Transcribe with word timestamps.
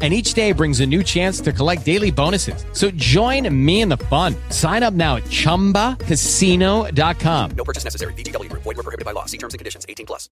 and 0.00 0.14
each 0.14 0.34
day 0.34 0.52
brings 0.52 0.78
a 0.78 0.86
new 0.86 1.02
chance 1.02 1.40
to 1.40 1.52
collect 1.52 1.84
daily 1.84 2.12
bonuses. 2.12 2.64
So 2.72 2.92
join 2.92 3.52
me 3.52 3.80
in 3.80 3.88
the 3.88 3.96
fun. 3.96 4.36
Sign 4.50 4.84
up 4.84 4.94
now 4.94 5.16
at 5.16 5.24
ChumbaCasino.com. 5.24 7.50
No 7.56 7.64
purchase 7.64 7.82
necessary. 7.82 8.12
VGW 8.12 8.48
Group. 8.48 8.62
Void 8.62 8.76
were 8.76 8.84
prohibited 8.84 9.04
by 9.04 9.10
law. 9.10 9.24
See 9.24 9.38
terms 9.38 9.54
and 9.54 9.58
conditions. 9.58 9.84
18 9.88 10.06
plus. 10.06 10.28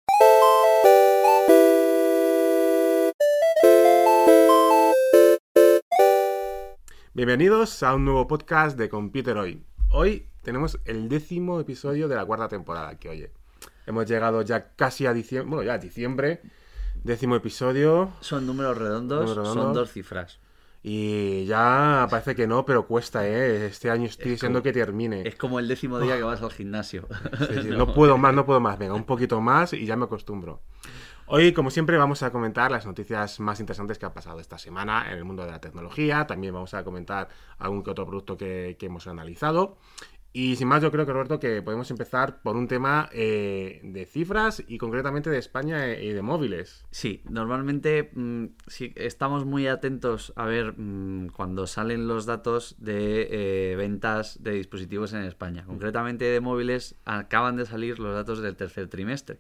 Bienvenidos 7.15 7.81
a 7.85 7.95
un 7.95 8.05
nuevo 8.05 8.27
podcast 8.27 8.77
de 8.77 8.89
Computer 8.89 9.37
Hoy. 9.37 9.63
Hoy 9.93 10.27
tenemos 10.43 10.81
el 10.85 11.09
décimo 11.09 11.61
episodio 11.61 12.09
de 12.09 12.17
la 12.17 12.25
cuarta 12.25 12.49
temporada, 12.49 12.99
que 12.99 13.09
oye, 13.09 13.31
hemos 13.87 14.07
llegado 14.07 14.43
ya 14.43 14.75
casi 14.75 15.07
a 15.07 15.13
diciembre, 15.13 15.49
bueno, 15.49 15.65
ya 15.65 15.75
a 15.75 15.79
diciembre, 15.79 16.41
décimo 17.05 17.37
episodio, 17.37 18.11
Son 18.21 18.47
números 18.47 18.77
redondos, 18.79 19.23
Números 19.23 19.53
son 19.55 19.73
dos 19.73 19.93
cifras. 19.93 20.41
y 20.83 21.45
ya 21.47 22.07
parece 22.11 22.35
que 22.35 22.47
no, 22.47 22.65
pero 22.67 22.87
cuesta, 22.87 23.27
¿eh? 23.27 23.67
Este 23.67 23.91
año 23.91 24.07
estoy 24.07 24.33
Es 24.33 24.41
como- 24.43 24.63
que 24.63 24.73
termine. 24.73 25.27
Es 25.27 25.37
como 25.37 25.59
el 25.59 25.69
décimo 25.69 25.99
día 26.01 26.17
que 26.17 26.23
vas 26.25 26.43
al 26.43 26.51
gimnasio. 26.51 27.07
Sí, 27.39 27.63
sí, 27.63 27.69
no 27.71 27.95
puedo 27.95 28.19
más, 28.19 28.35
no 28.35 28.45
puedo 28.45 28.61
más. 28.61 28.79
Venga, 28.79 28.95
un 28.95 29.05
poquito 29.05 29.41
más 29.41 29.73
y 29.73 29.87
ya 29.87 29.97
me 29.97 30.05
acostumbro. 30.05 30.61
Hoy, 31.27 31.55
como 31.55 31.71
siempre, 31.71 31.97
vamos 31.97 32.23
a 32.23 32.31
comentar 32.31 32.71
las 32.71 32.85
noticias 32.85 33.41
más 33.41 33.59
interesantes 33.59 33.99
que 33.99 34.05
han 34.05 34.13
pasado 34.13 34.41
esta 34.41 34.59
semana 34.59 35.07
en 35.11 35.17
el 35.17 35.25
mundo 35.25 35.43
de 35.47 35.53
la 35.53 35.59
tecnología. 35.59 36.27
También 36.27 36.53
vamos 36.53 36.75
a 36.75 36.85
comentar 36.85 37.29
algún 37.57 37.83
que 37.83 37.91
otro 37.93 38.05
producto 38.05 38.37
que, 38.37 38.77
que 38.79 38.87
hemos 38.87 39.07
analizado. 39.07 39.79
Y 40.37 40.57
sin 40.57 40.67
más, 40.67 40.83
yo 40.83 40.91
creo 40.91 41.07
que 41.07 41.13
Roberto 41.13 41.39
que 41.39 41.63
podemos 41.63 41.89
empezar 41.93 42.43
por 42.43 42.57
un 42.57 42.67
tema 42.67 43.09
eh, 43.13 43.81
de 43.85 44.05
cifras 44.05 44.65
y 44.67 44.79
concretamente 44.79 45.31
de 45.31 45.39
España 45.39 45.87
e- 45.87 46.07
y 46.07 46.13
de 46.13 46.23
móviles. 46.23 46.85
Sí, 46.91 47.23
normalmente 47.31 48.11
mm, 48.13 48.47
sí, 48.67 48.93
estamos 48.97 49.45
muy 49.45 49.69
atentos 49.69 50.33
a 50.35 50.47
ver 50.47 50.75
mm, 50.77 51.29
cuando 51.29 51.69
salen 51.69 52.09
los 52.09 52.27
datos 52.27 52.75
de 52.79 53.29
eh, 53.31 53.77
ventas 53.77 54.43
de 54.43 54.55
dispositivos 54.55 55.13
en 55.13 55.23
España. 55.23 55.65
Concretamente 55.67 56.25
de 56.25 56.41
móviles 56.41 56.97
acaban 57.05 57.55
de 57.55 57.65
salir 57.65 58.01
los 58.01 58.13
datos 58.13 58.43
del 58.43 58.57
tercer 58.57 58.89
trimestre. 58.89 59.39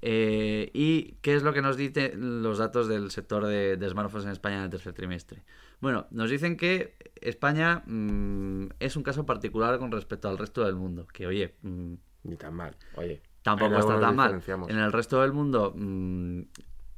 Eh, 0.00 0.70
¿Y 0.72 1.16
qué 1.22 1.34
es 1.34 1.42
lo 1.42 1.52
que 1.52 1.60
nos 1.60 1.76
dicen 1.76 2.42
los 2.42 2.58
datos 2.58 2.86
del 2.86 3.10
sector 3.10 3.46
de, 3.46 3.76
de 3.76 3.88
smartphones 3.90 4.26
en 4.26 4.32
España 4.32 4.58
en 4.58 4.62
el 4.62 4.70
tercer 4.70 4.92
trimestre? 4.92 5.42
Bueno, 5.80 6.06
nos 6.10 6.30
dicen 6.30 6.56
que 6.56 6.96
España 7.20 7.82
mm, 7.86 8.68
es 8.80 8.96
un 8.96 9.02
caso 9.02 9.26
particular 9.26 9.78
con 9.78 9.90
respecto 9.90 10.28
al 10.28 10.38
resto 10.38 10.64
del 10.64 10.76
mundo. 10.76 11.06
Que 11.06 11.26
oye, 11.26 11.54
mm, 11.62 11.94
Ni 12.24 12.36
tan 12.36 12.54
mal. 12.54 12.76
Oye. 12.96 13.22
tampoco 13.42 13.78
está 13.78 13.98
tan 14.00 14.16
mal. 14.16 14.42
En 14.68 14.78
el 14.78 14.92
resto 14.92 15.22
del 15.22 15.32
mundo, 15.32 15.72
mm, 15.74 16.42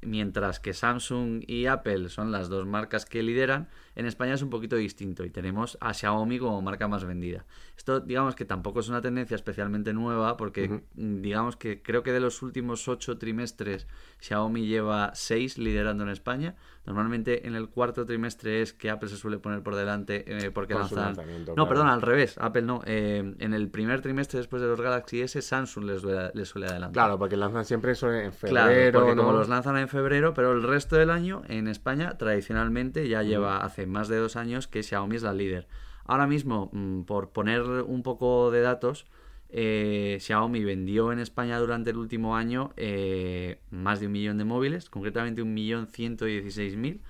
mientras 0.03 0.61
que 0.61 0.73
Samsung 0.73 1.45
y 1.47 1.67
Apple 1.67 2.09
son 2.09 2.33
las 2.33 2.49
dos 2.49 2.67
marcas 2.67 3.05
que 3.05 3.23
lideran, 3.23 3.69
en 3.95 4.07
España 4.07 4.35
es 4.35 4.43
un 4.43 4.51
poquito 4.51 4.77
distinto 4.77 5.25
y 5.25 5.31
tenemos 5.31 5.77
a 5.81 5.93
Xiaomi 5.95 6.39
como 6.39 6.61
marca 6.63 6.89
más 6.89 7.05
vendida. 7.05 7.45
Esto, 7.77 8.01
digamos 8.01 8.35
que 8.35 8.45
tampoco 8.45 8.81
es 8.81 8.89
una 8.89 9.01
tendencia 9.01 9.35
especialmente 9.35 9.93
nueva 9.93 10.37
porque, 10.37 10.69
mm, 10.95 11.21
digamos 11.23 11.57
que 11.57 11.83
creo 11.83 12.03
que 12.03 12.13
de 12.13 12.21
los 12.21 12.43
últimos 12.43 12.89
ocho 12.89 13.19
trimestres, 13.19 13.87
Xiaomi 14.21 14.67
lleva 14.67 15.11
seis 15.15 15.59
liderando 15.59 16.05
en 16.05 16.11
España. 16.11 16.55
Normalmente 16.85 17.47
en 17.47 17.55
el 17.55 17.69
cuarto 17.69 18.05
trimestre 18.07 18.61
es 18.61 18.73
que 18.73 18.91
Apple 18.91 19.09
se 19.09 19.17
suele 19.17 19.39
poner 19.39 19.63
por 19.63 19.77
delante 19.77 20.25
eh, 20.27 20.51
porque 20.51 20.75
lanzan... 20.75 21.15
No, 21.15 21.45
claro. 21.55 21.69
perdón, 21.69 21.87
al 21.89 22.03
revés, 22.03 22.37
Apple 22.39 22.63
no. 22.63 22.83
Eh, 22.87 23.35
en 23.39 23.55
el 23.55 23.69
primer 23.69 24.01
trimestre 24.01 24.39
después 24.39 24.61
de 24.63 24.67
los 24.69 24.81
Galaxy 24.81 25.21
S, 25.21 25.41
Samsung 25.43 25.85
les, 25.85 26.03
suele- 26.03 26.33
les 26.35 26.49
suele 26.49 26.67
adelantar. 26.67 26.93
Claro, 27.05 27.19
porque 27.21 27.37
lanzan 27.37 27.65
siempre 27.65 27.93
eso 27.93 28.13
en 28.13 28.33
Claro, 28.33 28.71
febrero, 28.71 28.99
porque 29.01 29.15
como 29.17 29.33
los 29.33 29.49
lanzan 29.49 29.77
en 29.77 29.87
febrero, 29.89 30.35
pero 30.35 30.53
el 30.53 30.65
resto 30.65 30.97
del 30.97 31.11
año 31.11 31.43
en 31.47 31.69
España 31.69 32.19
tradicionalmente 32.19 33.09
ya 33.09 33.23
lleva 33.23 33.59
hace 33.59 33.82
más 33.87 34.09
de 34.09 34.17
dos 34.17 34.37
años 34.37 34.69
que 34.69 34.83
Xiaomi 34.83 35.17
es 35.17 35.23
la 35.23 35.33
líder. 35.35 35.67
Ahora 36.05 36.27
mismo, 36.27 36.71
mm, 36.73 37.03
por 37.03 37.31
poner 37.31 37.63
un 37.63 38.03
poco 38.03 38.51
de 38.51 38.61
datos, 38.61 39.07
eh, 39.51 40.19
Xiaomi 40.21 40.65
vendió 40.65 41.13
en 41.13 41.19
España 41.19 41.59
durante 41.59 41.91
el 41.91 41.97
último 41.99 42.37
año 42.37 42.73
eh, 42.77 43.59
más 43.71 44.01
de 44.01 44.07
un 44.07 44.13
millón 44.13 44.39
de 44.39 44.45
móviles, 44.45 44.89
concretamente 44.91 45.43
un 45.43 45.53
millón 45.55 45.87
ciento 45.89 46.25
dieciséis 46.25 46.77
mil. 46.77 47.01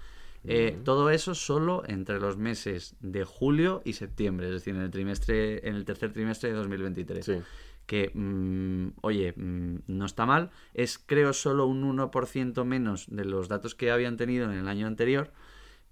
Eh, 0.44 0.76
Todo 0.84 1.10
eso 1.10 1.36
solo 1.36 1.84
entre 1.86 2.18
los 2.18 2.36
meses 2.36 2.96
de 3.00 3.22
julio 3.24 3.80
y 3.84 3.92
septiembre, 3.92 4.48
es 4.48 4.54
decir, 4.54 4.74
en 4.74 4.80
el 4.82 4.90
trimestre, 4.90 5.68
en 5.68 5.76
el 5.76 5.84
tercer 5.84 6.12
trimestre 6.12 6.50
de 6.50 6.56
2023 6.56 7.24
Sí. 7.24 7.34
que, 7.86 8.10
mm, 8.12 8.88
oye, 9.02 9.34
mm, 9.36 9.82
no 9.86 10.04
está 10.04 10.26
mal. 10.26 10.50
Es, 10.74 10.98
creo, 10.98 11.32
solo 11.32 11.66
un 11.66 11.84
1% 11.84 12.64
menos 12.64 13.06
de 13.08 13.24
los 13.24 13.46
datos 13.48 13.76
que 13.76 13.92
habían 13.92 14.16
tenido 14.16 14.50
en 14.50 14.58
el 14.58 14.66
año 14.66 14.88
anterior, 14.88 15.30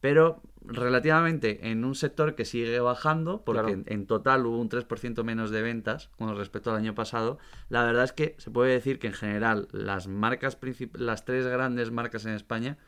pero 0.01 0.43
relativamente 0.63 1.71
en 1.71 1.85
un 1.85 1.95
sector 1.95 2.35
que 2.35 2.45
sigue 2.45 2.81
bajando, 2.81 3.43
porque 3.45 3.63
Claro. 3.63 3.75
en, 3.75 3.85
en 3.87 4.07
total 4.07 4.47
hubo 4.47 4.59
un 4.59 4.69
3% 4.69 5.25
menos 5.25 5.51
de 5.51 5.63
ventas 5.63 6.11
con 6.19 6.37
respecto 6.37 6.71
al 6.71 6.77
año 6.77 6.95
pasado, 6.95 7.39
la 7.69 7.85
verdad 7.85 8.05
es 8.05 8.13
que 8.13 8.35
se 8.39 8.51
puede 8.51 8.73
decir 8.73 8.99
que 8.99 9.09
en 9.09 9.15
general 9.15 9.69
las 9.73 10.07
marcas, 10.07 10.59
las 10.95 11.25
tres 11.25 11.47
grandes 11.47 11.91
marcas 11.91 12.27
en 12.27 12.33
España, 12.33 12.79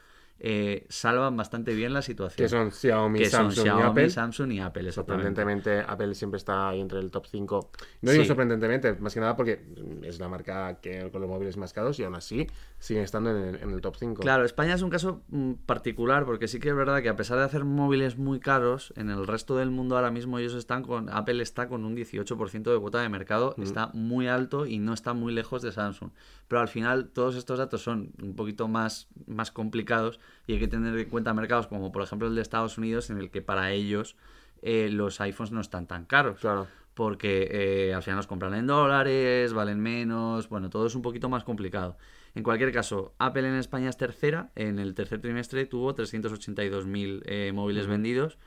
eh, 0.45 0.87
salvan 0.89 1.37
bastante 1.37 1.73
bien 1.73 1.93
la 1.93 2.03
situación. 2.03 2.45
Que 2.45 2.49
son 2.49 2.73
Xiaomi, 2.73 3.21
Que 3.21 3.31
son 3.31 3.53
Samsung 3.53 3.59
y 3.59 3.63
Xiaomi, 3.63 3.83
Apple. 3.83 4.11
Samsung 4.11 4.53
y 4.53 4.59
Apple. 4.59 4.91
Sorprendentemente, 4.91 5.85
Apple 5.87 6.17
siempre 6.17 6.39
está 6.39 6.71
ahí 6.71 6.81
entre 6.81 6.99
el 6.99 7.13
top 7.13 7.27
5. 7.27 7.71
No 8.01 8.11
digo 8.11 8.25
Sí. 8.25 8.27
sorprendentemente, 8.27 8.95
más 8.95 9.15
que 9.15 9.21
nada 9.21 9.37
porque 9.37 9.65
es 10.03 10.19
la 10.19 10.29
marca 10.29 10.81
que 10.81 11.09
con 11.13 11.21
los 11.21 11.31
móviles 11.31 11.57
más 11.57 11.73
caros 11.73 12.01
y 12.01 12.03
aún 12.03 12.17
así 12.17 12.49
siguen 12.81 13.05
estando 13.05 13.31
en 13.31 13.55
el, 13.55 13.63
en 13.63 13.71
el 13.71 13.81
top 13.81 13.95
5. 13.97 14.21
Claro, 14.21 14.45
España 14.45 14.75
es 14.75 14.83
un 14.83 14.91
caso 14.91 15.23
mm, 15.29 15.53
particular 15.65 16.25
porque 16.25 16.49
sí 16.49 16.59
que 16.59 16.71
es 16.71 16.75
verdad 16.75 17.03
que 17.03 17.09
a 17.09 17.15
pesar 17.15 17.39
de 17.39 17.45
hacer 17.45 17.65
móviles 17.65 18.19
muy 18.19 18.41
caros, 18.41 18.93
en 18.97 19.11
el 19.11 19.29
resto 19.29 19.55
del 19.57 19.71
mundo 19.71 19.95
ahora 19.95 20.11
mismo 20.11 20.41
ellos 20.41 20.55
están 20.55 20.83
con, 20.83 21.09
Apple 21.09 21.41
está 21.41 21.69
con 21.69 21.85
un 21.85 21.95
18% 21.97 22.73
de 22.73 22.81
cuota 22.81 23.01
de 23.01 23.09
mercado, 23.09 23.55
está 23.63 23.91
muy 23.93 24.27
alto 24.27 24.67
y 24.67 24.81
no 24.81 24.93
está 24.93 25.13
muy 25.13 25.33
lejos 25.33 25.63
de 25.63 25.71
Samsung. 25.71 26.11
Pero 26.49 26.61
al 26.61 26.69
final 26.69 27.11
todos 27.11 27.37
estos 27.37 27.59
datos 27.61 27.81
son 27.81 28.11
un 28.21 28.35
poquito 28.35 28.67
más, 28.67 29.07
más 29.27 29.53
complicados 29.53 30.19
y 30.47 30.55
hay 30.55 30.59
que 30.59 30.69
tener 30.69 30.97
en 30.99 31.09
cuenta 31.09 31.33
mercados 31.35 31.67
como 31.67 31.93
por 31.93 32.03
ejemplo 32.03 32.29
el 32.29 32.35
de 32.35 32.43
Estados 32.43 32.79
Unidos 32.79 33.11
en 33.11 33.19
el 33.19 33.31
que 33.31 33.43
para 33.43 33.73
ellos 33.73 34.17
eh, 34.63 34.89
los 34.91 35.21
iPhones 35.21 35.53
no 35.53 35.61
están 35.61 35.87
tan 35.87 36.05
caros 36.05 36.39
Claro. 36.41 36.67
porque 36.95 37.49
eh, 37.51 37.95
al 37.95 38.03
final 38.03 38.17
los 38.19 38.27
compran 38.27 38.55
en 38.55 38.67
dólares, 38.67 39.53
valen 39.53 39.81
menos, 39.81 40.49
bueno, 40.49 40.69
todo 40.71 40.87
es 40.87 40.95
un 40.95 41.03
poquito 41.03 41.29
más 41.29 41.43
complicado. 41.45 41.97
En 42.35 42.43
cualquier 42.43 42.73
caso, 42.73 43.13
Apple 43.19 43.47
en 43.47 43.55
España 43.57 43.89
es 43.91 43.97
tercera, 43.97 44.51
en 44.55 44.79
el 44.79 44.95
tercer 44.95 45.21
trimestre 45.21 45.67
tuvo 45.67 45.95
382.000 45.95 47.23
eh, 47.27 47.53
móviles 47.55 47.87
vendidos, 47.87 48.39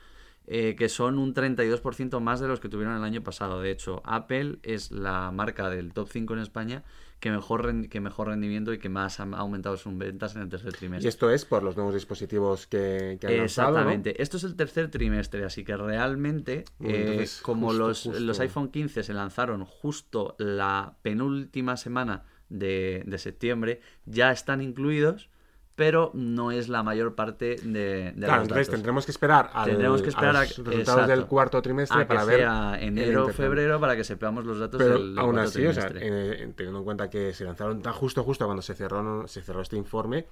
eh, 0.46 0.76
que 0.76 0.88
son 0.88 1.18
un 1.18 1.34
32% 1.34 2.20
más 2.20 2.40
de 2.40 2.48
los 2.48 2.60
que 2.60 2.68
tuvieron 2.68 2.96
el 2.96 3.04
año 3.04 3.22
pasado. 3.22 3.60
De 3.60 3.70
hecho, 3.70 4.00
Apple 4.04 4.58
es 4.62 4.90
la 4.92 5.30
marca 5.32 5.68
del 5.70 5.92
top 5.92 6.08
5 6.10 6.34
en 6.34 6.40
España 6.40 6.84
que 7.20 7.30
mejor, 7.30 7.88
que 7.88 8.00
mejor 8.00 8.28
rendimiento 8.28 8.72
y 8.72 8.78
que 8.78 8.88
más 8.88 9.20
ha 9.20 9.24
aumentado 9.24 9.76
sus 9.76 9.96
ventas 9.96 10.36
en 10.36 10.42
el 10.42 10.48
tercer 10.48 10.74
Y 10.74 10.76
trimestre. 10.76 11.08
esto 11.08 11.30
es 11.30 11.44
por 11.44 11.62
los 11.62 11.76
nuevos 11.76 11.94
dispositivos 11.94 12.66
que, 12.66 13.16
que 13.20 13.26
han 13.26 13.38
lanzado, 13.38 13.82
¿no? 13.82 13.94
Exactamente. 13.94 14.22
Esto 14.22 14.36
es 14.36 14.44
el 14.44 14.54
tercer 14.54 14.90
trimestre, 14.90 15.44
así 15.44 15.64
que 15.64 15.76
realmente, 15.76 16.64
eh, 16.80 17.26
como 17.42 17.68
justo, 17.68 17.78
los, 17.78 18.02
justo. 18.02 18.20
los 18.20 18.40
iPhone 18.40 18.70
15 18.70 19.02
se 19.02 19.14
lanzaron 19.14 19.64
justo 19.64 20.36
la 20.38 20.96
penúltima 21.02 21.76
semana 21.76 22.24
de, 22.50 23.02
de 23.06 23.18
septiembre, 23.18 23.80
ya 24.04 24.30
están 24.30 24.60
incluidos, 24.60 25.30
pero 25.76 26.10
no 26.14 26.50
es 26.50 26.68
la 26.68 26.82
mayor 26.82 27.14
parte 27.14 27.56
de, 27.62 28.12
de 28.12 28.12
Claro, 28.16 28.32
los 28.36 28.42
entonces 28.44 28.66
datos. 28.66 28.68
tendremos 28.70 29.04
que 29.04 29.10
esperar 29.12 29.50
al, 29.52 29.66
Tendremos 29.66 30.02
que 30.02 30.08
esperar 30.08 30.36
a 30.36 30.40
los 30.40 30.48
resultados 30.48 30.80
exacto. 30.80 31.06
del 31.06 31.26
cuarto 31.26 31.62
trimestre 31.62 31.98
a 31.98 32.00
que 32.00 32.06
para 32.06 32.24
ver. 32.24 32.38
sea 32.40 32.78
enero 32.80 33.26
o 33.26 33.28
febrero 33.28 33.78
para 33.78 33.94
que 33.94 34.02
sepamos 34.02 34.44
los 34.46 34.58
datos 34.58 34.78
Pero 34.78 34.94
del, 34.98 35.18
aún 35.18 35.32
cuarto 35.34 35.48
así, 35.50 35.66
o 35.66 35.72
sea, 35.74 35.88
trimestre. 35.88 36.52
teniendo 36.56 36.78
en 36.78 36.84
cuenta 36.84 37.10
que 37.10 37.32
se 37.34 37.44
lanzaron 37.44 37.82
tan 37.82 37.92
justo 37.92 38.24
justo 38.24 38.46
cuando 38.46 38.62
se 38.62 38.74
cerró, 38.74 39.28
se 39.28 39.42
cerró 39.42 39.60
este 39.60 39.76
informe, 39.76 40.26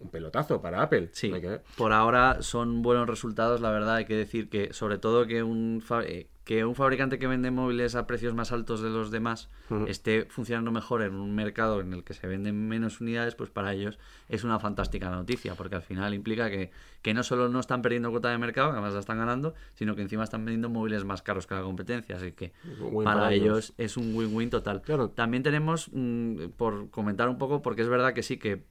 un 0.00 0.10
pelotazo 0.10 0.60
para 0.60 0.82
Apple. 0.82 1.10
Sí, 1.12 1.30
que 1.30 1.60
por 1.76 1.92
ahora 1.92 2.42
son 2.42 2.82
buenos 2.82 3.08
resultados, 3.08 3.60
la 3.60 3.70
verdad. 3.70 3.96
Hay 3.96 4.06
que 4.06 4.16
decir 4.16 4.48
que, 4.48 4.72
sobre 4.72 4.98
todo, 4.98 5.26
que 5.26 5.42
un, 5.42 5.84
eh, 6.06 6.26
que 6.44 6.64
un 6.64 6.74
fabricante 6.74 7.18
que 7.18 7.26
vende 7.26 7.50
móviles 7.50 7.94
a 7.94 8.06
precios 8.06 8.34
más 8.34 8.50
altos 8.50 8.80
de 8.80 8.88
los 8.88 9.10
demás 9.10 9.50
esté 9.86 10.24
funcionando 10.24 10.72
mejor 10.72 11.02
en 11.02 11.14
un 11.14 11.32
mercado 11.34 11.80
en 11.80 11.92
el 11.92 12.02
que 12.02 12.14
se 12.14 12.26
venden 12.26 12.66
menos 12.66 13.00
unidades, 13.00 13.34
pues 13.36 13.50
para 13.50 13.72
ellos 13.72 13.98
es 14.28 14.42
una 14.42 14.58
fantástica 14.58 15.10
noticia, 15.10 15.54
porque 15.54 15.76
al 15.76 15.82
final 15.82 16.12
implica 16.12 16.50
que, 16.50 16.72
que 17.02 17.14
no 17.14 17.22
solo 17.22 17.48
no 17.48 17.60
están 17.60 17.82
perdiendo 17.82 18.10
cuota 18.10 18.30
de 18.30 18.38
mercado, 18.38 18.70
que 18.70 18.78
además 18.78 18.94
la 18.94 19.00
están 19.00 19.18
ganando, 19.18 19.54
sino 19.74 19.94
que 19.94 20.02
encima 20.02 20.24
están 20.24 20.44
vendiendo 20.44 20.70
móviles 20.70 21.04
más 21.04 21.22
caros 21.22 21.46
que 21.46 21.54
la 21.54 21.62
competencia. 21.62 22.16
Así 22.16 22.32
que 22.32 22.52
para, 23.04 23.04
para 23.04 23.32
ellos 23.32 23.70
ellos. 23.70 23.74
es 23.76 23.96
un 23.96 24.14
win-win 24.16 24.50
total. 24.50 24.82
Claro. 24.82 25.10
También 25.10 25.42
tenemos, 25.42 25.90
mm, 25.92 26.48
por 26.56 26.90
comentar 26.90 27.28
un 27.28 27.38
poco, 27.38 27.62
porque 27.62 27.82
es 27.82 27.88
verdad 27.88 28.12
que 28.14 28.22
sí 28.22 28.38
que 28.38 28.64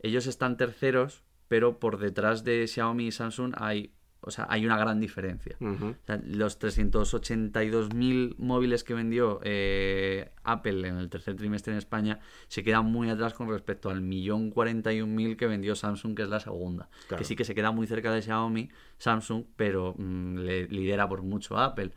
ellos 0.00 0.26
están 0.26 0.56
terceros, 0.56 1.22
pero 1.48 1.78
por 1.78 1.98
detrás 1.98 2.44
de 2.44 2.66
Xiaomi 2.66 3.06
y 3.06 3.12
Samsung 3.12 3.54
hay, 3.56 3.94
o 4.20 4.30
sea, 4.30 4.46
hay 4.48 4.64
una 4.66 4.76
gran 4.76 5.00
diferencia. 5.00 5.56
Ujú. 5.60 5.86
O 5.88 6.06
sea, 6.06 6.20
los 6.24 6.60
382.000 6.60 8.36
móviles 8.38 8.84
que 8.84 8.94
vendió 8.94 9.40
eh, 9.42 10.30
Apple 10.44 10.86
en 10.86 10.96
el 10.96 11.08
tercer 11.08 11.36
trimestre 11.36 11.72
en 11.72 11.78
España 11.78 12.20
se 12.48 12.62
quedan 12.62 12.86
muy 12.86 13.08
atrás 13.10 13.34
con 13.34 13.48
respecto 13.48 13.90
al 13.90 14.02
millón 14.02 14.52
41.000 14.52 15.36
que 15.36 15.46
vendió 15.46 15.74
Samsung, 15.74 16.14
que 16.14 16.22
es 16.22 16.28
la 16.28 16.40
segunda. 16.40 16.88
Claro. 17.08 17.18
Que 17.18 17.24
sí 17.24 17.34
que 17.34 17.44
se 17.44 17.54
queda 17.54 17.70
muy 17.70 17.86
cerca 17.86 18.12
de 18.12 18.22
Xiaomi, 18.22 18.70
Samsung, 18.98 19.44
pero 19.56 19.94
mm, 19.96 20.38
le 20.38 20.68
lidera 20.68 21.08
por 21.08 21.22
mucho 21.22 21.56
a 21.56 21.66
Apple. 21.66 21.92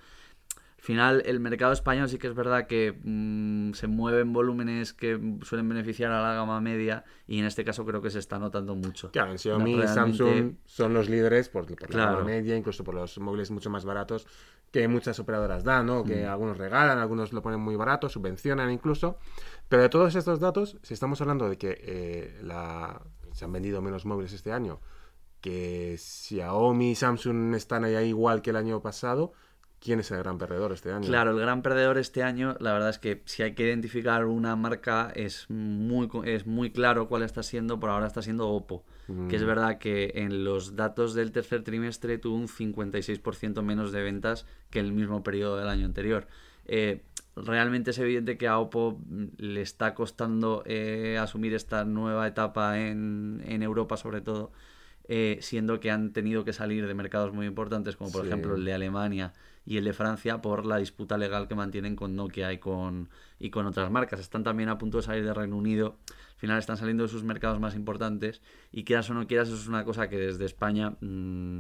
Al 0.82 0.86
final, 0.88 1.22
el 1.28 1.40
mercado 1.40 1.74
español 1.74 2.10
sí 2.10 2.18
que 2.18 2.26
es 2.26 2.34
verdad 2.34 2.66
que 2.66 3.00
mm, 3.04 3.74
se 3.74 3.86
mueve 3.86 4.22
en 4.22 4.34
volúmenes 4.34 4.94
que 4.94 5.38
suelen 5.44 5.70
beneficiar 5.70 6.12
a 6.12 6.24
la 6.24 6.34
gama 6.34 6.60
media 6.60 7.04
y 7.28 7.38
en 7.38 7.46
este 7.46 7.64
caso 7.64 7.86
creo 7.86 8.02
que 8.02 8.10
se 8.10 8.18
está 8.18 8.40
notando 8.40 8.74
mucho. 8.76 9.12
Claro, 9.12 9.32
en 9.32 9.38
Xiaomi 9.38 9.74
y 9.74 9.88
Samsung 9.88 10.56
son 10.66 10.96
los 10.96 11.08
líderes 11.08 11.50
por, 11.50 11.68
por 11.68 11.94
la 11.94 12.06
gama 12.08 12.24
media, 12.26 12.58
incluso 12.58 12.84
por 12.84 12.96
los 12.96 13.20
móviles 13.20 13.52
mucho 13.52 13.70
más 13.70 13.86
baratos 13.86 14.26
que 14.72 14.88
muchas 14.88 15.20
operadoras 15.20 15.64
dan, 15.64 15.86
¿no? 15.86 16.04
Mm. 16.04 16.08
Que 16.08 16.26
algunos 16.26 16.58
regalan, 16.58 16.98
algunos 16.98 17.32
lo 17.32 17.44
ponen 17.44 17.60
muy 17.60 17.76
barato, 17.76 18.10
subvencionan 18.10 18.72
incluso. 18.72 19.20
Pero 19.70 19.84
de 19.84 19.90
todos 19.90 20.16
estos 20.16 20.40
datos, 20.40 20.80
si 20.82 20.96
estamos 20.96 21.22
hablando 21.22 21.48
de 21.48 21.60
que 21.60 21.78
eh, 21.80 22.40
la- 22.42 23.00
se 23.34 23.46
han 23.46 23.52
vendido 23.52 23.84
menos 23.84 24.06
móviles 24.08 24.34
este 24.34 24.52
año, 24.52 24.80
que 25.42 25.96
Xiaomi 26.00 26.92
y 26.92 26.96
Samsung 26.96 27.54
están 27.54 27.84
ahí 27.84 28.08
igual 28.08 28.42
que 28.42 28.50
el 28.50 28.56
año 28.56 28.82
pasado, 28.82 29.34
¿quién 29.82 30.00
es 30.00 30.12
el 30.12 30.20
gran 30.20 30.38
perdedor 30.38 30.72
este 30.72 30.92
año? 30.92 31.06
Claro, 31.06 31.32
el 31.32 31.40
gran 31.40 31.62
perdedor 31.62 31.98
este 31.98 32.24
año, 32.24 32.56
la 32.60 32.72
verdad 32.72 32.90
es 32.90 33.00
que 33.00 33.22
si 33.26 33.44
hay 33.44 33.54
que 33.54 33.64
identificar 33.64 34.26
una 34.26 34.56
marca, 34.56 35.12
es 35.16 35.50
muy, 35.50 36.08
es 36.24 36.46
muy 36.46 36.72
claro 36.72 37.10
cuál 37.10 37.24
está 37.24 37.44
siendo, 37.44 37.80
por 37.80 37.90
ahora 37.90 38.08
está 38.08 38.22
siendo 38.22 38.48
Oppo. 38.50 38.86
Que 39.28 39.36
es 39.36 39.44
verdad 39.44 39.78
que 39.78 40.14
en 40.16 40.46
los 40.46 40.78
datos 40.78 41.14
del 41.14 41.34
tercer 41.34 41.64
trimestre 41.64 42.18
tuvo 42.18 42.38
un 42.38 42.48
56% 42.48 43.62
menos 43.62 43.92
de 43.92 44.02
ventas 44.02 44.46
que 44.70 44.80
el 44.80 44.94
mismo 44.94 45.22
periodo 45.22 45.58
del 45.58 45.68
año 45.68 45.86
anterior. 45.86 46.28
Eh, 46.66 47.02
realmente 47.36 47.92
es 47.92 48.00
evidente 48.00 48.38
que 48.38 48.48
a 48.48 48.58
Oppo 48.58 49.02
mm, 49.06 49.26
le 49.38 49.62
está 49.62 49.94
costando 49.96 50.64
eh, 50.66 51.18
asumir 51.20 51.54
esta 51.54 51.84
nueva 51.84 52.26
etapa 52.26 52.80
en, 52.80 53.44
en 53.46 53.64
Europa, 53.64 53.98
sobre 53.98 54.22
todo, 54.22 54.54
eh, 55.14 55.40
siendo 55.42 55.82
que 55.82 55.92
han 55.92 56.14
tenido 56.14 56.46
que 56.46 56.54
salir 56.54 56.88
de 56.88 56.94
mercados 56.94 57.34
muy 57.34 57.46
importantes, 57.46 57.98
como 57.98 58.14
por 58.14 58.22
Sí. 58.22 58.28
ejemplo 58.28 58.56
el 58.56 58.64
de 58.64 58.72
Alemania 58.74 59.34
y 59.66 59.76
el 59.76 59.84
de 59.84 59.92
Francia, 59.92 60.42
por 60.42 60.66
la 60.66 60.78
disputa 60.78 61.18
legal 61.18 61.50
que 61.50 61.56
mantienen 61.56 61.98
con 61.98 62.16
Nokia 62.16 62.54
y 62.54 62.60
con, 62.60 63.10
y 63.38 63.50
con 63.50 63.66
otras 63.66 63.92
marcas. 63.92 64.22
Están 64.22 64.46
también 64.46 64.70
a 64.70 64.78
punto 64.78 64.98
de 65.00 65.04
salir 65.04 65.26
de 65.26 65.34
Reino 65.34 65.58
Unido. 65.58 65.98
Al 66.08 66.38
final 66.38 66.58
están 66.60 66.78
saliendo 66.78 67.04
de 67.04 67.10
sus 67.10 67.26
mercados 67.26 67.60
más 67.60 67.76
importantes 67.76 68.42
y 68.72 68.86
quieras 68.86 69.10
o 69.10 69.14
no 69.14 69.28
quieras, 69.28 69.50
eso 69.50 69.58
es 69.58 69.68
una 69.68 69.84
cosa 69.84 70.08
que 70.08 70.18
desde 70.18 70.46
España 70.46 70.92
mm, 71.02 71.60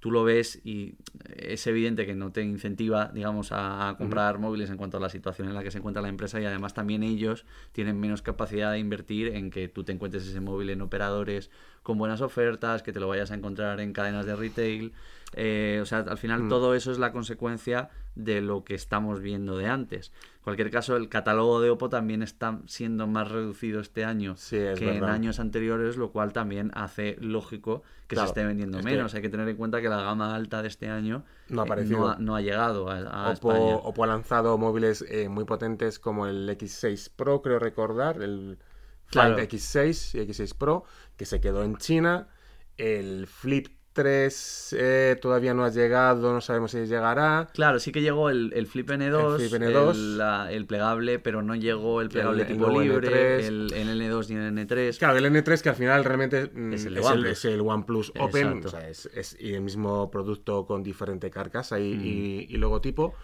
tú 0.00 0.12
lo 0.12 0.22
ves 0.22 0.60
y 0.64 0.94
es 1.34 1.66
evidente 1.66 2.06
que 2.06 2.14
no 2.14 2.30
te 2.30 2.42
incentiva, 2.44 3.10
digamos, 3.12 3.50
a, 3.50 3.88
a 3.88 3.96
comprar 3.96 4.38
móviles 4.38 4.70
en 4.70 4.76
cuanto 4.76 4.98
a 4.98 5.00
la 5.00 5.08
situación 5.08 5.48
en 5.48 5.54
la 5.54 5.64
que 5.64 5.72
se 5.72 5.78
encuentra 5.78 6.00
la 6.00 6.08
empresa 6.08 6.40
y 6.40 6.44
además 6.44 6.72
también 6.72 7.02
ellos 7.02 7.44
tienen 7.72 7.98
menos 7.98 8.22
capacidad 8.22 8.70
de 8.70 8.78
invertir 8.78 9.34
en 9.34 9.50
que 9.50 9.66
tú 9.68 9.82
te 9.82 9.90
encuentres 9.90 10.24
ese 10.28 10.40
móvil 10.40 10.70
en 10.70 10.82
operadores 10.82 11.50
con 11.88 11.96
buenas 11.96 12.20
ofertas, 12.20 12.82
que 12.82 12.92
te 12.92 13.00
lo 13.00 13.08
vayas 13.08 13.30
a 13.30 13.34
encontrar 13.34 13.80
en 13.80 13.94
cadenas 13.94 14.26
de 14.26 14.36
retail. 14.36 14.92
Eh, 15.32 15.78
o 15.80 15.86
sea, 15.86 16.00
al 16.00 16.18
final 16.18 16.46
todo 16.50 16.74
eso 16.74 16.92
es 16.92 16.98
la 16.98 17.12
consecuencia 17.12 17.88
de 18.14 18.42
lo 18.42 18.62
que 18.62 18.74
estamos 18.74 19.20
viendo 19.20 19.56
de 19.56 19.68
antes. 19.68 20.12
En 20.36 20.42
cualquier 20.42 20.70
caso, 20.70 20.96
el 20.96 21.08
catálogo 21.08 21.62
de 21.62 21.70
Oppo 21.70 21.88
también 21.88 22.22
está 22.22 22.58
siendo 22.66 23.06
más 23.06 23.30
reducido 23.30 23.80
este 23.80 24.04
año 24.04 24.36
Sí, 24.36 24.56
es 24.58 24.78
que 24.78 24.96
en 24.98 25.04
años 25.04 25.40
anteriores, 25.40 25.96
lo 25.96 26.10
cual 26.10 26.34
también 26.34 26.72
hace 26.74 27.16
lógico 27.20 27.82
que 28.06 28.16
Claro, 28.16 28.28
se 28.28 28.32
esté 28.32 28.44
vendiendo 28.44 28.80
es 28.80 28.84
que- 28.84 28.90
menos. 28.92 29.14
Hay 29.14 29.22
que 29.22 29.30
tener 29.30 29.48
en 29.48 29.56
cuenta 29.56 29.80
que 29.80 29.88
la 29.88 30.02
gama 30.02 30.34
alta 30.34 30.60
de 30.60 30.68
este 30.68 30.90
año 30.90 31.24
No 31.48 31.62
ha 31.62 31.66
eh, 31.80 31.84
no, 31.86 32.08
ha, 32.08 32.16
no 32.18 32.36
ha 32.36 32.42
llegado 32.42 32.90
a, 32.90 32.98
a 32.98 33.30
Oppo, 33.32 33.52
España. 33.52 33.76
Oppo 33.76 34.04
ha 34.04 34.06
lanzado 34.08 34.58
móviles 34.58 35.02
eh, 35.08 35.30
muy 35.30 35.44
potentes 35.44 35.98
como 35.98 36.26
el 36.26 36.48
X6 36.50 37.10
Pro, 37.16 37.40
creo 37.40 37.58
recordar, 37.58 38.20
el 38.20 38.58
Find 39.10 39.34
Claro. 39.34 39.38
X6 39.38 40.14
y 40.14 40.26
X6 40.26 40.54
Pro, 40.56 40.84
que 41.16 41.24
se 41.24 41.40
quedó 41.40 41.62
en 41.64 41.76
China. 41.76 42.28
El 42.76 43.26
Flip 43.26 43.68
3 43.94 44.76
eh, 44.78 45.16
todavía 45.20 45.54
no 45.54 45.64
ha 45.64 45.70
llegado, 45.70 46.32
no 46.32 46.40
sabemos 46.40 46.70
si 46.70 46.86
llegará. 46.86 47.48
Claro, 47.52 47.80
sí 47.80 47.90
que 47.90 48.00
llegó 48.00 48.30
el, 48.30 48.52
el 48.54 48.66
Flip 48.68 48.88
N2, 48.90 49.40
El 49.40 49.48
Flip 49.48 49.60
N2. 49.62 49.90
el, 49.90 50.18
la- 50.18 50.52
el 50.52 50.66
plegable, 50.66 51.18
pero 51.18 51.42
no 51.42 51.56
llegó 51.56 52.00
el 52.00 52.08
plegable 52.08 52.42
el 52.42 52.48
tipo 52.48 52.80
libre, 52.80 53.40
N3. 53.40 53.44
el, 53.46 53.72
el 53.74 54.00
N2 54.00 54.30
y 54.30 54.34
el 54.34 54.52
N3. 54.56 54.98
Claro, 54.98 55.18
el 55.18 55.24
N3 55.26 55.60
que 55.62 55.68
al 55.70 55.74
final 55.74 56.04
realmente 56.04 56.48
mm, 56.54 56.72
Es 56.74 56.84
el 56.84 56.96
es 56.98 57.44
OnePlus 57.44 58.12
Open, 58.20 58.64
o 58.64 58.68
sea, 58.68 58.88
es, 58.88 59.06
es- 59.14 59.36
y 59.40 59.54
el 59.54 59.62
mismo 59.62 60.10
producto 60.12 60.64
con 60.66 60.82
diferente 60.84 61.28
carcasa 61.30 61.80
y, 61.80 61.94
Mm. 61.94 62.00
y- 62.04 62.46
y 62.50 62.56
logotipo, 62.58 63.14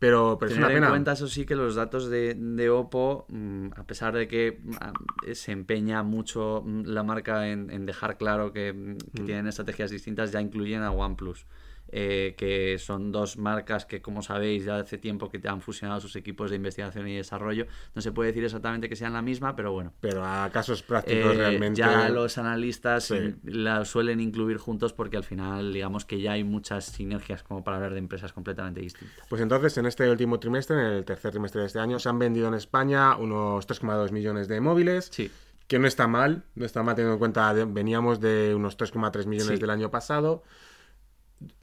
pero, 0.00 0.38
pero 0.40 0.50
es 0.50 0.56
Tener 0.56 0.78
una 0.78 0.86
en 0.86 0.92
cuenta, 0.92 1.12
eso 1.12 1.28
sí, 1.28 1.44
que 1.44 1.54
los 1.54 1.74
datos 1.74 2.08
de, 2.08 2.34
de 2.34 2.70
Oppo, 2.70 3.26
mm, 3.28 3.68
a 3.76 3.84
pesar 3.84 4.14
de 4.14 4.26
que 4.26 4.58
mm, 4.64 5.32
se 5.34 5.52
empeña 5.52 6.02
mucho 6.02 6.62
mm, 6.64 6.84
la 6.86 7.02
marca 7.02 7.48
en, 7.48 7.70
en 7.70 7.84
dejar 7.84 8.16
claro 8.16 8.50
que, 8.50 8.72
mm, 8.72 8.96
que 9.14 9.22
tienen 9.24 9.46
estrategias 9.46 9.90
distintas, 9.90 10.32
ya 10.32 10.40
incluyen 10.40 10.82
a 10.82 10.90
OnePlus. 10.90 11.44
Eh, 11.92 12.34
que 12.36 12.78
son 12.78 13.12
dos 13.12 13.36
marcas 13.36 13.84
que, 13.86 14.00
como 14.00 14.22
sabéis, 14.22 14.64
ya 14.64 14.78
hace 14.78 14.98
tiempo 14.98 15.28
que 15.30 15.40
han 15.48 15.60
fusionado 15.60 16.00
sus 16.00 16.16
equipos 16.16 16.50
de 16.50 16.56
investigación 16.56 17.08
y 17.08 17.16
desarrollo. 17.16 17.66
No 17.94 18.02
se 18.02 18.12
puede 18.12 18.28
decir 18.28 18.44
exactamente 18.44 18.88
que 18.88 18.96
sean 18.96 19.12
la 19.12 19.22
misma, 19.22 19.56
pero 19.56 19.72
bueno. 19.72 19.92
Pero 20.00 20.24
a 20.24 20.48
casos 20.52 20.82
prácticos 20.82 21.34
Eh, 21.34 21.38
realmente. 21.38 21.78
Ya 21.78 22.08
los 22.08 22.38
analistas 22.38 23.04
Sí. 23.04 23.34
la 23.44 23.84
suelen 23.84 24.20
incluir 24.20 24.56
juntos 24.58 24.92
porque 24.92 25.16
al 25.16 25.24
final, 25.24 25.72
digamos 25.72 26.04
que 26.04 26.20
ya 26.20 26.32
hay 26.32 26.44
muchas 26.44 26.84
sinergias 26.86 27.42
como 27.42 27.64
para 27.64 27.76
hablar 27.78 27.92
de 27.92 27.98
empresas 27.98 28.32
completamente 28.32 28.80
distintas. 28.80 29.26
Pues 29.28 29.40
entonces, 29.42 29.76
en 29.78 29.86
este 29.86 30.08
último 30.10 30.38
trimestre, 30.38 30.76
en 30.78 30.86
el 30.92 31.04
tercer 31.04 31.30
trimestre 31.32 31.60
de 31.62 31.66
este 31.66 31.78
año, 31.80 31.98
se 31.98 32.08
han 32.08 32.18
vendido 32.18 32.48
en 32.48 32.54
España 32.54 33.16
unos 33.16 33.66
3,2 33.66 34.12
millones 34.12 34.48
de 34.48 34.60
móviles. 34.60 35.08
Sí. 35.10 35.30
Que 35.66 35.78
no 35.78 35.86
está 35.86 36.08
mal, 36.08 36.42
no 36.56 36.64
está 36.66 36.82
mal 36.82 36.96
teniendo 36.96 37.12
en 37.14 37.18
cuenta, 37.20 37.52
veníamos 37.52 38.18
de 38.20 38.54
unos 38.56 38.76
3,3 38.76 39.26
millones 39.26 39.54
Sí. 39.54 39.60
del 39.60 39.70
año 39.70 39.90
pasado. 39.90 40.42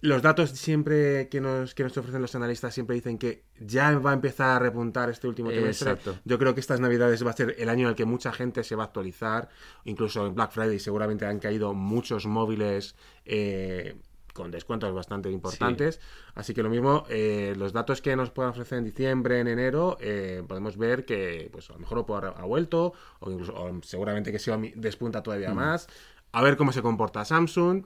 Los 0.02 0.22
datos 0.24 0.50
siempre 0.52 1.30
que 1.30 1.40
nos, 1.40 1.76
que 1.76 1.84
nos 1.84 1.96
ofrecen 1.98 2.22
los 2.22 2.34
analistas 2.34 2.74
siempre 2.74 2.96
dicen 2.96 3.18
que 3.20 3.44
ya 3.60 3.98
va 4.00 4.12
a 4.12 4.14
empezar 4.14 4.50
a 4.56 4.60
repuntar 4.60 5.10
este 5.10 5.28
último 5.28 5.50
trimestre. 5.50 5.92
Exacto. 5.92 6.20
Yo 6.26 6.40
creo 6.40 6.56
que 6.56 6.62
estas 6.62 6.80
navidades 6.80 7.26
va 7.26 7.30
a 7.32 7.34
ser 7.34 7.56
el 7.60 7.70
año 7.70 7.84
en 7.84 7.90
el 7.90 7.96
que 7.96 8.06
mucha 8.06 8.32
gente 8.32 8.64
se 8.64 8.76
va 8.76 8.84
a 8.84 8.86
actualizar. 8.88 9.50
Incluso 9.86 10.26
en 10.26 10.34
Black 10.34 10.52
Friday 10.52 10.80
seguramente 10.80 11.26
han 11.26 11.40
caído 11.40 11.74
muchos 11.74 12.26
móviles 12.26 12.96
eh, 13.26 13.98
con 14.34 14.52
descuentos 14.52 14.94
bastante 14.94 15.30
importantes. 15.32 16.00
Así 16.36 16.54
que 16.54 16.62
lo 16.62 16.70
mismo, 16.70 17.06
eh, 17.10 17.56
los 17.58 17.74
datos 17.74 18.02
que 18.02 18.16
nos 18.16 18.30
puedan 18.30 18.52
ofrecer 18.52 18.78
en 18.78 18.84
diciembre, 18.84 19.40
en 19.40 19.48
enero, 19.48 19.98
eh, 20.00 20.44
podemos 20.48 20.78
ver 20.78 21.06
que 21.06 21.50
pues 21.52 21.70
a 21.70 21.74
lo 21.74 21.80
mejor 21.80 22.00
Oppo 22.00 22.18
ha, 22.18 22.30
ha 22.30 22.46
vuelto, 22.46 22.94
o 23.20 23.32
incluso 23.32 23.54
o 23.56 23.80
seguramente 23.84 24.32
que 24.32 24.40
Xiaomi 24.40 24.74
despunta 24.76 25.20
Mm. 25.20 25.24
todavía 25.24 25.54
más. 25.54 25.88
A 26.32 26.42
ver 26.42 26.58
cómo 26.58 26.72
se 26.72 26.82
comporta 26.82 27.26
Samsung. 27.26 27.86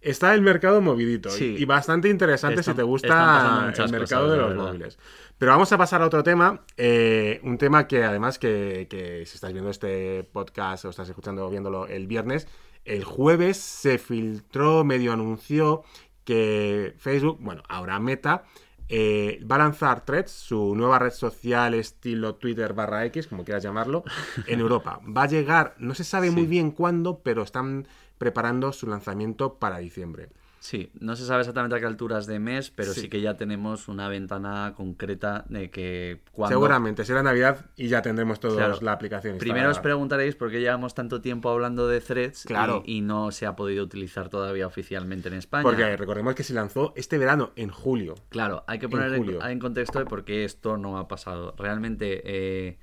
Está 0.00 0.34
el 0.34 0.42
mercado 0.42 0.80
movidito 0.80 1.28
y- 1.28 1.32
Sí. 1.32 1.54
y 1.58 1.64
bastante 1.64 2.08
interesante 2.08 2.60
Están- 2.60 2.74
si 2.74 2.76
te 2.76 2.82
gusta 2.82 3.72
el 3.76 3.90
mercado 3.90 4.24
cosas, 4.26 4.30
de 4.30 4.36
los 4.54 4.54
móviles. 4.56 4.98
Pero 5.38 5.52
vamos 5.52 5.72
a 5.72 5.78
pasar 5.78 6.02
a 6.02 6.06
otro 6.06 6.22
tema, 6.22 6.62
eh, 6.76 7.40
un 7.44 7.58
tema 7.58 7.86
que 7.86 8.02
además 8.04 8.38
que, 8.38 8.86
que 8.90 9.24
si 9.26 9.34
estás 9.36 9.52
viendo 9.52 9.70
este 9.70 10.24
podcast 10.24 10.84
o 10.84 10.90
estás 10.90 11.08
escuchando 11.08 11.46
o 11.46 11.50
viéndolo 11.50 11.86
el 11.86 12.06
viernes, 12.06 12.48
el 12.84 13.04
jueves 13.04 13.56
se 13.58 13.98
filtró, 13.98 14.82
medio 14.84 15.12
anunció 15.12 15.84
que 16.24 16.94
Facebook, 16.98 17.38
bueno, 17.40 17.62
ahora 17.68 17.98
Meta, 18.00 18.44
eh, 18.94 19.42
va 19.50 19.54
a 19.54 19.60
lanzar 19.60 20.04
Threads, 20.04 20.30
su 20.30 20.74
nueva 20.74 20.98
red 20.98 21.12
social 21.12 21.72
estilo 21.72 22.34
Twitter 22.34 22.74
barra 22.74 23.06
X, 23.06 23.26
como 23.26 23.42
quieras 23.42 23.62
llamarlo, 23.62 24.04
en 24.46 24.60
Europa. 24.60 25.00
Va 25.04 25.22
a 25.22 25.28
llegar, 25.28 25.74
no 25.78 25.94
se 25.94 26.04
sabe 26.04 26.30
muy 26.30 26.44
bien 26.44 26.70
cuándo, 26.72 27.20
pero 27.20 27.42
están 27.42 27.88
preparando 28.18 28.70
su 28.70 28.86
lanzamiento 28.86 29.54
para 29.54 29.78
diciembre. 29.78 30.28
Sí, 30.62 30.92
no 31.00 31.16
se 31.16 31.24
sabe 31.26 31.40
exactamente 31.40 31.74
a 31.74 31.80
qué 31.80 31.86
alturas 31.86 32.24
de 32.28 32.38
mes, 32.38 32.70
pero 32.70 32.92
sí, 32.92 33.00
Sí. 33.02 33.08
que 33.08 33.20
ya 33.20 33.36
tenemos 33.36 33.88
una 33.88 34.06
ventana 34.08 34.74
concreta 34.76 35.44
de 35.48 35.72
que 35.72 36.22
cuando... 36.30 36.54
Seguramente 36.54 37.04
será 37.04 37.20
Navidad 37.20 37.66
y 37.74 37.88
ya 37.88 38.00
tendremos 38.00 38.38
todos 38.38 38.58
Claro. 38.58 38.78
la 38.80 38.92
aplicación. 38.92 39.38
Primero 39.38 39.70
os 39.70 39.80
preguntaréis 39.80 40.36
por 40.36 40.52
qué 40.52 40.60
llevamos 40.60 40.94
tanto 40.94 41.20
tiempo 41.20 41.50
hablando 41.50 41.88
de 41.88 42.00
threads 42.00 42.44
y- 42.44 42.46
Claro. 42.46 42.84
y, 42.86 43.00
no 43.00 43.32
se 43.32 43.46
ha 43.46 43.56
podido 43.56 43.82
utilizar 43.82 44.28
todavía 44.28 44.68
oficialmente 44.68 45.26
en 45.26 45.34
España. 45.34 45.64
Porque 45.64 45.96
recordemos 45.96 46.36
que 46.36 46.44
se 46.44 46.54
lanzó 46.54 46.92
este 46.94 47.18
verano, 47.18 47.50
en 47.56 47.68
julio. 47.70 48.14
Claro, 48.28 48.62
hay 48.68 48.78
que 48.78 48.88
poner 48.88 49.12
en 49.14 49.58
contexto 49.58 49.98
de 49.98 50.04
por 50.04 50.24
qué 50.24 50.44
esto 50.44 50.76
no 50.76 50.96
ha 50.98 51.08
pasado. 51.08 51.56
Realmente, 51.58 52.22
eh, 52.24 52.78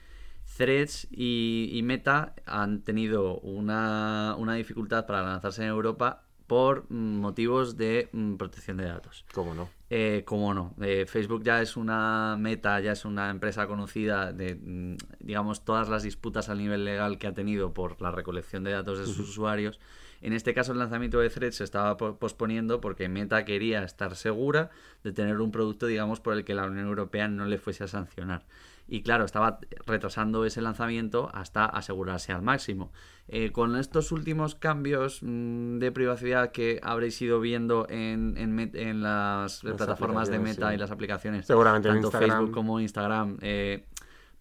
Threads 0.58 1.08
y, 1.12 1.70
y 1.72 1.82
Meta 1.84 2.34
han 2.46 2.82
tenido 2.82 3.40
una, 3.40 4.36
una 4.38 4.56
dificultad 4.56 5.06
para 5.06 5.22
lanzarse 5.24 5.62
en 5.64 5.70
Europa 5.70 6.26
por 6.50 6.90
motivos 6.92 7.78
de 7.78 8.10
mm, 8.12 8.36
protección 8.36 8.78
de 8.78 8.86
datos. 8.86 9.24
¿Cómo 9.34 9.54
no? 9.54 9.70
Eh, 9.92 10.24
¿Cómo 10.26 10.54
no? 10.54 10.74
Eh, 10.82 11.06
Facebook 11.08 11.44
ya 11.44 11.62
es 11.62 11.78
una 11.78 12.36
meta, 12.40 12.80
ya 12.82 12.92
es 12.94 13.06
una 13.06 13.30
empresa 13.30 13.68
conocida 13.68 14.34
de, 14.34 14.56
mm, 14.56 14.98
digamos, 15.20 15.64
todas 15.64 15.88
las 15.90 16.02
disputas 16.04 16.50
a 16.50 16.56
nivel 16.56 16.84
legal 16.86 17.20
que 17.20 17.28
ha 17.28 17.34
tenido 17.34 17.72
por 17.74 18.02
la 18.02 18.12
recolección 18.12 18.64
de 18.64 18.72
datos 18.72 18.98
de 19.00 19.06
sus 19.06 19.20
usuarios. 19.20 19.80
En 20.22 20.34
este 20.34 20.54
caso, 20.54 20.72
el 20.74 20.80
lanzamiento 20.80 21.20
de 21.20 21.30
Threads 21.30 21.56
se 21.58 21.64
estaba 21.64 21.96
po- 21.96 22.18
posponiendo 22.18 22.82
porque 22.82 23.08
Meta 23.08 23.46
quería 23.46 23.84
estar 23.84 24.16
segura 24.16 24.70
de 25.04 25.14
tener 25.14 25.40
un 25.40 25.52
producto, 25.52 25.86
digamos, 25.86 26.20
por 26.20 26.34
el 26.34 26.44
que 26.44 26.56
la 26.56 26.66
Unión 26.66 26.88
Europea 26.88 27.28
no 27.30 27.46
le 27.46 27.58
fuese 27.58 27.84
a 27.86 27.88
sancionar. 27.88 28.44
Y 28.92 29.04
claro, 29.04 29.24
estaba 29.24 29.60
retrasando 29.86 30.46
ese 30.46 30.62
lanzamiento 30.62 31.30
hasta 31.34 31.66
asegurarse 31.66 32.32
al 32.32 32.42
máximo. 32.42 32.92
Eh, 33.28 33.52
con 33.52 33.76
estos 33.76 34.12
últimos 34.12 34.56
cambios 34.56 35.20
mm, 35.22 35.78
de 35.78 35.92
privacidad 35.92 36.52
que 36.52 36.80
habréis 36.82 37.22
ido 37.22 37.40
viendo 37.40 37.86
en, 37.88 38.36
en 38.38 39.04
las, 39.04 39.64
Las 39.64 39.76
plataformas 39.76 40.30
de 40.32 40.40
Meta 40.40 40.70
sí. 40.70 40.76
y 40.76 40.78
las 40.78 40.90
aplicaciones, 40.90 41.46
Seguramente 41.46 41.88
en 41.90 41.96
tanto 41.96 42.08
Instagram. 42.08 42.30
Facebook 42.30 42.52
como 42.52 42.80
Instagram, 42.80 43.38
eh, 43.42 43.86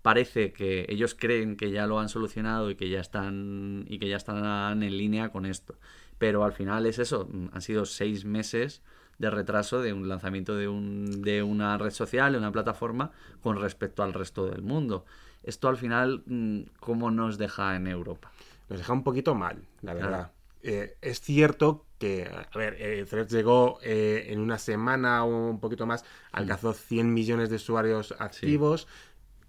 parece 0.01 0.55
que 0.55 0.87
ellos 0.89 1.15
creen 1.15 1.57
que 1.57 1.71
ya 1.71 1.87
lo 1.87 2.01
han 2.01 2.09
solucionado 2.09 2.71
y 2.71 2.77
que 2.77 2.89
ya 2.89 3.01
están 3.01 3.85
y 3.89 3.99
que 3.99 4.09
ya 4.09 4.17
están 4.17 4.83
en 4.83 4.97
línea 4.97 5.29
con 5.29 5.45
esto. 5.45 5.75
Pero 6.17 6.45
al 6.45 6.53
final 6.53 6.87
es 6.87 6.99
eso, 6.99 7.29
mm, 7.31 7.49
han 7.53 7.61
sido 7.61 7.85
seis 7.85 8.25
meses 8.25 8.83
de 9.19 9.31
retraso 9.31 9.81
de 9.81 9.93
un 9.93 10.09
lanzamiento 10.09 10.57
de, 10.57 10.69
un, 10.69 11.23
de 11.23 11.43
una 11.43 11.77
red 11.79 11.91
social, 11.91 12.33
de 12.33 12.39
una 12.39 12.53
plataforma, 12.53 13.11
con 13.43 13.61
respecto 13.61 14.03
al 14.03 14.13
resto 14.15 14.47
del 14.47 14.63
mundo. 14.63 15.05
Esto 15.43 15.69
al 15.69 15.77
final, 15.77 16.23
mm, 16.27 16.61
¿cómo 16.81 17.11
nos 17.11 17.39
deja 17.39 17.77
en 17.77 17.87
Europa? 17.87 18.31
Nos 18.69 18.79
deja 18.79 18.93
un 18.93 19.03
poquito 19.05 19.35
mal, 19.35 19.57
la 19.83 19.93
Claro. 19.95 20.11
verdad. 20.11 20.33
Eh, 20.63 20.97
es 21.01 21.21
cierto 21.21 21.87
que, 21.99 22.29
a 22.29 22.59
ver, 22.59 22.77
eh, 22.79 23.05
Threads 23.09 23.33
llegó 23.33 23.79
eh, 23.83 24.27
en 24.29 24.41
una 24.41 24.59
semana 24.59 25.25
o 25.25 25.51
un 25.51 25.61
poquito 25.61 25.87
más, 25.87 26.05
alcanzó 26.33 26.73
100 26.73 27.13
millones 27.15 27.49
de 27.49 27.57
usuarios 27.57 28.15
activos. 28.19 28.87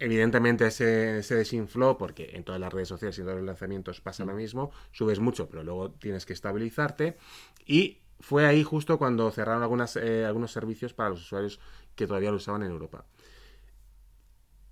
Evidentemente 0.01 0.71
se, 0.71 1.21
se 1.23 1.35
desinfló 1.35 1.97
porque 1.97 2.29
en 2.33 2.43
todas 2.43 2.61
las 2.61 2.71
redes 2.71 2.87
sociales 2.87 3.17
y 3.17 3.21
en 3.21 3.25
todos 3.27 3.37
los 3.39 3.45
lanzamientos 3.45 3.99
pasa 4.01 4.23
lo 4.23 4.33
mismo. 4.33 4.71
Subes 4.93 5.19
mucho, 5.19 5.49
pero 5.49 5.63
luego 5.63 5.91
tienes 5.91 6.25
que 6.25 6.33
estabilizarte. 6.33 7.17
Y 7.65 7.97
fue 8.19 8.45
ahí 8.45 8.63
justo 8.63 8.97
cuando 8.97 9.31
cerraron 9.31 9.63
algunas, 9.63 9.95
eh, 9.95 10.25
algunos 10.25 10.51
servicios 10.51 10.93
para 10.93 11.09
los 11.09 11.21
usuarios 11.21 11.59
que 11.95 12.07
todavía 12.07 12.31
lo 12.31 12.37
usaban 12.37 12.63
en 12.63 12.71
Europa. 12.71 13.05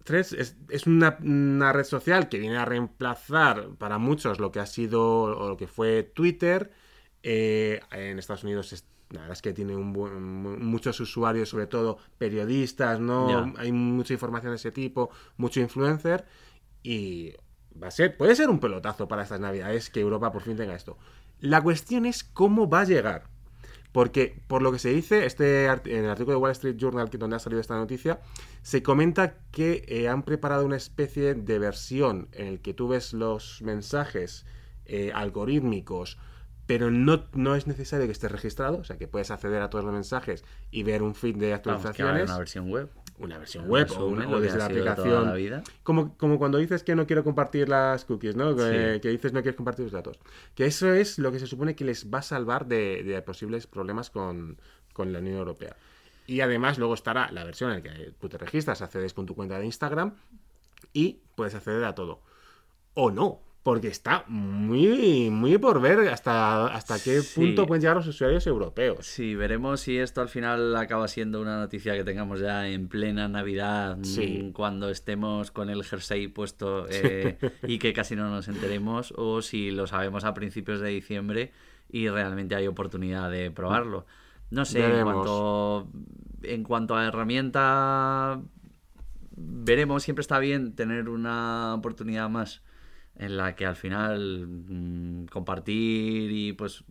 Threads 0.04 0.34
es, 0.34 0.56
es 0.70 0.88
una, 0.88 1.18
una 1.22 1.74
red 1.74 1.84
social 1.84 2.30
que 2.30 2.39
viene 2.39 2.58
a 2.58 2.66
reemplazar 2.66 3.70
para 3.77 3.98
muchos 3.98 4.39
lo 4.39 4.51
que 4.51 4.60
ha 4.60 4.66
sido 4.66 5.04
o 5.24 5.50
lo 5.50 5.58
que 5.58 5.68
fue 5.68 6.04
Twitter. 6.04 6.72
Eh, 7.24 7.82
en 7.92 8.18
Estados 8.20 8.44
Unidos 8.44 8.72
es- 8.74 8.86
la 9.10 9.22
verdad 9.22 9.34
es 9.34 9.42
que 9.42 9.54
tiene 9.54 9.75
un 9.75 9.92
buen- 9.94 10.22
mu- 10.22 10.58
muchos 10.58 11.00
usuarios, 11.00 11.50
sobre 11.50 11.68
todo 11.68 11.98
periodistas, 12.18 13.00
¿no? 13.00 13.27
Hay 13.58 13.72
mucha 13.72 14.13
información 14.13 14.51
de 14.51 14.58
ese 14.58 14.72
tipo, 14.72 15.10
mucho 15.38 15.60
influencer. 15.60 16.25
Y 16.84 17.34
va 17.82 17.88
a 17.88 17.92
ser, 17.92 18.16
puede 18.18 18.36
ser 18.36 18.50
un 18.50 18.60
pelotazo 18.60 19.08
para 19.10 19.24
estas 19.24 19.39
navidades 19.42 19.89
que 19.89 20.00
Europa 20.00 20.32
por 20.32 20.42
fin 20.42 20.56
tenga 20.58 20.75
esto. 20.75 20.98
La 21.39 21.62
cuestión 21.62 22.06
es 22.06 22.24
cómo 22.24 22.70
va 22.70 22.82
a 22.82 22.86
llegar. 22.86 23.30
Porque, 23.98 24.39
por 24.46 24.62
lo 24.62 24.72
que 24.72 24.77
se 24.77 24.89
dice, 24.89 25.25
este 25.25 25.66
en 25.66 26.06
el 26.06 26.12
artículo 26.12 26.38
de 26.38 26.44
Wall 26.44 26.51
Street 26.51 26.75
Journal, 26.77 27.10
donde 27.10 27.36
ha 27.36 27.39
salido 27.39 27.60
esta 27.60 27.75
noticia, 27.75 28.20
se 28.62 28.84
comenta 28.84 29.39
que 29.50 29.86
eh, 29.88 30.08
han 30.08 30.22
preparado 30.22 30.68
una 30.68 30.75
especie 30.75 31.34
de 31.34 31.58
versión 31.58 32.27
en 32.34 32.46
el 32.46 32.62
que 32.62 32.75
tú 32.75 32.89
ves 32.89 33.13
los 33.13 33.60
mensajes 33.63 34.46
eh, 34.86 35.12
algorítmicos, 35.16 36.20
pero 36.68 36.92
no, 36.92 37.25
no 37.34 37.56
es 37.56 37.66
necesario 37.66 38.06
que 38.06 38.12
estés 38.12 38.32
registrado, 38.32 38.77
o 38.77 38.84
sea 38.84 39.00
que 39.00 39.08
puedes 39.08 39.32
acceder 39.32 39.63
a 39.63 39.72
todos 39.72 39.84
los 39.84 39.96
mensajes 39.96 40.46
y 40.70 40.84
ver 40.84 41.01
un 41.01 41.16
feed 41.16 41.38
de 41.38 41.50
Vamos, 41.50 41.63
que 41.63 41.70
actualizaciones, 41.72 42.30
una 42.30 42.38
versión 42.38 42.70
web. 42.70 42.92
Una 43.20 43.38
versión 43.38 43.68
web 43.68 43.88
o, 43.98 44.06
una- 44.06 44.26
desde 44.40 44.58
la 44.60 44.66
aplicación. 44.66 45.26
la 45.26 45.34
vida. 45.34 45.64
Como, 45.84 46.16
como 46.18 46.38
cuando 46.38 46.58
dices 46.60 46.84
que 46.84 46.96
no 46.96 47.08
quiero 47.08 47.24
compartir 47.24 47.68
las 47.68 48.06
cookies, 48.06 48.36
¿no? 48.36 48.56
Que, 48.56 48.94
Sí. 48.96 49.00
que 49.02 49.10
dices 49.10 49.34
no 49.34 49.42
quieres 49.42 49.56
compartir 49.56 49.84
los 49.86 49.92
datos. 49.92 50.20
Que 50.56 50.66
eso 50.66 50.92
es 50.94 51.18
lo 51.20 51.32
que 51.32 51.40
se 51.40 51.48
supone 51.48 51.76
que 51.76 51.84
les 51.86 52.12
va 52.14 52.20
a 52.20 52.22
salvar 52.24 52.68
de, 52.68 53.04
de 53.04 53.22
posibles 53.22 53.66
problemas 53.68 54.10
con, 54.10 54.58
con 54.94 55.12
la 55.14 55.20
Unión 55.20 55.38
Europea. 55.38 55.76
Y 56.28 56.42
además 56.42 56.78
luego 56.78 56.94
estará 56.94 57.32
la 57.32 57.44
versión 57.44 57.72
en 57.72 57.78
la 57.78 57.84
que 57.84 58.12
tú 58.20 58.28
te 58.30 58.38
registras, 58.38 58.82
accedes 58.82 59.14
con 59.14 59.26
tu 59.26 59.34
cuenta 59.34 59.58
de 59.58 59.66
Instagram 59.66 60.14
y 60.94 61.22
puedes 61.36 61.56
acceder 61.56 61.86
a 61.86 61.96
todo. 61.96 62.22
O 62.94 63.12
no, 63.12 63.42
porque 63.68 63.90
está 63.90 64.24
muy, 64.30 65.30
muy 65.30 65.58
por 65.58 65.82
ver 65.82 66.08
hasta, 66.08 66.68
hasta 66.68 67.04
qué 67.04 67.20
Sí. 67.22 67.42
punto 67.42 67.68
pueden 67.68 67.82
llegar 67.82 67.98
los 67.98 68.08
usuarios 68.08 68.48
europeos. 68.48 69.06
Sí, 69.06 69.36
veremos 69.36 69.82
si 69.82 69.98
esto 69.98 70.22
al 70.22 70.30
final 70.30 70.74
acaba 70.78 71.10
siendo 71.10 71.42
una 71.42 71.60
noticia 71.60 71.94
que 71.94 72.06
tengamos 72.06 72.40
ya 72.40 72.66
en 72.70 72.88
plena 72.88 73.28
Navidad, 73.28 73.98
Sí. 74.04 74.44
mm, 74.46 74.52
cuando 74.54 74.90
estemos 74.90 75.52
con 75.52 75.70
el 75.70 75.84
jersey 75.84 76.30
puesto 76.30 76.86
eh, 76.90 77.38
y 77.64 77.78
que 77.78 77.92
casi 77.92 78.16
no 78.16 78.30
nos 78.30 78.48
enteremos, 78.48 79.14
o 79.18 79.42
si 79.42 79.70
lo 79.72 79.86
sabemos 79.86 80.24
a 80.24 80.34
principios 80.34 80.80
de 80.80 80.88
diciembre 80.88 81.52
y 81.92 82.08
realmente 82.08 82.56
hay 82.56 82.68
oportunidad 82.68 83.30
de 83.30 83.52
probarlo. 83.52 84.06
No 84.50 84.64
sé, 84.64 84.80
en 85.00 85.04
cuanto, 85.04 85.90
en 86.44 86.64
cuanto 86.64 86.96
a 86.96 87.06
herramienta, 87.06 88.40
veremos, 89.36 90.04
siempre 90.04 90.22
está 90.22 90.40
bien 90.40 90.74
tener 90.74 91.10
una 91.10 91.74
oportunidad 91.74 92.30
más 92.30 92.62
en 93.18 93.38
la 93.38 93.56
que 93.56 93.66
al 93.66 93.76
final 93.76 94.48
mm, 94.48 95.26
compartir 95.26 96.32
y 96.32 96.54
pues 96.54 96.84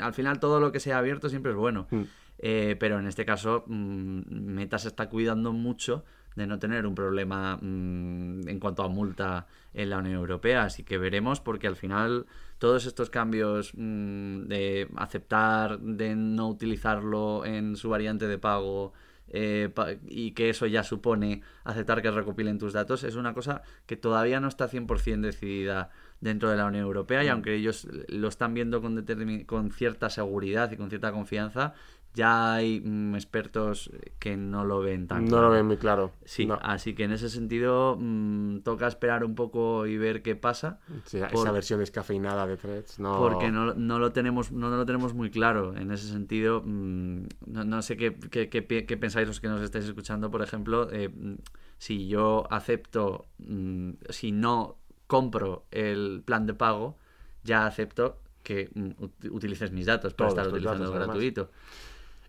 al 0.00 0.14
final 0.14 0.40
todo 0.40 0.60
lo 0.60 0.72
que 0.72 0.80
sea 0.80 0.98
abierto 0.98 1.28
siempre 1.28 1.52
es 1.52 1.58
bueno. 1.58 1.86
Mm. 1.90 2.02
Eh, 2.38 2.76
pero 2.78 2.98
en 2.98 3.06
este 3.06 3.24
caso 3.24 3.64
mm, 3.66 4.22
Meta 4.28 4.78
se 4.78 4.88
está 4.88 5.08
cuidando 5.08 5.52
mucho 5.52 6.04
de 6.34 6.46
no 6.46 6.58
tener 6.58 6.86
un 6.86 6.94
problema 6.94 7.58
mm, 7.60 8.48
en 8.48 8.58
cuanto 8.58 8.82
a 8.82 8.88
multa 8.88 9.46
en 9.74 9.90
la 9.90 9.98
Unión 9.98 10.16
Europea. 10.16 10.64
Así 10.64 10.82
que 10.82 10.98
veremos 10.98 11.40
porque 11.40 11.66
al 11.66 11.76
final 11.76 12.26
todos 12.58 12.86
estos 12.86 13.10
cambios 13.10 13.72
mm, 13.74 14.44
de 14.44 14.88
aceptar, 14.96 15.80
de 15.80 16.14
no 16.16 16.48
utilizarlo 16.48 17.44
en 17.44 17.76
su 17.76 17.90
variante 17.90 18.26
de 18.26 18.38
pago 18.38 18.92
eh, 19.32 19.70
y 20.06 20.32
que 20.32 20.50
eso 20.50 20.66
ya 20.66 20.82
supone 20.84 21.40
aceptar 21.64 22.02
que 22.02 22.10
recopilen 22.10 22.58
tus 22.58 22.74
datos 22.74 23.02
es 23.02 23.16
una 23.16 23.32
cosa 23.32 23.62
que 23.86 23.96
todavía 23.96 24.40
no 24.40 24.48
está 24.48 24.68
100% 24.68 25.20
decidida 25.20 25.88
dentro 26.20 26.50
de 26.50 26.56
la 26.56 26.66
Unión 26.66 26.84
Europea 26.84 27.24
y 27.24 27.28
aunque 27.28 27.54
ellos 27.54 27.88
lo 28.08 28.28
están 28.28 28.52
viendo 28.52 28.82
con, 28.82 29.04
con 29.46 29.70
cierta 29.72 30.10
seguridad 30.10 30.70
y 30.70 30.76
con 30.76 30.90
cierta 30.90 31.12
confianza, 31.12 31.72
ya 32.14 32.54
hay 32.54 32.80
mm, 32.80 33.14
expertos 33.14 33.90
que 34.18 34.36
no 34.36 34.64
lo 34.64 34.80
ven 34.80 35.06
tan 35.08 35.24
No 35.24 35.30
claro. 35.30 35.48
lo 35.48 35.50
ven 35.54 35.66
muy 35.66 35.76
claro. 35.78 36.12
Sí, 36.24 36.46
No. 36.46 36.58
así 36.62 36.94
que 36.94 37.04
en 37.04 37.12
ese 37.12 37.28
sentido 37.30 37.96
mm, 37.98 38.58
toca 38.60 38.86
esperar 38.86 39.24
un 39.24 39.34
poco 39.34 39.86
y 39.86 39.96
ver 39.96 40.22
qué 40.22 40.36
pasa. 40.36 40.78
Sí, 41.06 41.16
esa 41.18 41.28
por- 41.28 41.52
versión 41.52 41.80
descafeinada 41.80 42.46
de 42.46 42.56
Threads. 42.56 42.98
No... 42.98 43.16
porque 43.18 43.50
no, 43.50 43.74
no 43.74 43.98
lo 43.98 44.12
tenemos 44.12 44.52
no 44.52 44.68
lo 44.70 44.84
tenemos 44.84 45.14
muy 45.14 45.30
claro 45.30 45.74
en 45.76 45.90
ese 45.90 46.06
sentido 46.08 46.62
mm, 46.64 47.22
no, 47.46 47.64
no 47.64 47.82
sé 47.82 47.96
qué, 47.96 48.14
qué, 48.14 48.48
qué 48.50 48.96
pensáis 48.96 49.26
los 49.26 49.40
que 49.40 49.48
nos 49.48 49.62
estáis 49.62 49.84
escuchando 49.86 50.30
por 50.30 50.42
ejemplo 50.42 50.88
eh, 50.92 51.08
mm, 51.08 51.34
si 51.78 52.08
yo 52.08 52.46
acepto 52.50 53.26
mm, 53.38 53.90
si 54.10 54.32
no 54.32 54.76
compro 55.06 55.64
el 55.70 56.22
plan 56.24 56.46
de 56.46 56.54
pago 56.54 56.96
ya 57.44 57.66
acepto 57.66 58.18
que 58.42 58.70
ut- 58.72 59.30
utilices 59.30 59.70
mis 59.72 59.86
datos 59.86 60.14
para 60.14 60.28
Todos 60.30 60.38
estar 60.38 60.52
utilizando 60.52 60.84
datos, 60.84 60.96
el 60.96 61.02
además. 61.02 61.16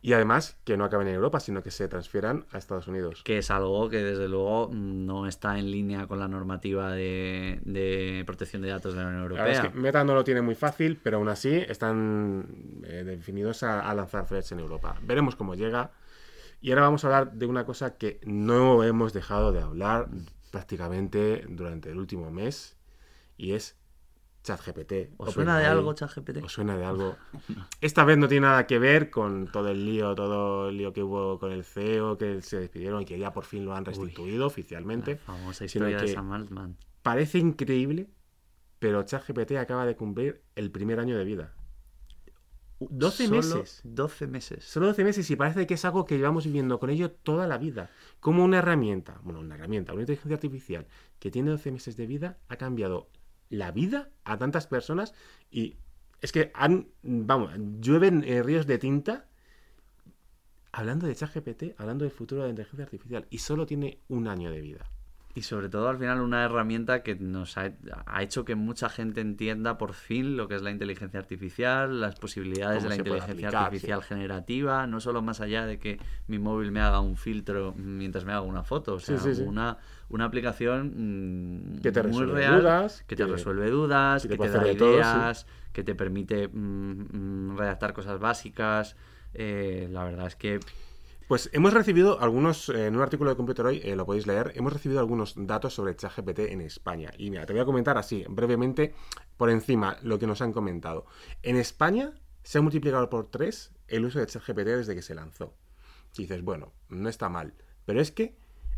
Y 0.06 0.12
además, 0.12 0.58
que 0.66 0.76
no 0.76 0.84
acaben 0.84 1.08
en 1.08 1.16
Europa, 1.16 1.40
sino 1.40 1.64
que 1.64 1.72
se 1.72 1.88
transfieran 1.88 2.46
a 2.52 2.58
Estados 2.58 2.90
Unidos. 2.90 3.24
que 3.24 3.38
es 3.38 3.50
algo 3.50 3.90
que 3.90 4.04
desde 4.04 4.28
luego 4.28 4.70
no 4.74 5.28
está 5.28 5.58
en 5.58 5.72
línea 5.72 6.08
con 6.08 6.20
la 6.20 6.28
normativa 6.28 6.92
de, 6.92 7.62
de 7.64 8.22
protección 8.26 8.62
de 8.64 8.68
datos 8.68 8.96
de 8.96 9.02
la 9.02 9.08
Unión 9.08 9.22
La 9.22 9.28
Europea 9.28 9.52
es 9.54 9.60
que 9.62 9.70
Meta 9.70 10.04
no 10.04 10.14
lo 10.14 10.26
tiene 10.26 10.42
muy 10.42 10.56
fácil, 10.56 11.00
pero 11.02 11.18
aún 11.18 11.30
así 11.30 11.56
están 11.56 12.82
eh, 12.84 13.06
definidos 13.06 13.64
a, 13.64 13.90
a 13.90 13.96
lanzar 13.96 14.26
threads 14.26 14.52
en 14.52 14.60
Europa. 14.60 14.98
Veremos 15.04 15.38
cómo 15.38 15.56
llega. 15.56 15.92
Y 16.60 16.72
ahora 16.72 16.82
vamos 16.82 17.06
a 17.06 17.08
hablar 17.08 17.32
de 17.32 17.46
una 17.46 17.66
cosa 17.66 17.98
que 17.98 18.20
no 18.26 18.84
hemos 18.84 19.14
dejado 19.14 19.54
de 19.54 19.62
hablar 19.62 20.10
prácticamente 20.52 21.46
durante 21.48 21.92
el 21.92 21.98
último 21.98 22.30
mes, 22.30 22.76
y 23.38 23.54
es 23.54 23.78
ChatGPT. 24.44 25.14
¿Os 25.18 25.34
suena 25.34 25.58
de 25.58 25.66
algo 25.66 25.94
ChatGPT? 25.94 26.44
¿Os 26.44 26.52
suena 26.52 26.78
de 26.78 26.86
algo? 26.86 27.16
Esta 27.82 28.04
vez 28.04 28.18
no 28.18 28.28
tiene 28.28 28.48
nada 28.48 28.68
que 28.68 28.78
ver 28.78 29.10
con 29.10 29.48
todo 29.48 29.70
el 29.70 29.86
lío, 29.86 30.14
todo 30.16 30.70
el 30.70 30.78
lío 30.78 30.94
que 30.94 31.02
hubo 31.02 31.40
con 31.40 31.52
el 31.52 31.64
CEO, 31.64 32.18
que 32.18 32.42
se 32.42 32.60
despidieron 32.60 33.02
y 33.02 33.06
que 33.06 33.18
ya 33.18 33.32
por 33.34 33.46
fin 33.46 33.66
lo 33.66 33.74
han 33.74 33.86
restituido 33.86 34.46
oficialmente. 34.46 35.14
La 35.14 35.34
famosa 35.34 35.66
historia 35.66 35.98
de 35.98 36.08
Sam 36.10 36.32
Altman. 36.34 36.78
Parece 37.02 37.40
increíble, 37.40 38.10
pero 38.80 39.04
ChatGPT 39.04 39.54
acaba 39.54 39.86
de 39.86 39.96
cumplir 39.96 40.44
el 40.56 40.72
primer 40.72 41.00
año 41.00 41.18
de 41.18 41.24
vida. 41.24 41.54
12 42.80 43.28
Solo 43.28 43.38
meses. 43.38 43.82
12 43.86 44.28
meses. 44.28 44.64
Solo 44.66 44.88
12 44.88 45.04
meses 45.06 45.32
y 45.32 45.36
parece 45.38 45.66
que 45.66 45.76
es 45.76 45.86
algo 45.86 46.06
que 46.06 46.18
llevamos 46.18 46.46
viviendo 46.46 46.80
con 46.80 46.90
ello 46.90 47.12
toda 47.12 47.48
la 47.48 47.58
vida. 47.58 47.90
Como 48.20 48.44
una 48.44 48.58
herramienta, 48.58 49.22
bueno, 49.24 49.40
una 49.40 49.56
herramienta, 49.56 49.94
una 49.94 50.02
inteligencia 50.02 50.36
artificial 50.36 50.88
que 51.20 51.32
tiene 51.32 51.52
12 51.52 51.72
meses 51.72 51.96
de 51.96 52.08
vida 52.08 52.38
ha 52.50 52.58
cambiado 52.58 53.10
la 53.50 53.72
vida 53.72 54.10
a 54.24 54.38
tantas 54.38 54.68
personas 54.68 55.14
y 55.52 55.78
es 56.22 56.32
que 56.32 56.52
han, 56.54 56.90
vamos, 57.02 57.52
llueven 57.80 58.24
eh, 58.24 58.42
ríos 58.44 58.66
de 58.66 58.78
tinta 58.78 59.28
hablando 60.72 61.06
de 61.06 61.16
ChatGPT, 61.16 61.76
hablando 61.78 62.04
del 62.06 62.12
futuro 62.12 62.42
de 62.42 62.48
la 62.48 62.52
inteligencia 62.52 62.84
artificial 62.86 63.28
y 63.30 63.38
solo 63.38 63.66
tiene 63.66 64.00
un 64.08 64.28
año 64.28 64.52
de 64.52 64.62
vida. 64.62 64.90
Y 65.36 65.42
sobre 65.42 65.68
todo 65.68 65.90
al 65.90 65.98
final 65.98 66.22
una 66.22 66.44
herramienta 66.46 67.02
que 67.02 67.16
nos 67.16 67.58
ha, 67.58 67.72
ha 68.06 68.22
hecho 68.22 68.46
que 68.46 68.54
mucha 68.54 68.88
gente 68.88 69.20
entienda 69.20 69.80
por 69.80 69.94
fin 69.94 70.38
lo 70.38 70.48
que 70.48 70.54
es 70.54 70.62
la 70.62 70.70
inteligencia 70.70 71.20
artificial, 71.20 72.00
las 72.00 72.16
posibilidades 72.16 72.84
de 72.84 72.90
la 72.90 72.96
inteligencia 72.98 73.32
aplicar, 73.48 73.56
artificial 73.64 74.02
sí. 74.04 74.10
generativa, 74.10 74.86
no 74.86 75.00
solo 75.00 75.24
más 75.24 75.42
allá 75.42 75.66
de 75.66 75.80
que 75.80 76.00
mi 76.28 76.38
móvil 76.38 76.72
me 76.72 76.82
haga 76.82 77.00
un 77.00 77.18
filtro 77.18 77.74
mientras 77.76 78.26
me 78.26 78.32
haga 78.32 78.42
una 78.42 78.64
foto, 78.64 78.94
o 78.94 79.00
sea, 79.00 79.18
Sí, 79.18 79.30
sí, 79.34 79.36
sí. 79.38 79.42
Una, 79.42 79.80
una 80.10 80.26
aplicación 80.26 80.94
mm, 81.78 81.82
Que 81.82 81.92
te 81.92 82.04
muy 82.04 82.12
resuelve 82.12 82.34
real, 82.36 82.60
dudas, 82.62 83.04
que 83.08 83.16
te 83.16 83.26
que- 83.26 83.32
resuelve 83.32 83.70
dudas, 83.72 84.22
que 84.22 84.30
que 84.30 84.38
te 84.38 84.50
da 84.50 84.76
todo, 84.78 84.94
ideas, 84.94 85.48
que 85.72 85.84
te 85.84 85.96
permite 85.96 86.48
mm, 86.48 87.52
mm, 87.52 87.58
redactar 87.58 87.94
cosas 87.94 88.20
básicas. 88.20 88.96
Eh, 89.34 89.88
la 89.92 90.04
verdad 90.04 90.28
es 90.28 90.36
que 90.36 90.60
Pues 91.28 91.50
hemos 91.54 91.74
recibido 91.74 92.20
algunos, 92.20 92.68
eh, 92.70 92.88
en 92.88 92.96
un 92.96 93.02
artículo 93.02 93.30
de 93.30 93.38
Computer 93.38 93.66
hoy, 93.66 93.82
eh, 93.84 93.96
lo 93.96 94.06
podéis 94.06 94.28
leer, 94.28 94.52
hemos 94.56 94.74
recibido 94.74 95.00
algunos 95.00 95.34
datos 95.38 95.74
sobre 95.74 95.96
ChatGPT 95.96 96.40
en 96.40 96.60
España. 96.60 97.12
Y 97.18 97.30
mira, 97.30 97.46
te 97.46 97.54
voy 97.54 97.62
a 97.62 97.66
comentar 97.66 97.98
así, 97.98 98.26
brevemente, 98.28 98.94
por 99.38 99.50
encima, 99.50 99.98
lo 100.02 100.20
que 100.20 100.28
nos 100.28 100.42
han 100.42 100.52
comentado. 100.52 101.06
En 101.42 101.56
España 101.56 102.14
se 102.44 102.58
ha 102.58 102.62
multiplicado 102.62 103.10
por 103.10 103.32
3 103.32 103.72
el 103.88 104.06
uso 104.06 104.20
de 104.20 104.28
ChatGPT 104.28 104.66
desde 104.66 104.96
que 104.96 105.02
se 105.02 105.16
lanzó. 105.16 105.56
Y 106.18 106.24
dices, 106.24 106.44
bueno, 106.44 106.74
no 106.90 107.08
está 107.08 107.30
mal. 107.30 107.54
Pero 107.86 108.02
es 108.02 108.12
que 108.12 108.36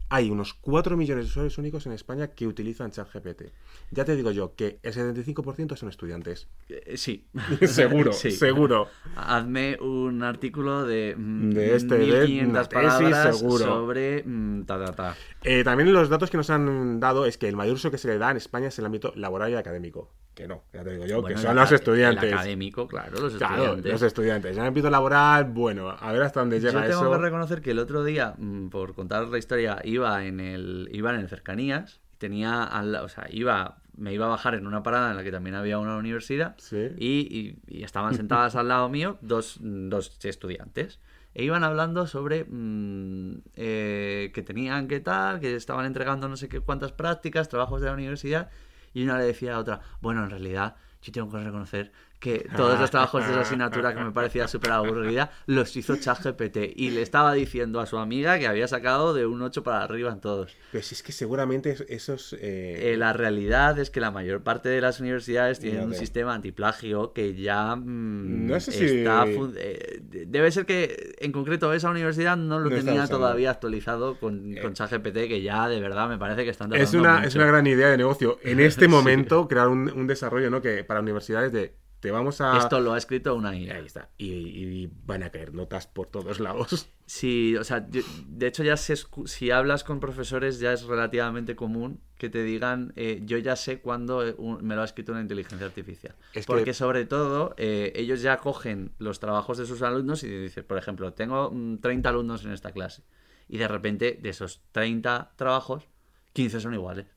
hay 0.10 0.30
unos 0.30 0.54
4 0.54 0.96
millones 0.98 1.26
de 1.26 1.30
usuarios 1.32 1.58
únicos 1.58 1.86
en 1.88 1.92
España 1.92 2.28
que 2.28 2.46
utilizan 2.48 2.92
ChatGPT. 2.92 3.52
Ya 3.92 4.06
te 4.06 4.16
digo 4.16 4.32
yo 4.32 4.54
que 4.56 4.80
el 4.84 4.94
75% 4.94 5.76
son 5.76 5.90
estudiantes. 5.90 6.48
eh, 6.70 6.96
sí. 6.98 7.26
seguro, 7.68 8.14
Sí. 8.14 8.32
seguro. 8.32 8.88
Hazme 9.16 9.78
un 9.82 10.22
artículo 10.24 10.86
de, 10.86 11.16
mm, 11.18 11.50
De 11.52 11.76
este, 11.76 11.96
de 11.98 12.06
1500 12.06 12.50
una 12.50 12.64
tesis, 12.64 12.74
palabras 12.94 13.38
seguro. 13.40 13.66
sobre 13.66 14.24
mm, 14.26 14.64
ta, 14.66 14.86
ta, 14.86 14.96
ta. 14.96 15.16
Eh, 15.44 15.64
también 15.64 15.92
los 15.92 16.10
datos 16.10 16.30
que 16.30 16.38
nos 16.38 16.50
han 16.50 17.00
dado 17.00 17.26
es 17.26 17.38
que 17.38 17.48
el 17.48 17.56
mayor 17.56 17.76
uso 17.76 17.90
que 17.92 17.98
se 17.98 18.08
le 18.08 18.18
da 18.18 18.32
en 18.32 18.38
España 18.38 18.68
es 18.68 18.78
el 18.80 18.86
ámbito 18.86 19.12
laboral 19.16 19.52
y 19.52 19.56
académico. 19.56 20.12
Que 20.36 20.48
no, 20.50 20.64
ya 20.74 20.84
te 20.84 20.92
digo 20.92 21.06
yo, 21.06 21.22
Bueno, 21.22 21.38
que 21.38 21.42
son 21.42 21.56
los 21.56 21.66
aca- 21.68 21.76
estudiantes. 21.76 22.24
El 22.26 22.34
académico, 22.34 22.88
claro, 22.90 23.20
los 23.22 23.36
Claro, 23.38 23.56
estudiantes. 23.56 23.92
los 23.94 24.02
estudiantes. 24.02 24.52
En 24.58 24.62
el 24.62 24.68
ámbito 24.68 24.90
laboral, 24.90 25.46
bueno, 25.46 25.90
a 25.98 26.12
ver 26.12 26.24
hasta 26.24 26.42
dónde 26.42 26.60
Yo 26.60 26.68
llega 26.70 26.86
tengo 26.86 27.02
eso. 27.04 27.12
que 27.12 27.18
reconocer 27.20 27.62
que 27.62 27.72
el 27.72 27.80
otro 27.80 28.04
día, 28.04 28.36
mm, 28.38 28.68
por 28.68 28.94
contar 28.96 29.28
la 29.30 29.38
historia, 29.38 29.80
iba 29.86 30.26
en 30.26 30.42
el, 30.42 30.90
iba 30.92 31.14
en 31.14 31.22
el 31.22 31.30
cercanías, 31.30 32.02
tenía, 32.18 32.64
al 32.66 32.92
la- 32.92 33.04
o 33.04 33.08
sea, 33.10 33.28
iba, 33.30 33.78
me 33.96 34.14
iba 34.14 34.26
a 34.26 34.30
bajar 34.30 34.56
en 34.56 34.68
una 34.68 34.84
parada 34.84 35.12
en 35.12 35.16
la 35.18 35.24
que 35.24 35.32
también 35.32 35.56
había 35.56 35.80
una 35.80 35.96
universidad 35.96 36.56
Sí. 36.58 36.90
y, 36.98 37.58
y- 37.70 37.80
y 37.80 37.84
estaban 37.84 38.14
sentadas 38.14 38.58
al 38.58 38.68
lado 38.68 38.90
mío 38.90 39.18
dos, 39.22 39.58
dos 39.62 40.18
estudiantes. 40.26 41.00
E 41.34 41.44
iban 41.44 41.64
hablando 41.66 42.08
sobre 42.08 42.46
mm, 42.46 43.42
eh, 43.56 44.32
que 44.34 44.42
tenían 44.42 44.88
qué 44.88 45.00
tal, 45.02 45.40
que 45.40 45.56
estaban 45.56 45.86
entregando 45.86 46.28
no 46.28 46.38
sé 46.38 46.48
qué 46.50 46.60
cuántas 46.62 46.92
prácticas, 46.94 47.50
trabajos 47.50 47.82
de 47.82 47.88
la 47.88 47.94
universidad, 47.94 48.50
y 48.96 49.04
una 49.04 49.20
le 49.20 49.26
decía 49.26 49.56
a 49.56 49.60
otra, 49.60 49.82
bueno, 50.02 50.24
en 50.24 50.32
realidad 50.32 50.78
yo 51.04 51.12
tengo 51.12 51.30
que 51.30 51.44
reconocer 51.44 51.92
que 52.26 52.48
todos 52.58 52.80
los 52.80 52.90
trabajos 52.90 53.24
de 53.26 53.32
esa 53.32 53.42
asignatura 53.42 53.94
que 53.94 54.02
me 54.04 54.12
parecía 54.12 54.48
súper 54.48 54.72
aburrida 54.72 55.32
los 55.46 55.76
hizo 55.78 55.96
ChatGPT 55.96 56.58
y 56.76 56.90
le 56.90 57.02
estaba 57.04 57.34
diciendo 57.34 57.80
a 57.80 57.86
su 57.86 57.98
amiga 58.00 58.40
que 58.40 58.48
había 58.48 58.68
sacado 58.68 59.14
de 59.14 59.26
un 59.28 59.42
8 59.42 59.62
para 59.64 59.84
arriba 59.84 60.12
en 60.12 60.20
todos. 60.20 60.56
Pero 60.72 60.84
si 60.84 60.96
es 60.96 61.04
que 61.04 61.12
seguramente 61.12 61.70
es- 61.72 61.86
esos... 61.88 62.34
eh, 62.34 62.94
Eh, 62.94 62.98
la 62.98 63.14
realidad 63.14 63.78
es 63.80 63.90
que 63.92 64.00
la 64.00 64.10
mayor 64.12 64.42
parte 64.44 64.70
de 64.70 64.82
las 64.82 65.00
universidades 65.00 65.60
tienen 65.60 65.84
un 65.84 65.94
sistema 65.94 66.34
antiplagio 66.34 67.14
que 67.14 67.36
ya 67.36 67.76
mm, 67.76 68.48
No 68.48 68.60
sé 68.60 68.72
si- 68.72 68.86
está 68.86 69.26
eh, 69.28 70.00
de- 70.02 70.26
debe 70.26 70.52
ser 70.52 70.66
que 70.66 71.16
en 71.20 71.32
concreto 71.32 71.72
esa 71.74 71.90
universidad 71.92 72.36
no 72.38 72.60
lo 72.60 72.70
No 72.70 72.76
tenía 72.76 73.08
todavía 73.08 73.52
actualizado 73.52 74.20
con, 74.20 74.56
con 74.62 74.74
ChatGPT 74.74 75.28
que 75.28 75.42
ya 75.42 75.68
de 75.70 75.80
verdad 75.80 76.10
me 76.10 76.18
parece 76.18 76.44
que 76.44 76.50
están 76.50 76.74
es, 76.74 76.94
una, 76.94 77.16
mucho. 77.18 77.28
es 77.28 77.36
una 77.36 77.46
gran 77.46 77.68
idea 77.68 77.90
de 77.90 77.98
negocio. 77.98 78.40
En 78.44 78.60
este 78.60 78.86
Sí. 78.86 78.92
momento, 78.92 79.48
crear 79.48 79.68
un, 79.68 79.92
un 79.92 80.08
desarrollo, 80.08 80.50
¿no? 80.50 80.62
Que 80.62 80.84
para 80.84 81.00
universidades 81.02 81.52
de... 81.52 81.76
Te 82.06 82.12
vamos 82.12 82.40
a... 82.40 82.56
Esto 82.60 82.80
lo 82.82 82.94
ha 82.94 83.00
escrito 83.00 83.34
una 83.34 83.58
IA. 83.58 83.78
Ahí 83.78 83.86
está. 83.88 84.10
Y, 84.20 84.28
y 84.32 84.92
van 85.08 85.24
a 85.24 85.32
caer 85.32 85.56
notas 85.56 85.88
por 85.88 86.06
todos 86.06 86.40
lados. 86.40 86.88
Sí, 87.08 87.56
o 87.58 87.64
sea, 87.64 87.88
yo- 87.90 88.04
de 88.28 88.46
hecho 88.46 88.64
ya 88.64 88.78
se 88.78 88.96
si 89.26 89.50
hablas 89.50 89.84
con 89.84 90.00
profesores 90.00 90.60
ya 90.60 90.72
es 90.72 90.84
relativamente 90.84 91.56
común 91.56 92.02
que 92.20 92.30
te 92.30 92.44
digan, 92.44 92.94
eh, 92.96 93.22
yo 93.26 93.40
ya 93.40 93.56
sé 93.56 93.80
cuándo 93.80 94.24
eh, 94.24 94.36
me 94.62 94.76
lo 94.76 94.84
ha 94.84 94.86
escrito 94.86 95.14
una 95.14 95.22
inteligencia 95.22 95.66
artificial. 95.66 96.14
Es 96.36 96.46
que- 96.46 96.54
Porque 96.54 96.76
sobre 96.76 97.08
todo 97.08 97.56
eh, 97.58 97.92
ellos 97.96 98.22
ya 98.22 98.38
cogen 98.38 98.92
los 99.00 99.20
trabajos 99.20 99.58
de 99.58 99.66
sus 99.66 99.82
alumnos 99.82 100.24
y 100.24 100.30
dicen, 100.30 100.64
por 100.64 100.78
ejemplo, 100.78 101.12
tengo 101.14 101.50
mm, 101.52 101.78
30 101.80 102.10
alumnos 102.10 102.46
en 102.46 102.52
esta 102.52 102.72
clase 102.72 103.02
y 103.50 103.58
de 103.58 103.68
repente 103.68 104.20
de 104.22 104.30
esos 104.30 104.62
30 104.74 105.32
trabajos, 105.38 105.90
15 106.34 106.60
son 106.60 106.76
iguales. 106.76 107.08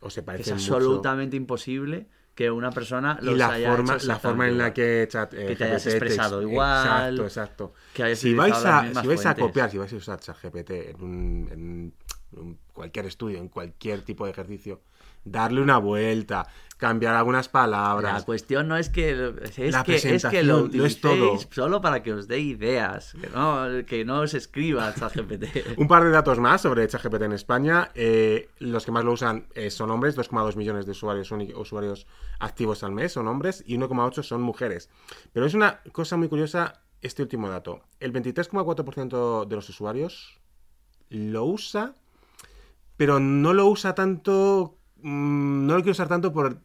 O 0.00 0.10
se 0.10 0.20
Es 0.20 0.26
mucho. 0.50 0.74
absolutamente 0.74 1.34
imposible 1.34 2.08
que 2.34 2.50
una 2.50 2.70
persona 2.70 3.18
los 3.22 3.34
y 3.34 3.38
la 3.38 3.48
haya 3.50 3.70
forma, 3.70 3.94
hecho 3.96 4.06
la 4.06 4.18
forma 4.18 4.48
en 4.48 4.58
la 4.58 4.72
que 4.74 5.06
chat, 5.08 5.32
eh, 5.34 5.46
Que 5.46 5.56
te 5.56 5.64
hayas 5.64 5.84
GPT 5.84 5.90
expresado 5.96 6.40
ex- 6.42 6.50
igual, 6.50 6.86
Exacto, 7.14 7.22
exacto. 7.24 7.72
que 7.94 8.16
si 8.16 8.34
vais, 8.34 8.52
a, 8.54 8.82
mismas 8.82 9.02
si 9.02 9.08
vais 9.08 9.20
a 9.20 9.22
fuentes. 9.22 9.44
copiar, 9.44 9.70
si 9.70 9.78
vais 9.78 9.92
a 9.92 9.96
usar 9.96 10.18
ChatGPT 10.20 10.70
en, 10.70 11.02
un, 11.02 11.48
en 11.52 11.94
un- 12.40 12.58
cualquier 12.72 13.06
estudio, 13.06 13.38
en 13.38 13.48
cualquier 13.48 14.02
tipo 14.02 14.24
de 14.24 14.32
ejercicio, 14.32 14.80
darle 15.24 15.60
una 15.60 15.78
vuelta, 15.78 16.46
cambiar 16.86 17.14
algunas 17.14 17.46
La 17.46 17.52
palabras. 17.52 18.24
cuestión 18.24 18.68
no 18.68 18.76
es 18.76 18.90
que 18.90 19.10
es, 19.56 19.72
La 19.72 19.84
que, 19.84 19.94
es 19.94 20.02
que 20.02 20.08
presentación 20.10 20.46
lo 20.46 20.68
no 20.68 20.84
es 20.84 21.00
todo. 21.00 21.38
solo 21.50 21.80
para 21.80 22.02
que 22.02 22.12
os 22.12 22.28
dé 22.28 22.40
ideas, 22.40 23.14
que 23.18 23.28
no, 23.30 23.86
que 23.86 24.04
no 24.04 24.20
os 24.20 24.34
escriba 24.34 24.94
ChatGPT. 24.98 25.78
Un 25.78 25.88
par 25.88 26.04
de 26.04 26.10
datos 26.10 26.38
más 26.38 26.60
sobre 26.60 26.86
ChatGPT 26.86 27.22
en 27.22 27.32
España. 27.32 27.90
Eh, 27.94 28.48
los 28.58 28.84
que 28.84 28.92
más 28.92 29.02
lo 29.02 29.12
usan 29.12 29.46
eh, 29.54 29.70
son 29.70 29.90
hombres, 29.90 30.16
2,2 30.16 30.56
millones 30.56 30.84
de 30.84 30.92
usuarios, 30.92 31.32
usuarios 31.56 32.06
activos 32.38 32.84
al 32.84 32.92
mes 32.92 33.12
son 33.12 33.28
hombres 33.28 33.64
y 33.66 33.78
1,8 33.78 34.22
son 34.22 34.42
mujeres. 34.42 34.90
Pero 35.32 35.46
es 35.46 35.54
una 35.54 35.80
cosa 35.92 36.16
muy 36.18 36.28
curiosa 36.28 36.82
este 37.00 37.22
último 37.22 37.48
dato. 37.48 37.80
El 38.00 38.12
23,4% 38.12 39.46
de 39.46 39.56
los 39.56 39.68
usuarios 39.70 40.38
lo 41.08 41.44
usa, 41.44 41.94
pero 42.96 43.20
no 43.20 43.52
lo 43.52 43.66
usa 43.68 43.94
tanto, 43.94 44.78
mm, 45.02 45.66
no 45.66 45.74
lo 45.74 45.80
quiere 45.80 45.92
usar 45.92 46.08
tanto 46.08 46.32
por, 46.32 46.58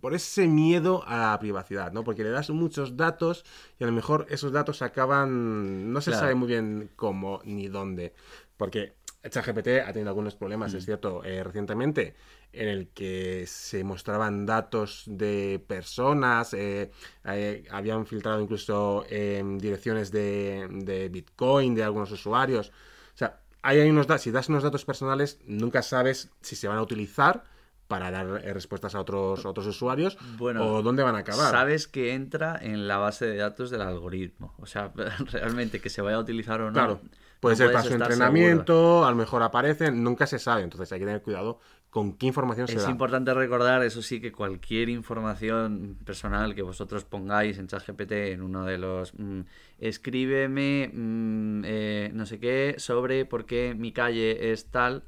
por 0.00 0.14
ese 0.14 0.48
miedo 0.48 1.02
a 1.06 1.32
la 1.32 1.38
privacidad, 1.38 1.92
¿no? 1.92 2.02
Porque 2.04 2.24
le 2.24 2.30
das 2.30 2.50
muchos 2.50 2.96
datos 2.96 3.44
y 3.78 3.84
a 3.84 3.86
lo 3.86 3.92
mejor 3.92 4.26
esos 4.30 4.52
datos 4.52 4.82
acaban, 4.82 5.92
no 5.92 6.00
se 6.00 6.10
Claro. 6.10 6.20
sabe 6.20 6.34
muy 6.34 6.48
bien 6.48 6.90
cómo 6.96 7.40
ni 7.44 7.68
dónde, 7.68 8.12
porque 8.56 8.94
ChatGPT 9.28 9.68
ha 9.86 9.92
tenido 9.92 10.10
algunos 10.10 10.34
problemas, 10.36 10.72
es 10.74 10.84
cierto, 10.84 11.24
eh, 11.24 11.42
recientemente, 11.42 12.14
en 12.52 12.68
el 12.68 12.88
que 12.88 13.44
se 13.46 13.82
mostraban 13.84 14.46
datos 14.46 15.02
de 15.06 15.62
personas, 15.66 16.54
eh, 16.54 16.90
eh, 17.24 17.64
habían 17.70 18.06
filtrado 18.06 18.40
incluso 18.40 19.04
eh, 19.10 19.42
direcciones 19.58 20.10
de, 20.12 20.68
de 20.70 21.08
Bitcoin 21.08 21.74
de 21.74 21.82
algunos 21.82 22.10
usuarios. 22.12 22.68
O 23.14 23.18
sea, 23.18 23.40
ahí 23.62 23.80
hay 23.80 23.90
unos 23.90 24.06
datos, 24.06 24.22
si 24.22 24.30
das 24.30 24.48
unos 24.48 24.62
datos 24.62 24.84
personales, 24.84 25.38
nunca 25.44 25.82
sabes 25.82 26.30
si 26.40 26.54
se 26.54 26.68
van 26.68 26.78
a 26.78 26.82
utilizar 26.82 27.42
para 27.88 28.10
dar 28.10 28.40
eh, 28.44 28.52
respuestas 28.52 28.94
a 28.94 29.00
otros, 29.00 29.44
a 29.44 29.48
otros 29.48 29.66
usuarios 29.66 30.18
Bueno, 30.38 30.64
o 30.66 30.82
dónde 30.82 31.02
van 31.02 31.14
a 31.14 31.18
acabar. 31.18 31.50
Sabes 31.50 31.86
que 31.86 32.14
entra 32.14 32.58
en 32.60 32.88
la 32.88 32.96
base 32.98 33.26
de 33.26 33.36
datos 33.36 33.70
del 33.70 33.82
algoritmo. 33.82 34.54
O 34.58 34.66
sea, 34.66 34.92
realmente 35.32 35.80
que 35.80 35.90
se 35.90 36.02
vaya 36.02 36.16
a 36.16 36.20
utilizar 36.20 36.60
o 36.60 36.66
no. 36.66 36.72
Claro, 36.72 37.00
puede 37.40 37.54
no 37.54 37.58
ser 37.58 37.72
para 37.72 37.84
su 37.84 37.94
entrenamiento, 37.94 39.04
a 39.04 39.10
lo 39.10 39.16
mejor 39.16 39.42
aparecen, 39.42 40.02
nunca 40.02 40.26
se 40.26 40.38
sabe, 40.38 40.62
entonces 40.62 40.90
hay 40.92 40.98
que 40.98 41.06
tener 41.06 41.22
cuidado 41.22 41.60
con 41.90 42.12
qué 42.12 42.26
información 42.26 42.66
se 42.68 42.76
Es 42.76 42.82
da. 42.82 42.90
importante 42.90 43.32
recordar, 43.32 43.82
eso 43.82 44.02
sí, 44.02 44.20
que 44.20 44.30
cualquier 44.30 44.90
información 44.90 45.96
personal 46.04 46.54
que 46.54 46.60
vosotros 46.60 47.04
pongáis 47.04 47.56
en 47.56 47.68
ChatGPT 47.68 48.12
en 48.12 48.42
uno 48.42 48.64
de 48.64 48.76
los 48.76 49.14
mm, 49.14 49.40
escríbeme 49.78 50.90
mm, 50.92 51.62
eh, 51.64 52.10
no 52.12 52.26
sé 52.26 52.38
qué 52.38 52.74
sobre 52.78 53.24
por 53.24 53.46
qué 53.46 53.74
mi 53.74 53.92
calle 53.92 54.52
es 54.52 54.66
tal, 54.66 55.04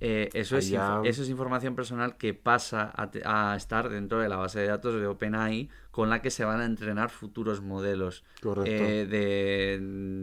Eh, 0.00 0.28
eso, 0.34 0.56
es, 0.56 0.66
eso 1.04 1.22
es 1.22 1.28
información 1.28 1.74
personal 1.74 2.16
que 2.16 2.32
pasa 2.32 2.92
a, 2.94 3.52
a 3.52 3.56
estar 3.56 3.88
dentro 3.88 4.20
de 4.20 4.28
la 4.28 4.36
base 4.36 4.60
de 4.60 4.68
datos 4.68 4.94
de 5.00 5.06
OpenAI 5.06 5.68
con 5.90 6.08
la 6.08 6.22
que 6.22 6.30
se 6.30 6.44
van 6.44 6.60
a 6.60 6.64
entrenar 6.66 7.10
futuros 7.10 7.60
modelos 7.62 8.22
eh, 8.68 9.06
de, 9.08 9.78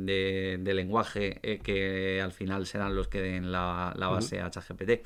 de- 0.06 0.58
de 0.62 0.74
lenguaje 0.74 1.40
eh, 1.44 1.60
que 1.60 2.22
al 2.22 2.32
final 2.32 2.66
serán 2.66 2.96
los 2.96 3.08
que 3.10 3.22
den 3.22 3.52
la, 3.52 3.94
la 3.98 4.08
base 4.08 4.40
a 4.42 4.50
ChatGPT. 4.50 5.06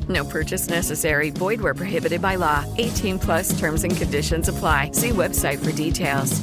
No 0.11 0.25
purchase 0.25 0.69
necessary. 0.69 1.31
Void 1.31 1.61
where 1.61 1.73
prohibited 1.73 2.21
by 2.21 2.37
law. 2.37 2.65
18 2.77 3.19
plus 3.19 3.57
terms 3.59 3.83
and 3.83 3.95
conditions 3.95 4.49
apply. 4.49 4.91
See 4.93 5.09
website 5.09 5.59
for 5.59 5.71
details. 5.71 6.41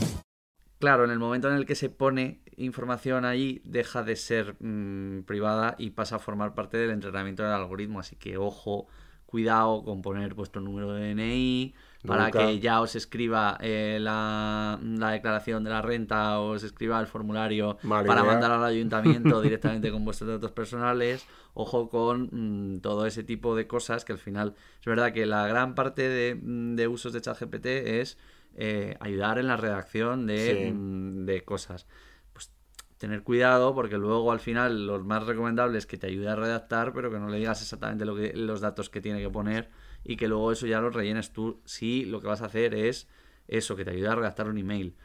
Claro, 0.81 1.05
en 1.05 1.11
el 1.11 1.19
momento 1.19 1.49
en 1.49 1.57
el 1.57 1.67
que 1.67 1.75
se 1.75 1.89
pone 1.89 2.41
información 2.57 3.25
ahí, 3.25 3.61
deja 3.65 4.05
de 4.05 4.15
ser 4.15 4.55
mm, 4.61 5.25
privada 5.25 5.75
y 5.77 5.91
pasa 5.91 6.17
a 6.17 6.19
formar 6.21 6.55
parte 6.55 6.77
del 6.77 6.91
entrenamiento 6.91 7.43
del 7.43 7.53
algoritmo. 7.53 7.99
Así 7.99 8.15
que 8.15 8.37
ojo, 8.37 8.87
cuidado 9.27 9.83
con 9.83 10.03
poner 10.03 10.35
vuestro 10.35 10.61
número 10.61 10.93
de 10.93 11.15
DNI 11.15 11.75
para 12.09 12.25
Nunca. 12.25 12.39
que 12.47 12.59
ya 12.59 12.81
os 12.81 12.97
escriba 12.97 13.57
eh, 13.61 13.99
la, 14.01 14.79
la 14.83 15.11
declaración 15.11 15.63
de 15.63 15.71
la 15.71 15.83
renta, 15.83 16.41
os 16.41 16.63
escriba 16.65 16.99
el 17.01 17.07
formulario 17.07 17.77
para 18.07 18.25
mandar 18.25 18.51
al 18.51 18.65
ayuntamiento 18.65 19.41
directamente 19.43 19.91
con 19.93 20.05
vuestros 20.05 20.29
datos 20.31 20.51
personales. 20.53 21.25
Ojo 21.55 21.89
con 21.89 22.29
mm, 22.33 22.81
todo 22.81 23.07
ese 23.07 23.23
tipo 23.25 23.55
de 23.55 23.67
cosas 23.67 24.05
que 24.05 24.13
al 24.13 24.19
final 24.19 24.55
es 24.81 24.87
verdad 24.87 25.13
que 25.13 25.27
la 25.27 25.47
gran 25.47 25.75
parte 25.75 26.09
de, 26.09 26.35
mm, 26.35 26.75
de 26.77 26.89
usos 26.89 27.13
de 27.13 27.21
ChatGPT 27.21 27.67
es 27.67 28.19
eh, 28.57 28.97
ayudar 29.01 29.39
en 29.39 29.47
la 29.47 29.57
redacción 29.57 30.27
de, 30.27 30.65
Sí. 30.67 30.73
mm, 30.73 31.27
de 31.27 31.45
cosas. 31.45 31.87
Pues 32.33 32.51
tener 32.97 33.23
cuidado 33.23 33.75
porque 33.75 33.99
luego 33.99 34.33
al 34.33 34.41
final 34.41 34.87
lo 34.87 34.99
más 35.05 35.25
recomendable 35.27 35.79
es 35.79 35.87
que 35.87 35.99
te 35.99 36.07
ayude 36.09 36.29
a 36.29 36.37
redactar, 36.37 36.93
pero 36.93 37.11
que 37.11 37.19
no 37.19 37.29
le 37.29 37.39
digas 37.39 37.61
exactamente 37.63 38.05
lo 38.05 38.17
que, 38.17 38.33
los 38.35 38.61
datos 38.61 38.91
que 38.91 39.01
tiene 39.01 39.21
que 39.21 39.31
poner 39.31 39.69
y 40.09 40.17
que 40.17 40.29
luego 40.29 40.53
eso 40.53 40.67
ya 40.67 40.81
lo 40.81 40.91
rellenes 40.91 41.33
tú 41.33 41.61
si 41.65 42.05
lo 42.07 42.21
que 42.21 42.27
vas 42.29 42.43
a 42.43 42.47
hacer 42.47 42.75
es 42.75 43.09
eso, 43.47 43.77
que 43.77 43.85
te 43.85 43.93
ayude 43.93 44.09
a 44.09 44.17
redactar 44.17 44.49
un 44.49 44.59
email. 44.59 44.97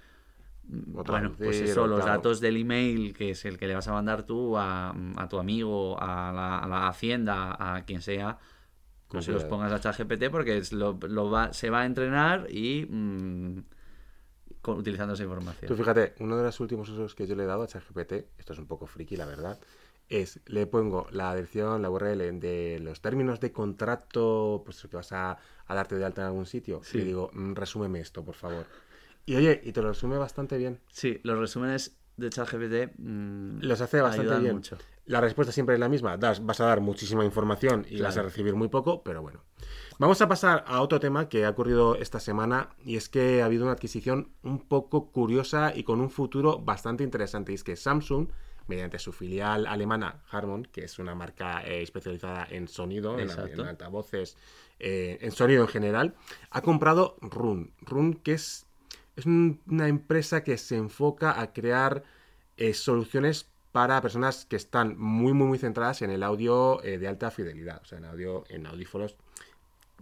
O 0.95 1.03
Bueno, 1.03 1.33
pues 1.37 1.61
eso, 1.61 1.85
los 1.87 2.05
claro. 2.05 2.17
datos 2.17 2.39
del 2.39 2.57
email, 2.57 3.13
que 3.13 3.31
es 3.31 3.45
el 3.45 3.57
que 3.57 3.67
le 3.67 3.75
vas 3.75 3.87
a 3.87 3.93
mandar 3.93 4.23
tú 4.23 4.57
a, 4.57 4.95
a 5.17 5.27
tu 5.29 5.37
amigo, 5.39 6.01
a 6.01 6.31
la, 6.31 6.59
a 6.59 6.67
la 6.67 6.87
hacienda, 6.87 7.55
a 7.59 7.83
quien 7.85 8.01
sea, 8.01 8.39
no 9.11 9.21
se 9.21 9.31
los 9.31 9.43
pongas 9.45 9.71
a 9.73 9.79
ChatGPT 9.79 10.29
porque 10.31 10.57
es 10.57 10.73
lo, 10.73 10.97
lo 11.07 11.29
va, 11.29 11.53
se 11.53 11.69
va 11.69 11.81
a 11.81 11.85
entrenar 11.85 12.47
y 12.49 12.85
mm, 12.89 13.59
con- 14.61 14.77
utilizando 14.77 15.13
esa 15.13 15.23
información. 15.23 15.69
Tú 15.69 15.75
fíjate, 15.75 16.13
uno 16.19 16.37
de 16.37 16.43
los 16.43 16.59
últimos 16.59 16.89
usos 16.89 17.15
que 17.15 17.27
yo 17.27 17.35
le 17.35 17.43
he 17.43 17.47
dado 17.47 17.63
a 17.63 17.67
ChatGPT, 17.67 18.13
esto 18.37 18.53
es 18.53 18.59
un 18.59 18.67
poco 18.67 18.85
friki, 18.87 19.15
la 19.17 19.25
verdad, 19.25 19.59
es 20.09 20.39
le 20.45 20.67
pongo 20.67 21.07
la 21.11 21.33
dirección, 21.35 21.81
la 21.81 21.89
URL 21.89 22.39
de 22.39 22.79
los 22.81 23.01
términos 23.01 23.39
de 23.39 23.51
contrato, 23.51 24.61
pues 24.65 24.81
que 24.89 24.95
vas 24.95 25.11
a, 25.11 25.37
a 25.65 25.75
darte 25.75 25.95
de 25.97 26.05
alta 26.05 26.21
en 26.21 26.27
algún 26.27 26.45
sitio, 26.45 26.81
Sí. 26.83 26.97
y 26.97 27.01
le 27.01 27.05
digo, 27.07 27.29
"Mm, 27.33 27.53
resúmeme 27.53 27.99
esto, 27.99 28.23
por 28.23 28.35
favor. 28.35 28.65
Y 29.25 29.35
oye, 29.35 29.61
y 29.63 29.71
te 29.71 29.81
lo 29.81 29.89
resume 29.89 30.17
bastante 30.17 30.57
bien. 30.57 30.79
Sí, 30.91 31.19
los 31.23 31.37
resúmenes 31.39 31.97
de 32.17 32.29
ChatGPT 32.29 32.93
mm, 32.97 33.59
Los 33.61 33.81
hace 33.81 34.01
bastante 34.01 34.37
bien. 34.39 34.53
mucho. 34.55 34.77
La 35.05 35.19
respuesta 35.21 35.51
siempre 35.51 35.75
es 35.75 35.79
la 35.79 35.89
misma. 35.89 36.17
Das, 36.17 36.45
vas 36.45 36.59
a 36.61 36.65
dar 36.65 36.79
muchísima 36.81 37.25
información 37.25 37.85
y 37.89 38.01
vas 38.01 38.11
a 38.11 38.21
Claro. 38.21 38.29
recibir 38.29 38.55
muy 38.55 38.67
poco, 38.69 39.03
pero 39.03 39.21
bueno. 39.21 39.41
Vamos 39.99 40.21
a 40.21 40.27
pasar 40.27 40.63
a 40.67 40.81
otro 40.81 40.99
tema 40.99 41.27
que 41.29 41.45
ha 41.45 41.49
ocurrido 41.49 41.95
esta 41.95 42.19
semana 42.19 42.69
y 42.83 42.95
es 42.97 43.09
que 43.09 43.41
ha 43.41 43.45
habido 43.45 43.63
una 43.63 43.73
adquisición 43.73 44.31
un 44.43 44.59
poco 44.67 45.11
curiosa 45.11 45.73
y 45.75 45.83
con 45.83 45.99
un 46.01 46.09
futuro 46.09 46.59
bastante 46.59 47.03
interesante. 47.03 47.51
Y 47.51 47.55
es 47.55 47.63
que 47.63 47.75
Samsung, 47.75 48.27
mediante 48.67 48.97
su 48.99 49.11
filial 49.11 49.65
alemana 49.67 50.21
Harman, 50.31 50.63
que 50.65 50.83
es 50.85 50.99
una 50.99 51.15
marca 51.15 51.63
eh, 51.65 51.81
especializada 51.81 52.47
en 52.49 52.67
sonido, 52.67 53.17
en, 53.19 53.27
altavoces, 53.67 54.37
eh, 54.79 55.17
en 55.21 55.31
sonido 55.31 55.61
en 55.63 55.67
general, 55.67 56.15
ha 56.49 56.61
comprado 56.61 57.17
Run. 57.21 57.71
Run, 57.81 58.13
que 58.15 58.33
es, 58.33 58.65
es 59.15 59.25
un- 59.25 59.59
una 59.67 59.87
empresa 59.87 60.43
que 60.43 60.57
se 60.57 60.77
enfoca 60.77 61.39
a 61.41 61.51
crear 61.53 62.03
eh, 62.57 62.73
soluciones 62.73 63.47
para 63.71 63.99
personas 64.01 64.45
que 64.45 64.55
están 64.55 64.97
muy, 64.99 65.33
muy, 65.33 65.47
muy 65.47 65.57
centradas 65.57 66.01
en 66.03 66.11
el 66.11 66.21
audio 66.21 66.79
de 66.83 67.07
alta 67.07 67.31
fidelidad, 67.31 67.81
o 67.81 67.85
sea, 67.85 67.97
en 67.97 68.05
audio, 68.05 68.43
en 68.49 68.67
audífonos 68.67 69.15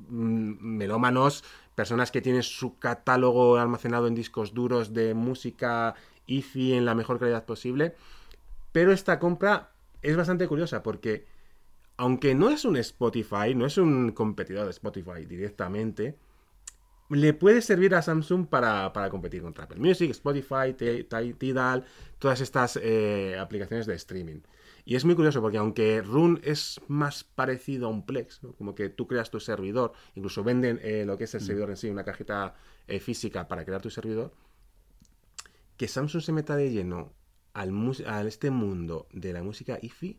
mm, 0.10 0.56
melómanos, 0.78 1.44
personas 1.76 2.12
que 2.12 2.22
tienen 2.22 2.44
su 2.44 2.78
catálogo 2.80 3.58
almacenado 3.58 4.08
en 4.08 4.16
discos 4.16 4.54
duros 4.54 4.94
de 4.94 5.14
música 5.14 5.96
IFI 6.28 6.74
en 6.74 6.86
la 6.86 6.96
mejor 6.96 7.18
calidad 7.20 7.46
posible. 7.46 7.96
Pero 8.72 8.92
esta 8.92 9.20
compra 9.20 9.74
es 10.02 10.16
bastante 10.16 10.48
curiosa 10.48 10.82
porque, 10.84 11.26
aunque 11.98 12.34
no 12.36 12.50
es 12.50 12.66
un 12.66 12.78
Spotify, 12.78 13.54
no 13.56 13.66
es 13.66 13.78
un 13.78 14.12
competidor 14.12 14.66
de 14.66 14.72
Spotify 14.72 15.26
directamente, 15.26 16.18
le 17.10 17.34
puede 17.34 17.62
servir 17.62 17.94
a 17.94 18.02
Samsung 18.02 18.48
para, 18.48 18.94
para 18.94 19.10
competir 19.10 19.42
contra 19.42 19.66
Apple 19.66 19.80
Music, 19.80 20.12
Spotify, 20.12 20.74
Ti- 20.78 21.04
Ti- 21.04 21.34
Tidal, 21.34 21.84
todas 22.20 22.40
estas 22.40 22.80
eh, 22.82 23.38
aplicaciones 23.38 23.86
de 23.86 23.96
streaming. 23.96 24.40
Y 24.86 24.96
es 24.96 25.04
muy 25.04 25.14
curioso 25.16 25.42
porque 25.42 25.58
aunque 25.58 26.02
Run 26.02 26.40
es 26.44 26.80
más 26.88 27.26
parecido 27.26 27.88
a 27.88 27.90
un 27.90 28.06
Plex, 28.06 28.42
¿no? 28.44 28.54
como 28.54 28.74
que 28.74 28.88
tú 28.90 29.08
creas 29.08 29.30
tu 29.30 29.40
servidor, 29.42 29.92
incluso 30.16 30.44
venden 30.44 30.80
eh, 30.82 31.04
lo 31.06 31.18
que 31.18 31.26
es 31.26 31.36
el 31.36 31.42
servidor 31.42 31.70
en 31.70 31.78
sí, 31.78 31.90
una 31.90 32.06
cajita 32.06 32.56
eh, 32.88 33.00
física 33.02 33.48
para 33.48 33.66
crear 33.66 33.82
tu 33.82 33.90
servidor, 33.90 34.34
que 35.78 35.88
Samsung 35.88 36.22
se 36.22 36.32
meta 36.32 36.56
de 36.56 36.72
lleno 36.72 37.12
al 37.54 37.72
a 38.08 38.22
este 38.24 38.50
mundo 38.50 39.08
de 39.12 39.34
la 39.34 39.44
música 39.44 39.78
IFI, 39.82 40.18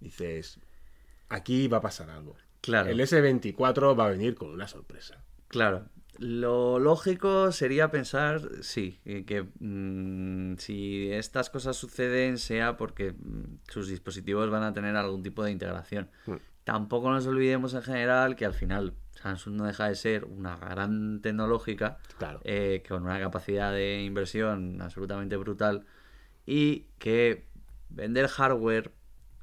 dices, 0.00 0.58
aquí 1.28 1.68
va 1.68 1.78
a 1.78 1.82
pasar 1.82 2.10
algo. 2.10 2.36
Claro. 2.60 2.90
El 2.90 3.00
S24 3.00 3.98
va 3.98 4.06
a 4.06 4.10
venir 4.10 4.34
con 4.34 4.50
una 4.50 4.68
sorpresa. 4.68 5.24
Claro. 5.48 5.88
Lo 6.18 6.78
lógico 6.78 7.52
sería 7.52 7.90
pensar, 7.90 8.42
sí, 8.60 9.00
eh, 9.04 9.24
que 9.24 9.48
mm, 9.60 10.56
si 10.58 11.10
estas 11.10 11.50
cosas 11.50 11.76
suceden 11.76 12.38
sea 12.38 12.76
porque 12.76 13.12
mm, 13.12 13.60
sus 13.68 13.88
dispositivos 13.88 14.50
van 14.50 14.62
a 14.62 14.72
tener 14.72 14.94
algún 14.96 15.22
tipo 15.22 15.42
de 15.42 15.50
integración. 15.50 16.10
Mm. 16.26 16.34
Tampoco 16.64 17.10
nos 17.10 17.26
olvidemos 17.26 17.74
en 17.74 17.82
general 17.82 18.36
que 18.36 18.44
al 18.44 18.54
final 18.54 18.94
Samsung 19.14 19.56
no 19.56 19.64
deja 19.66 19.88
de 19.88 19.96
ser 19.96 20.24
una 20.24 20.56
gran 20.56 21.20
tecnológica 21.22 21.98
Claro. 22.18 22.40
eh, 22.44 22.82
con 22.88 23.02
una 23.02 23.18
capacidad 23.18 23.72
de 23.72 24.02
inversión 24.02 24.80
absolutamente 24.80 25.36
brutal 25.36 25.86
y 26.46 26.86
que 26.98 27.46
vender 27.88 28.28
hardware 28.28 28.92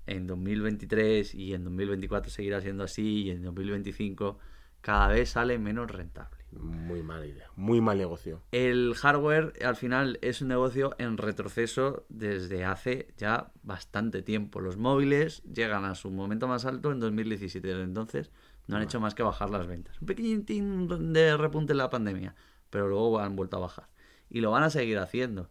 en 0.07 0.27
2023 0.27 1.35
y 1.35 1.53
en 1.53 1.63
2024 1.63 2.31
seguirá 2.31 2.62
siendo 2.62 2.83
así 2.83 3.23
y 3.23 3.29
en 3.31 3.43
2025 3.43 4.39
cada 4.81 5.07
vez 5.09 5.31
sale 5.31 5.59
menos 5.59 5.89
rentable. 5.91 6.39
Muy 6.51 7.03
mala 7.03 7.27
idea, 7.27 7.47
muy 7.55 7.79
mal 7.79 7.97
negocio. 7.97 8.41
El 8.51 8.95
hardware 8.95 9.53
al 9.63 9.75
final 9.75 10.17
es 10.21 10.41
un 10.41 10.47
negocio 10.47 10.95
en 10.97 11.17
retroceso 11.17 12.05
desde 12.09 12.65
hace 12.65 13.13
ya 13.17 13.51
bastante 13.62 14.23
tiempo. 14.23 14.59
Los 14.59 14.77
móviles 14.77 15.43
llegan 15.43 15.85
a 15.85 15.93
su 15.93 16.09
momento 16.09 16.47
más 16.47 16.65
alto 16.65 16.91
en 16.91 16.99
2017, 16.99 17.67
desde 17.67 17.83
entonces 17.83 18.31
no 18.67 18.77
han 18.77 18.83
hecho 18.83 18.99
más 18.99 19.13
que 19.13 19.23
bajar 19.23 19.49
las 19.49 19.67
ventas. 19.67 19.99
Un 20.01 20.07
pequeñín 20.07 21.13
de 21.13 21.38
repunte 21.38 21.73
en 21.73 21.77
la 21.77 21.89
pandemia, 21.89 22.35
pero 22.69 22.88
luego 22.88 23.19
han 23.19 23.35
vuelto 23.35 23.57
a 23.57 23.62
bajar. 23.62 23.89
Y 24.29 24.41
lo 24.41 24.51
van 24.51 24.63
a 24.63 24.69
seguir 24.69 24.97
haciendo. 24.99 25.49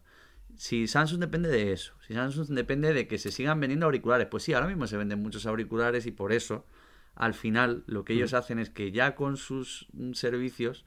Si 0.59 0.87
Samsung 0.87 1.21
depende 1.21 1.47
de 1.47 1.71
eso, 1.71 1.93
si 2.05 2.13
Samsung 2.13 2.49
depende 2.49 2.93
de 2.93 3.07
que 3.07 3.17
se 3.17 3.31
sigan 3.31 3.61
vendiendo 3.61 3.85
auriculares, 3.85 4.27
pues 4.27 4.43
sí, 4.43 4.53
ahora 4.53 4.67
mismo 4.67 4.87
se 4.87 4.97
venden 4.97 5.21
muchos 5.23 5.45
auriculares 5.45 6.05
y 6.05 6.11
por 6.11 6.33
eso 6.33 6.65
al 7.15 7.33
final 7.33 7.83
lo 7.87 8.03
que 8.03 8.11
ellos 8.11 8.33
hacen 8.33 8.59
es 8.59 8.69
que 8.69 8.91
ya 8.91 9.15
con 9.15 9.37
sus 9.37 9.87
mm, 9.93 10.13
servicios 10.13 10.85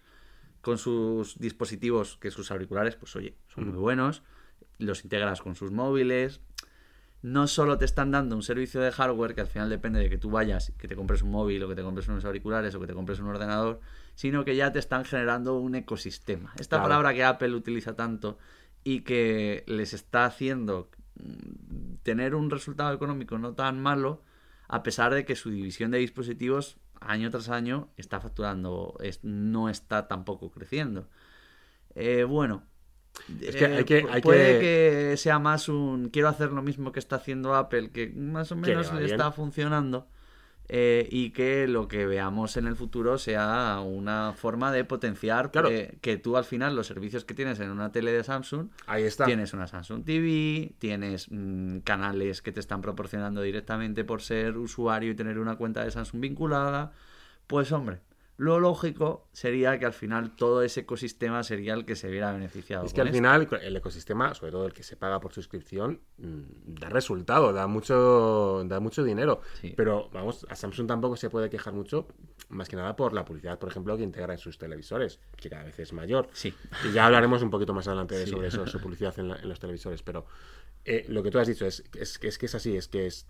con 0.61 0.79
sus 0.79 1.39
dispositivos, 1.39 2.19
que 2.19 2.31
sus 2.31 2.51
auriculares, 2.51 2.97
pues 2.97 3.17
oye, 3.17 3.35
son 3.49 3.69
muy 3.69 3.79
buenos, 3.79 4.23
los 4.79 5.05
integras 5.05 5.43
con 5.43 5.57
sus 5.57 5.73
móviles. 5.73 6.41
No 7.21 7.47
solo 7.47 7.79
te 7.79 7.85
están 7.85 8.11
dando 8.11 8.35
un 8.37 8.43
servicio 8.43 8.81
de 8.81 8.91
hardware, 8.93 9.35
que 9.35 9.41
al 9.41 9.47
final 9.47 9.71
depende 9.71 10.01
de 10.01 10.09
que 10.09 10.19
tú 10.19 10.31
vayas, 10.31 10.73
que 10.79 10.89
te 10.89 10.97
compres 10.97 11.23
un 11.23 11.31
móvil 11.31 11.63
o 11.63 11.69
que 11.69 11.75
te 11.75 11.83
compres 11.83 12.09
unos 12.09 12.25
auriculares 12.25 12.75
o 12.75 12.81
que 12.81 12.87
te 12.87 12.95
compres 12.95 13.19
un 13.21 13.27
ordenador, 13.27 13.81
sino 14.15 14.45
que 14.45 14.55
ya 14.57 14.73
te 14.73 14.79
están 14.79 15.05
generando 15.05 15.57
un 15.57 15.75
ecosistema. 15.75 16.53
Esta 16.59 16.77
Claro. 16.77 16.85
palabra 16.85 17.15
que 17.15 17.25
Apple 17.25 17.55
utiliza 17.55 17.95
tanto 17.95 18.39
y 18.85 19.01
que 19.01 19.64
les 19.66 19.92
está 19.95 20.25
haciendo 20.25 20.90
mm, 21.14 21.95
tener 22.03 22.35
un 22.35 22.51
resultado 22.51 22.92
económico 22.95 23.38
no 23.38 23.55
tan 23.55 23.81
malo, 23.81 24.23
a 24.68 24.83
pesar 24.83 25.14
de 25.14 25.25
que 25.25 25.37
su 25.37 25.51
división 25.51 25.90
de 25.90 25.99
dispositivos 25.99 26.79
año 27.01 27.31
tras 27.31 27.49
año 27.49 27.90
está 27.97 28.21
facturando, 28.21 28.97
es- 29.01 29.23
no 29.23 29.68
está 29.68 30.09
tampoco 30.09 30.51
creciendo. 30.51 31.09
Eh, 31.95 32.25
bueno, 32.25 32.64
Es 33.42 33.55
que 33.57 33.64
eh, 33.64 33.77
hay 33.77 33.85
que- 33.85 34.07
hay 34.11 34.23
puede 34.23 34.59
que- 34.59 35.11
que 35.11 35.16
sea 35.18 35.38
más 35.38 35.68
un 35.68 36.09
quiero 36.09 36.29
hacer 36.29 36.51
lo 36.53 36.62
mismo 36.62 36.92
que 36.92 36.99
está 37.01 37.16
haciendo 37.16 37.55
Apple, 37.55 37.90
que 37.90 38.09
más 38.09 38.51
o 38.53 38.57
menos 38.57 38.88
va 38.88 38.95
le 38.95 39.01
bien. 39.01 39.12
está 39.12 39.31
funcionando. 39.33 40.09
Eh, 40.75 41.07
y 41.11 41.31
que 41.31 41.69
lo 41.69 41.87
que 41.87 42.07
veamos 42.07 42.57
en 42.57 42.67
el 42.67 42.77
futuro 42.77 43.19
sea 43.19 43.81
una 43.85 44.33
forma 44.35 44.73
de 44.73 44.85
potenciar 44.85 45.51
Claro. 45.51 45.69
que, 45.69 45.99
que 46.01 46.17
tú 46.17 46.39
al 46.39 46.45
final 46.45 46.75
los 46.75 46.87
servicios 46.87 47.27
que 47.27 47.35
tienes 47.35 47.61
en 47.61 47.69
una 47.71 47.93
tele 47.93 48.11
de 48.11 48.25
Samsung 48.25 48.69
Ahí 48.87 49.03
está. 49.05 49.27
tienes 49.27 49.53
una 49.53 49.67
Samsung 49.67 50.03
TV, 50.05 50.73
tienes 50.79 51.27
mm, 51.31 51.81
canales 51.81 52.41
que 52.41 52.53
te 52.53 52.61
están 52.61 52.81
proporcionando 52.81 53.43
directamente 53.43 54.03
por 54.05 54.23
ser 54.23 54.57
usuario 54.57 55.11
y 55.11 55.15
tener 55.15 55.39
una 55.39 55.57
cuenta 55.57 55.85
de 55.85 55.91
Samsung 55.91 56.21
vinculada. 56.23 56.93
Pues 57.47 57.71
hombre, 57.73 57.99
lo 58.42 58.59
lógico 58.59 59.28
sería 59.33 59.78
que 59.78 59.87
al 59.87 59.92
final 59.92 60.35
todo 60.35 60.62
ese 60.62 60.81
ecosistema 60.81 61.44
sería 61.44 61.74
el 61.74 61.85
que 61.85 61.94
se 61.94 62.11
viera 62.11 62.33
beneficiado. 62.33 62.85
Es 62.85 62.92
que 62.92 63.00
al 63.00 63.07
esto. 63.07 63.16
final 63.18 63.48
el 63.62 63.76
ecosistema, 63.76 64.35
sobre 64.35 64.50
todo 64.50 64.66
el 64.66 64.72
que 64.72 64.83
se 64.83 64.96
paga 64.96 65.20
por 65.20 65.33
suscripción, 65.33 66.00
mm, 66.18 66.40
da 66.81 66.88
resultado, 66.88 67.52
da 67.52 67.68
mucho, 67.68 68.64
da 68.66 68.81
mucho 68.81 69.05
dinero. 69.05 69.42
Sí. 69.61 69.74
Pero 69.76 70.11
vamos, 70.12 70.44
a 70.48 70.57
Samsung 70.57 70.88
tampoco 70.88 71.16
se 71.16 71.31
puede 71.31 71.48
quejar 71.50 71.72
mucho, 71.72 72.09
más 72.48 72.68
que 72.68 72.74
nada 72.74 72.96
por 72.96 73.12
la 73.12 73.24
publicidad, 73.24 73.61
por 73.61 73.68
ejemplo, 73.70 73.96
que 73.96 74.02
integra 74.02 74.33
en 74.33 74.38
sus 74.40 74.59
televisores, 74.59 75.20
que 75.37 75.48
cada 75.48 75.62
vez 75.62 75.78
es 75.78 75.92
mayor. 75.92 76.28
Sí. 76.33 76.52
Y 76.88 76.92
ya 76.92 77.07
hablaremos 77.07 77.42
un 77.42 77.50
poquito 77.50 77.72
más 77.74 77.87
adelante 77.87 78.24
Sí. 78.24 78.31
sobre 78.33 78.48
eso, 78.48 78.66
su 78.66 78.81
publicidad 78.83 79.16
en, 79.20 79.28
la- 79.28 79.37
en 79.37 79.48
los 79.48 79.61
televisores. 79.61 80.02
Pero 80.02 80.26
eh, 80.85 81.05
lo 81.09 81.22
que 81.22 81.31
tú 81.31 81.38
has 81.38 81.46
dicho 81.46 81.64
es, 81.64 81.85
es, 81.96 82.18
que- 82.18 82.26
es 82.28 82.38
que 82.38 82.46
es 82.46 82.55
así, 82.57 82.76
es 82.76 82.88
que 82.88 83.07
es 83.07 83.26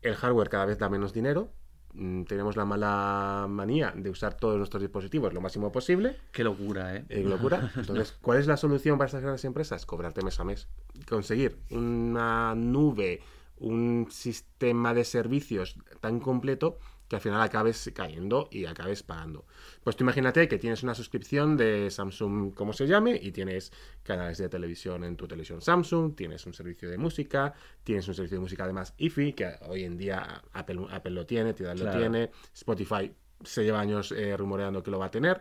el 0.00 0.14
hardware 0.14 0.48
cada 0.48 0.64
vez 0.64 0.78
da 0.78 0.88
menos 0.88 1.12
dinero. 1.12 1.52
Mm, 1.94 2.22
Tenemos 2.24 2.56
la 2.56 2.64
mala 2.64 3.46
manía 3.48 3.92
de 3.96 4.10
usar 4.10 4.34
todos 4.34 4.56
nuestros 4.56 4.82
dispositivos 4.82 5.32
lo 5.32 5.40
máximo 5.40 5.72
posible. 5.72 6.16
Qué 6.32 6.44
locura, 6.44 6.96
¿eh? 6.96 7.04
Eh, 7.08 7.22
qué 7.22 7.28
locura. 7.28 7.70
Entonces, 7.76 8.16
¿cuál 8.20 8.38
es 8.38 8.46
la 8.46 8.56
solución 8.56 8.98
para 8.98 9.06
estas 9.06 9.22
grandes 9.22 9.44
empresas? 9.44 9.86
Cobrarte 9.86 10.22
mes 10.22 10.38
a 10.40 10.44
mes. 10.44 10.68
Conseguir 11.08 11.58
una 11.70 12.54
nube, 12.54 13.20
un 13.58 14.06
sistema 14.10 14.94
de 14.94 15.04
servicios 15.04 15.76
tan 16.00 16.20
completo 16.20 16.78
que 17.08 17.16
al 17.16 17.22
final 17.22 17.40
acabes 17.40 17.90
cayendo 17.94 18.48
y 18.50 18.66
acabes 18.66 19.02
pagando. 19.02 19.46
Pues 19.82 19.96
tú 19.96 20.04
imagínate 20.04 20.46
que 20.48 20.58
tienes 20.58 20.82
una 20.82 20.94
suscripción 20.94 21.56
de 21.56 21.90
Samsung, 21.90 22.54
como 22.54 22.72
se 22.72 22.86
llame, 22.86 23.18
y 23.20 23.32
tienes 23.32 23.72
canales 24.02 24.38
de 24.38 24.48
televisión 24.48 25.04
en 25.04 25.16
tu 25.16 25.26
televisión 25.26 25.60
Samsung, 25.60 26.14
tienes 26.14 26.44
un 26.46 26.54
servicio 26.54 26.90
de 26.90 26.98
música, 26.98 27.54
tienes 27.82 28.06
un 28.08 28.14
servicio 28.14 28.36
de 28.36 28.42
música 28.42 28.64
además 28.64 28.94
IFI, 28.98 29.32
que 29.32 29.54
hoy 29.68 29.84
en 29.84 29.96
día 29.96 30.42
Apple, 30.52 30.86
Apple 30.90 31.12
lo 31.12 31.26
tiene, 31.26 31.54
Tidal 31.54 31.78
lo 31.78 31.90
tiene, 31.90 32.30
Spotify 32.54 33.10
se 33.42 33.64
lleva 33.64 33.80
años 33.80 34.12
eh, 34.12 34.36
rumoreando 34.36 34.82
que 34.82 34.90
lo 34.90 34.98
va 34.98 35.06
a 35.06 35.10
tener 35.10 35.40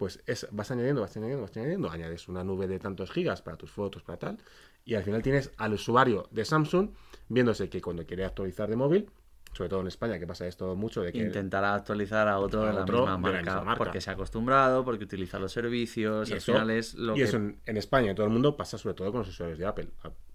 pues 0.00 0.18
es, 0.24 0.48
vas 0.50 0.70
añadiendo, 0.70 1.02
vas 1.02 1.14
añadiendo, 1.14 1.42
vas 1.42 1.54
añadiendo, 1.54 1.90
añades 1.90 2.26
una 2.26 2.42
nube 2.42 2.66
de 2.66 2.78
tantos 2.78 3.10
gigas 3.10 3.42
para 3.42 3.58
tus 3.58 3.70
fotos, 3.70 4.02
para 4.02 4.18
tal, 4.18 4.38
y 4.82 4.94
al 4.94 5.04
final 5.04 5.20
tienes 5.20 5.52
al 5.58 5.74
usuario 5.74 6.26
de 6.30 6.46
Samsung 6.46 6.92
viéndose 7.28 7.68
que 7.68 7.82
cuando 7.82 8.06
quiere 8.06 8.24
actualizar 8.24 8.70
de 8.70 8.76
móvil, 8.76 9.10
sobre 9.52 9.68
todo 9.68 9.80
en 9.80 9.88
España, 9.88 10.18
que 10.18 10.26
pasa 10.26 10.46
esto 10.46 10.74
mucho, 10.76 11.02
de 11.02 11.12
que 11.12 11.18
Intentará 11.18 11.74
actualizar 11.74 12.28
a 12.28 12.38
otro, 12.38 12.62
A 12.62 12.66
de, 12.68 12.72
la 12.74 12.84
misma 12.84 12.98
de 13.00 13.04
la 13.06 13.18
marca, 13.18 13.40
misma 13.40 13.64
marca. 13.64 13.78
porque 13.84 14.00
se 14.00 14.10
ha 14.10 14.12
acostumbrado, 14.12 14.84
porque 14.84 15.04
utiliza 15.04 15.38
los 15.38 15.52
servicios, 15.52 16.28
y 16.28 16.32
al 16.32 16.38
eso, 16.38 16.52
final 16.52 16.70
es 16.70 16.94
lo 16.94 17.14
y 17.14 17.16
que... 17.18 17.22
eso 17.24 17.36
en, 17.36 17.60
en 17.66 17.76
España, 17.76 18.10
en 18.10 18.16
todo 18.16 18.26
el 18.26 18.32
mundo, 18.32 18.56
pasa 18.56 18.78
sobre 18.78 18.94
todo 18.94 19.10
con 19.10 19.20
los 19.20 19.28
usuarios 19.28 19.58
de 19.58 19.66
Apple. 19.66 19.88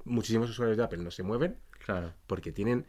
Muchísimos 0.03 0.49
usuarios 0.49 0.77
de 0.77 0.83
Apple 0.83 0.99
no 0.99 1.11
se 1.11 1.23
mueven 1.23 1.57
Claro. 1.83 2.13
porque 2.27 2.51
tienen 2.51 2.85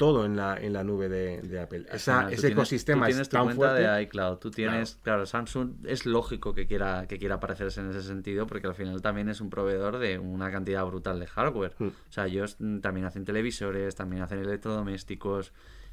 todo 0.00 0.24
en 0.24 0.34
la, 0.34 0.56
en 0.56 0.72
la 0.72 0.82
nube 0.82 1.10
de, 1.10 1.42
de 1.42 1.60
Apple. 1.60 1.84
Al 1.90 1.96
Esa- 1.96 2.16
final, 2.20 2.32
ese 2.32 2.40
tienes- 2.46 2.52
ecosistema 2.56 3.00
tú 3.02 3.06
tienes 3.10 3.20
es 3.22 3.28
tu 3.28 3.36
tan 3.36 3.44
cuenta 3.44 3.66
fuerte. 3.68 3.82
de 3.86 4.02
iCloud, 4.04 4.38
tú 4.38 4.50
tienes, 4.50 4.98
claro. 5.02 5.26
Samsung 5.26 5.74
es 5.84 6.06
lógico 6.06 6.54
que 6.54 6.66
quiera 6.66 7.06
que 7.06 7.18
quiera 7.18 7.38
parecerse 7.38 7.80
en 7.82 7.90
ese 7.90 8.02
sentido 8.02 8.46
porque 8.46 8.66
al 8.66 8.74
final 8.74 9.02
también 9.02 9.28
es 9.28 9.42
un 9.42 9.50
proveedor 9.50 9.98
de 9.98 10.18
una 10.18 10.50
cantidad 10.50 10.82
brutal 10.86 11.20
de 11.20 11.26
hardware. 11.26 11.74
Hmm. 11.78 11.88
O 11.88 12.12
sea, 12.12 12.26
ellos 12.26 12.56
mm, 12.60 12.78
también 12.78 13.04
hacen 13.04 13.26
televisores, 13.26 13.94
también 13.94 14.22
hacen 14.22 14.38
electrodomésticos 14.38 15.52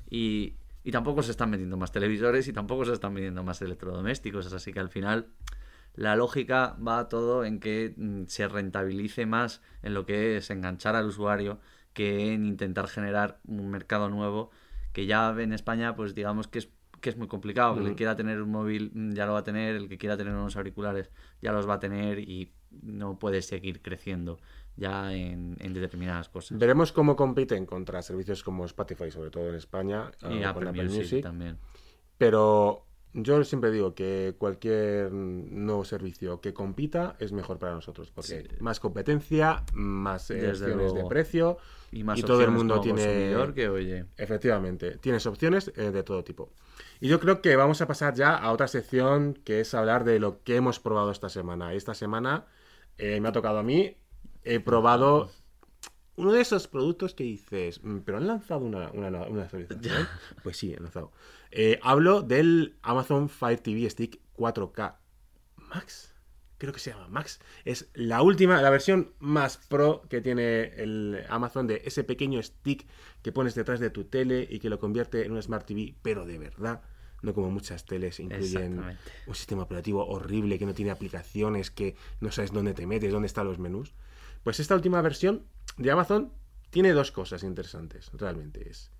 y, 0.09 0.55
y 0.85 0.91
tampoco 0.91 1.21
se 1.21 1.31
están 1.31 1.49
metiendo 1.49 1.75
más 1.75 1.91
televisores 1.91 2.47
y 2.47 2.53
tampoco 2.53 2.85
se 2.85 2.93
están 2.93 3.13
vendiendo 3.13 3.43
más 3.43 3.61
electrodomésticos, 3.61 4.53
así 4.53 4.71
que 4.71 4.79
al 4.79 4.89
final 4.89 5.27
la 5.95 6.15
lógica 6.15 6.77
va 6.85 7.09
todo 7.09 7.43
en 7.43 7.59
que 7.59 7.93
mm, 7.97 8.23
se 8.27 8.47
rentabilice 8.47 9.25
más 9.25 9.61
en 9.83 9.93
lo 9.93 10.05
que 10.05 10.37
es 10.37 10.49
enganchar 10.49 10.95
al 10.95 11.07
usuario 11.07 11.59
que 11.97 12.31
en 12.31 12.45
intentar 12.45 12.87
generar 12.87 13.39
un 13.47 13.71
mercado 13.71 14.07
nuevo 14.07 14.51
que 14.93 15.07
ya 15.07 15.35
en 15.39 15.51
España 15.51 15.95
pues 15.95 16.13
digamos 16.13 16.47
que 16.47 16.59
es 16.59 16.69
que 17.01 17.09
es 17.09 17.17
muy 17.17 17.27
complicado, 17.27 17.73
que 17.75 17.81
el 17.81 17.89
que 17.89 17.95
quiera 17.95 18.15
tener 18.15 18.39
un 18.41 18.51
móvil 18.51 18.91
mm, 18.93 19.13
ya 19.13 19.25
lo 19.25 19.33
va 19.33 19.39
a 19.39 19.43
tener, 19.43 19.75
el 19.75 19.89
que 19.89 19.97
quiera 19.97 20.15
tener 20.15 20.33
unos 20.33 20.55
auriculares 20.55 21.09
ya 21.41 21.51
los 21.51 21.67
va 21.67 21.75
a 21.75 21.79
tener 21.79 22.19
y 22.19 22.53
no 22.69 23.17
puede 23.17 23.41
seguir 23.41 23.81
creciendo 23.81 24.39
ya 24.75 25.11
en, 25.11 25.57
en 25.59 25.73
determinadas 25.73 26.29
cosas. 26.29 26.59
Veremos 26.59 26.91
cómo 26.91 27.15
compiten 27.15 27.65
contra 27.65 28.03
servicios 28.03 28.43
como 28.43 28.65
Spotify, 28.65 29.09
sobre 29.09 29.31
todo 29.31 29.49
en 29.49 29.55
España, 29.55 30.11
Y 30.21 30.43
o 30.43 30.47
Apple 30.47 30.53
con 30.53 30.67
Apple 30.67 30.83
Music 30.83 31.01
Music. 31.01 31.23
también. 31.23 31.57
Pero 32.19 32.85
yo 33.13 33.43
siempre 33.43 33.71
digo 33.71 33.95
que 33.95 34.35
cualquier 34.37 35.11
nuevo 35.11 35.83
servicio 35.83 36.41
que 36.41 36.53
compita 36.53 37.15
es 37.19 37.31
mejor 37.31 37.57
para 37.57 37.73
nosotros, 37.73 38.11
porque 38.11 38.47
más 38.59 38.79
competencia, 38.79 39.63
más 39.73 40.29
eh, 40.29 40.49
opciones 40.49 40.93
de 40.93 41.05
precio 41.05 41.57
Y 41.97 42.03
más 42.03 42.21
todo 42.21 42.41
el 42.43 42.51
mundo 42.51 42.79
tiene 42.81 43.03
consumidor 43.03 43.53
que, 43.53 43.69
oye. 43.69 44.05
Efectivamente, 44.17 44.97
tienes 44.97 45.25
opciones 45.25 45.71
eh, 45.75 45.91
de 45.91 46.03
todo 46.03 46.23
tipo. 46.23 46.51
Y 46.99 47.07
yo 47.07 47.19
creo 47.19 47.41
que 47.41 47.55
vamos 47.55 47.81
a 47.81 47.87
pasar 47.87 48.13
ya 48.13 48.35
a 48.35 48.51
otra 48.51 48.67
sección 48.67 49.33
que 49.33 49.61
es 49.61 49.73
hablar 49.73 50.03
de 50.03 50.19
lo 50.19 50.43
que 50.43 50.55
hemos 50.55 50.79
probado 50.79 51.11
esta 51.11 51.29
semana. 51.29 51.73
Esta 51.73 51.93
semana 51.93 52.45
eh, 52.97 53.19
me 53.21 53.29
ha 53.29 53.31
tocado 53.31 53.59
a 53.59 53.63
mí, 53.63 53.97
he 54.43 54.59
probado 54.59 55.29
uno 56.15 56.33
de 56.33 56.41
esos 56.41 56.67
productos 56.67 57.13
que 57.13 57.23
dices, 57.23 57.83
"Mm, 57.83 57.99
pero 57.99 58.17
han 58.17 58.27
lanzado 58.27 58.61
una, 58.61 58.89
una, 58.91 59.09
una 59.27 59.43
actualización". 59.43 60.07
Pues 60.43 60.57
sí, 60.57 60.73
han 60.73 60.83
lanzado. 60.83 61.11
Eh, 61.51 61.79
hablo 61.83 62.21
del 62.21 62.77
Amazon 62.81 63.29
Fire 63.29 63.59
TV 63.59 63.89
Stick 63.89 64.19
4K 64.35 64.97
Max. 65.57 66.13
Creo 66.57 66.73
que 66.73 66.79
se 66.79 66.91
llama 66.91 67.07
Max. 67.07 67.39
Es 67.65 67.89
la 67.93 68.21
última, 68.21 68.61
la 68.61 68.69
versión 68.69 69.13
más 69.19 69.57
pro 69.57 70.01
que 70.09 70.21
tiene 70.21 70.73
el 70.81 71.23
Amazon 71.29 71.67
de 71.67 71.81
ese 71.85 72.03
pequeño 72.03 72.41
stick 72.41 72.87
que 73.21 73.31
pones 73.31 73.55
detrás 73.55 73.79
de 73.79 73.89
tu 73.89 74.05
tele 74.05 74.47
y 74.49 74.59
que 74.59 74.69
lo 74.69 74.79
convierte 74.79 75.25
en 75.25 75.31
una 75.31 75.41
Smart 75.41 75.65
TV, 75.65 75.95
pero 76.01 76.25
de 76.25 76.37
verdad. 76.39 76.81
No 77.23 77.33
como 77.33 77.49
muchas 77.49 77.83
teles 77.85 78.19
incluyen 78.19 78.79
un 79.25 79.35
sistema 79.35 79.63
operativo 79.63 80.05
horrible 80.05 80.59
que 80.59 80.67
no 80.67 80.75
tiene 80.75 80.91
aplicaciones, 80.91 81.71
que 81.71 81.95
no 82.19 82.31
sabes 82.31 82.51
dónde 82.51 82.75
te 82.75 82.85
metes, 82.85 83.11
dónde 83.11 83.25
están 83.25 83.47
los 83.47 83.57
menús. 83.57 83.95
Pues 84.43 84.59
esta 84.59 84.75
última 84.75 85.01
versión 85.01 85.43
de 85.77 85.89
Amazon 85.91 86.31
tiene 86.69 86.91
dos 86.91 87.11
cosas 87.11 87.43
interesantes, 87.43 88.11
realmente. 88.13 88.69
Es 88.69 88.91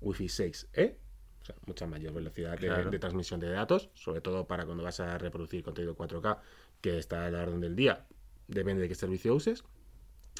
Wi-Fi 0.00 0.26
6E, 0.26 0.96
o 1.42 1.44
sea, 1.44 1.56
mucha 1.66 1.86
mayor 1.86 2.14
velocidad 2.14 2.58
de 2.58 2.98
transmisión 2.98 3.38
de 3.38 3.50
datos, 3.50 3.90
sobre 3.94 4.20
todo 4.20 4.46
para 4.46 4.64
cuando 4.64 4.82
vas 4.82 5.00
a 5.00 5.18
reproducir 5.18 5.62
contenido 5.62 5.94
4K, 5.94 6.38
que 6.80 6.98
está 6.98 7.26
a 7.26 7.30
la 7.30 7.42
orden 7.42 7.60
del 7.60 7.76
día, 7.76 8.06
depende 8.46 8.82
de 8.82 8.88
qué 8.88 8.94
servicio 8.94 9.34
uses. 9.34 9.64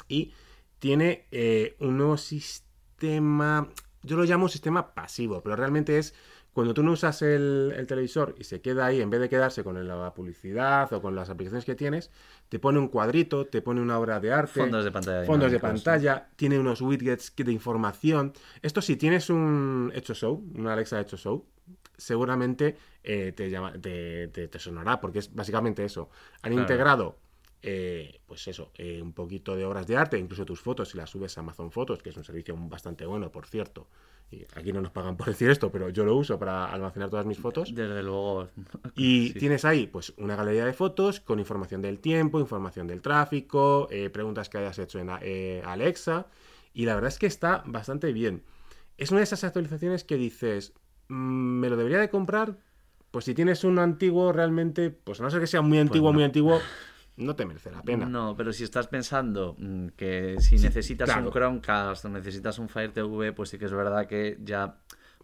Y 0.07 0.33
tiene 0.79 1.27
eh, 1.31 1.75
un 1.79 1.97
nuevo 1.97 2.17
sistema, 2.17 3.69
yo 4.03 4.17
lo 4.17 4.23
llamo 4.23 4.47
sistema 4.47 4.93
pasivo, 4.93 5.41
pero 5.41 5.55
realmente 5.55 5.97
es 5.97 6.13
cuando 6.53 6.73
tú 6.73 6.83
no 6.83 6.93
usas 6.93 7.21
el, 7.21 7.73
el 7.77 7.85
televisor 7.85 8.35
y 8.37 8.43
se 8.43 8.59
queda 8.59 8.87
ahí, 8.87 9.01
en 9.01 9.09
vez 9.09 9.21
de 9.21 9.29
quedarse 9.29 9.63
con 9.63 9.87
la 9.87 10.13
publicidad 10.13 10.91
o 10.91 11.01
con 11.01 11.15
las 11.15 11.29
aplicaciones 11.29 11.63
que 11.63 11.75
tienes, 11.75 12.11
te 12.49 12.59
pone 12.59 12.79
un 12.79 12.87
cuadrito, 12.87 13.45
te 13.45 13.61
pone 13.61 13.81
una 13.81 13.99
obra 13.99 14.19
de 14.19 14.33
arte. 14.33 14.59
Fondos 14.59 14.83
de 14.83 14.91
pantalla 14.91 15.25
Fondos 15.25 15.51
de 15.51 15.59
pantalla, 15.59 16.29
tiene 16.35 16.57
unos 16.59 16.81
widgets 16.81 17.33
de 17.35 17.51
información. 17.51 18.33
Esto 18.61 18.81
si 18.81 18.95
tienes 18.95 19.29
un 19.29 19.91
Hecho 19.95 20.13
Show, 20.13 20.43
una 20.55 20.73
Alexa 20.73 20.99
Hecho 20.99 21.17
Show, 21.17 21.45
seguramente 21.99 22.77
eh, 23.03 23.31
te, 23.33 23.49
llama, 23.49 23.73
te, 23.73 24.27
te- 24.29 24.47
te 24.47 24.59
sonará, 24.59 24.99
porque 24.99 25.19
es 25.19 25.33
básicamente 25.33 25.83
eso. 25.85 26.09
Han 26.41 26.51
Claro. 26.51 26.61
integrado 26.61 27.17
eh, 27.61 28.21
pues 28.25 28.47
eso, 28.47 28.71
eh, 28.75 29.01
un 29.01 29.11
poquito 29.11 29.53
de 29.55 29.65
obras 29.65 29.85
de 29.85 29.97
arte, 29.97 30.17
incluso 30.17 30.45
tus 30.45 30.61
fotos, 30.61 30.89
si 30.89 30.97
las 30.97 31.09
subes 31.09 31.37
a 31.37 31.41
Amazon 31.41 31.71
Fotos, 31.71 32.01
que 32.01 32.09
es 32.09 32.15
un 32.15 32.23
servicio 32.23 32.55
bastante 32.57 33.05
bueno, 33.05 33.31
por 33.33 33.45
cierto. 33.47 33.87
Y 34.31 34.45
aquí 34.55 34.71
no 34.71 34.79
nos 34.79 34.91
pagan 34.91 35.17
por 35.17 35.27
decir 35.27 35.49
esto, 35.49 35.69
pero 35.71 35.89
yo 35.89 36.05
lo 36.05 36.15
uso 36.15 36.39
para 36.39 36.67
almacenar 36.71 37.09
todas 37.09 37.25
mis 37.25 37.37
fotos. 37.37 37.75
Desde 37.75 38.01
luego. 38.01 38.47
Y 38.95 39.29
Sí. 39.33 39.39
tienes 39.39 39.65
ahí 39.65 39.87
pues 39.87 40.13
una 40.17 40.37
galería 40.37 40.63
de 40.65 40.71
fotos 40.73 41.19
con 41.19 41.39
información 41.39 41.81
del 41.81 41.99
tiempo, 41.99 42.39
información 42.39 42.87
del 42.87 43.01
tráfico, 43.01 43.89
preguntas 44.13 44.47
que 44.47 44.59
hayas 44.59 44.79
hecho 44.79 44.99
en 44.99 45.09
Alexa. 45.09 46.27
Y 46.73 46.85
la 46.85 46.95
verdad 46.95 47.09
es 47.09 47.19
que 47.19 47.27
está 47.27 47.63
bastante 47.65 48.13
bien. 48.13 48.43
Es 48.97 49.11
una 49.11 49.19
de 49.19 49.23
esas 49.25 49.43
actualizaciones 49.43 50.03
que 50.05 50.15
dices, 50.15 50.71
"Mm, 50.75 50.78
¿me 51.09 51.69
lo 51.69 51.75
debería 51.75 51.99
de 51.99 52.09
comprar? 52.09 52.57
Pues 53.11 53.25
si 53.25 53.33
tienes 53.33 53.63
uno 53.63 53.81
antiguo 53.81 54.31
realmente, 54.31 54.91
pues 54.91 55.19
a 55.19 55.23
no 55.23 55.29
ser 55.29 55.41
que 55.41 55.47
sea 55.47 55.61
muy 55.61 55.79
antiguo, 55.79 56.09
no. 56.09 56.13
muy 56.13 56.23
antiguo, 56.23 56.59
no 57.17 57.35
te 57.35 57.45
merece 57.45 57.71
la 57.71 57.81
pena. 57.81 58.05
No, 58.05 58.35
pero 58.37 58.53
si 58.53 58.63
estás 58.63 58.87
pensando 58.87 59.55
mm, 59.57 59.87
que 59.89 60.37
si 60.39 60.57
necesitas 60.57 61.09
claro. 61.09 61.25
un 61.25 61.31
Chromecast 61.33 62.05
o 62.05 62.09
necesitas 62.09 62.59
un 62.59 62.69
Fire 62.69 62.91
TV, 62.93 63.33
pues 63.33 63.49
sí 63.49 63.57
que 63.57 63.65
es 63.65 63.73
verdad 63.73 64.07
que 64.07 64.37
ya 64.41 64.77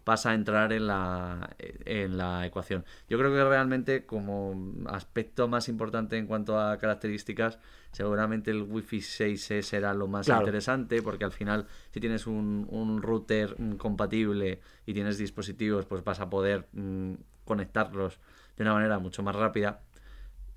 pasa 0.06 0.30
a 0.30 0.34
entrar 0.34 0.72
en 0.72 0.86
la, 0.86 1.50
en 1.58 2.16
la 2.16 2.46
ecuación. 2.46 2.84
Yo 3.08 3.18
creo 3.18 3.32
que 3.32 3.42
realmente 3.42 4.06
como 4.06 4.72
aspecto 4.86 5.48
más 5.48 5.68
importante 5.68 6.16
en 6.16 6.28
cuanto 6.28 6.60
a 6.60 6.78
características, 6.78 7.58
seguramente 7.90 8.52
el 8.52 8.62
Wi-Fi 8.62 8.98
6E 8.98 9.62
será 9.62 9.94
lo 9.94 10.06
más 10.06 10.26
Claro. 10.26 10.42
interesante 10.42 11.02
porque 11.02 11.24
al 11.24 11.32
final 11.32 11.66
si 11.90 11.98
tienes 11.98 12.28
un, 12.28 12.68
un 12.70 13.02
router 13.02 13.56
mm, 13.58 13.72
compatible 13.78 14.60
y 14.86 14.94
tienes 14.94 15.18
dispositivos, 15.18 15.86
pues 15.86 16.04
vas 16.04 16.20
a 16.20 16.30
poder 16.30 16.68
mm, 16.72 17.14
conectarlos 17.44 18.20
de 18.56 18.62
una 18.62 18.74
manera 18.74 19.00
mucho 19.00 19.24
más 19.24 19.34
rápida. 19.34 19.80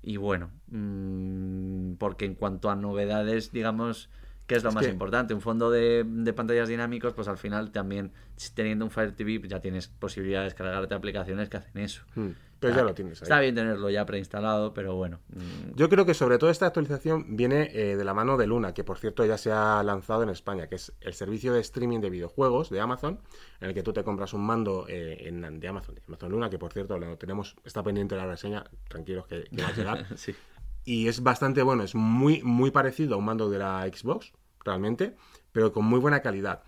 Y 0.00 0.16
bueno, 0.16 0.52
mm, 0.68 1.94
porque 1.94 2.24
en 2.24 2.36
cuanto 2.36 2.70
a 2.70 2.76
novedades, 2.76 3.50
digamos 3.50 4.10
que 4.50 4.56
es 4.56 4.62
lo 4.64 4.70
Es 4.70 4.74
más 4.74 4.84
que- 4.84 4.90
importante. 4.92 5.32
Un 5.32 5.40
fondo 5.40 5.70
de, 5.70 6.04
de 6.04 6.32
pantallas 6.32 6.68
dinámicos, 6.68 7.14
pues 7.14 7.28
al 7.28 7.38
final 7.38 7.70
también, 7.70 8.12
teniendo 8.54 8.84
un 8.84 8.90
Fire 8.90 9.12
TV, 9.14 9.40
ya 9.48 9.60
tienes 9.60 9.86
posibilidad 9.88 10.40
de 10.40 10.44
descargarte 10.46 10.92
aplicaciones 10.94 11.48
que 11.48 11.56
hacen 11.58 11.78
eso. 11.78 12.02
Mm, 12.16 12.30
Pero 12.58 12.74
ya 12.74 12.82
lo 12.82 12.92
tienes 12.92 13.20
ahí. 13.20 13.22
Está 13.22 13.38
bien 13.40 13.54
tenerlo 13.54 13.88
ya 13.90 14.04
preinstalado, 14.04 14.74
pero 14.74 14.94
bueno. 14.96 15.20
mm, 15.28 15.76
Yo 15.76 15.88
creo 15.88 16.04
que 16.04 16.14
sobre 16.14 16.36
todo 16.38 16.50
esta 16.50 16.66
actualización 16.66 17.36
viene 17.36 17.70
eh, 17.72 17.96
de 17.96 18.04
la 18.04 18.12
mano 18.12 18.36
de 18.36 18.46
Luna, 18.48 18.74
que 18.74 18.82
por 18.84 18.98
cierto 18.98 19.24
ya 19.24 19.38
se 19.38 19.52
ha 19.52 19.82
lanzado 19.84 20.24
en 20.24 20.28
España, 20.30 20.66
que 20.66 20.74
es 20.74 20.92
el 21.00 21.14
servicio 21.14 21.52
de 21.54 21.60
streaming 21.60 22.00
de 22.00 22.10
videojuegos 22.10 22.68
de 22.70 22.80
Amazon, 22.80 23.20
en 23.60 23.68
el 23.68 23.74
que 23.74 23.82
tú 23.82 23.92
te 23.92 24.02
compras 24.04 24.34
un 24.34 24.44
mando 24.44 24.86
eh, 24.88 25.28
en- 25.28 25.60
de 25.60 25.68
Amazon, 25.68 25.94
de 25.94 26.02
Amazon 26.08 26.32
Luna, 26.32 26.50
que 26.50 26.58
por 26.58 26.72
cierto 26.72 26.98
lo 26.98 27.16
tenemos, 27.16 27.54
está 27.64 27.82
pendiente 27.82 28.16
la 28.16 28.26
reseña, 28.26 28.64
tranquilos 28.88 29.26
que, 29.26 29.44
que 29.44 29.62
va 29.62 29.68
a 29.68 29.72
llegar. 29.72 30.06
sí. 30.18 30.34
Y 30.82 31.08
es 31.08 31.22
bastante 31.22 31.62
bueno, 31.62 31.82
es 31.82 31.94
muy, 31.94 32.42
muy 32.42 32.70
parecido 32.70 33.14
a 33.14 33.18
un 33.18 33.24
mando 33.26 33.50
de 33.50 33.58
la 33.58 33.86
Xbox, 33.94 34.32
realmente, 34.64 35.16
pero 35.52 35.72
con 35.72 35.84
muy 35.84 35.98
buena 36.00 36.20
calidad. 36.20 36.62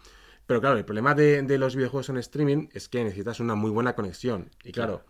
Pero 0.46 0.60
claro, 0.60 0.76
el 0.76 0.84
problema 0.84 1.14
de, 1.14 1.42
de 1.42 1.58
los 1.58 1.76
videojuegos 1.76 2.08
en 2.08 2.18
streaming 2.18 2.68
es 2.72 2.88
que 2.88 3.04
necesitas 3.04 3.40
una 3.40 3.54
muy 3.54 3.70
buena 3.70 3.94
conexión. 3.94 4.50
Y 4.64 4.72
claro, 4.72 5.04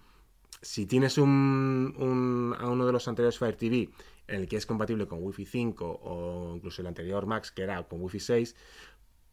si 0.61 0.87
tienes 0.87 1.19
un, 1.19 1.95
un- 1.99 2.55
a 2.59 2.69
uno 2.69 2.87
de 2.87 2.93
los 2.93 3.09
anteriores 3.09 3.39
Fire 3.39 3.57
TV 3.57 3.91
en 4.29 4.41
el 4.41 4.49
que 4.49 4.57
es 4.57 4.67
compatible 4.67 5.07
con 5.09 5.23
Wi-Fi 5.23 5.47
5 5.47 6.01
o 6.03 6.55
incluso 6.57 6.81
el 6.83 6.87
anterior 6.89 7.27
Max 7.27 7.51
que 7.51 7.63
era 7.63 7.83
con 7.89 8.01
Wi-Fi 8.03 8.21
6, 8.21 8.57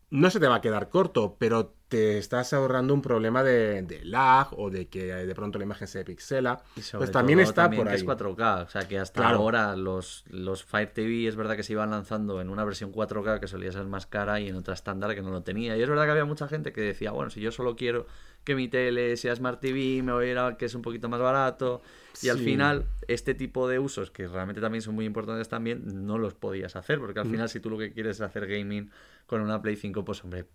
no 0.09 0.29
se 0.29 0.39
te 0.39 0.47
va 0.47 0.55
a 0.55 0.61
quedar 0.61 0.89
corto, 0.89 1.35
pero 1.37 1.75
te 1.89 2.19
estás 2.19 2.53
ahorrando 2.53 2.93
un 2.93 3.01
problema 3.01 3.43
de, 3.43 3.81
de 3.81 4.05
lag 4.05 4.47
o 4.57 4.69
de 4.69 4.87
que 4.87 5.05
de 5.13 5.35
pronto 5.35 5.57
la 5.57 5.65
imagen 5.65 5.87
se 5.87 6.05
pixela. 6.05 6.61
Pues 6.97 7.11
también 7.11 7.39
todo 7.39 7.49
está 7.49 7.63
también 7.63 7.83
por 7.83 7.89
ahí. 7.91 7.95
es 7.97 8.05
4K, 8.05 8.65
o 8.65 8.69
sea 8.69 8.87
que 8.87 8.99
hasta 8.99 9.21
Claro. 9.21 9.37
ahora 9.39 9.75
los, 9.75 10.23
los 10.29 10.63
Fire 10.63 10.91
TV 10.93 11.27
es 11.27 11.35
verdad 11.35 11.55
que 11.55 11.63
se 11.63 11.73
iban 11.73 11.89
lanzando 11.89 12.41
en 12.41 12.49
una 12.49 12.63
versión 12.63 12.91
4K 12.93 13.39
que 13.39 13.47
solía 13.47 13.71
ser 13.71 13.85
más 13.85 14.05
cara 14.05 14.39
y 14.39 14.47
en 14.49 14.55
otra 14.55 14.75
estándar 14.75 15.15
que 15.15 15.21
no 15.23 15.31
lo 15.31 15.41
tenía. 15.41 15.75
Y 15.77 15.81
es 15.81 15.89
verdad 15.89 16.05
que 16.05 16.11
había 16.11 16.25
mucha 16.25 16.47
gente 16.47 16.71
que 16.71 16.81
decía, 16.81 17.11
bueno, 17.11 17.31
si 17.31 17.41
yo 17.41 17.51
solo 17.51 17.75
quiero 17.75 18.05
que 18.43 18.53
mi 18.55 18.67
tele 18.67 19.17
sea 19.17 19.35
Smart 19.35 19.59
TV, 19.59 20.01
me 20.03 20.11
voy 20.13 20.27
a 20.27 20.31
ir 20.31 20.37
a 20.37 20.57
que 20.57 20.65
es 20.65 20.75
un 20.75 20.83
poquito 20.83 21.09
más 21.09 21.19
barato. 21.19 21.81
Y 22.21 22.29
al 22.29 22.37
final, 22.37 22.85
este 23.07 23.33
tipo 23.33 23.67
de 23.67 23.79
usos, 23.79 24.11
que 24.11 24.27
realmente 24.27 24.61
también 24.61 24.81
son 24.83 24.93
muy 24.93 25.05
importantes 25.05 25.49
también, 25.49 26.05
no 26.05 26.17
los 26.19 26.33
podías 26.35 26.75
hacer, 26.75 26.99
porque 26.99 27.19
al 27.19 27.27
Mm. 27.27 27.31
final 27.31 27.49
si 27.49 27.59
tú 27.59 27.69
lo 27.71 27.77
que 27.79 27.91
quieres 27.93 28.17
es 28.17 28.21
hacer 28.21 28.45
gaming 28.45 28.91
con 29.25 29.41
una 29.41 29.61
Play 29.61 29.75
5, 29.75 30.03
pues 30.05 30.23
hombre, 30.23 30.45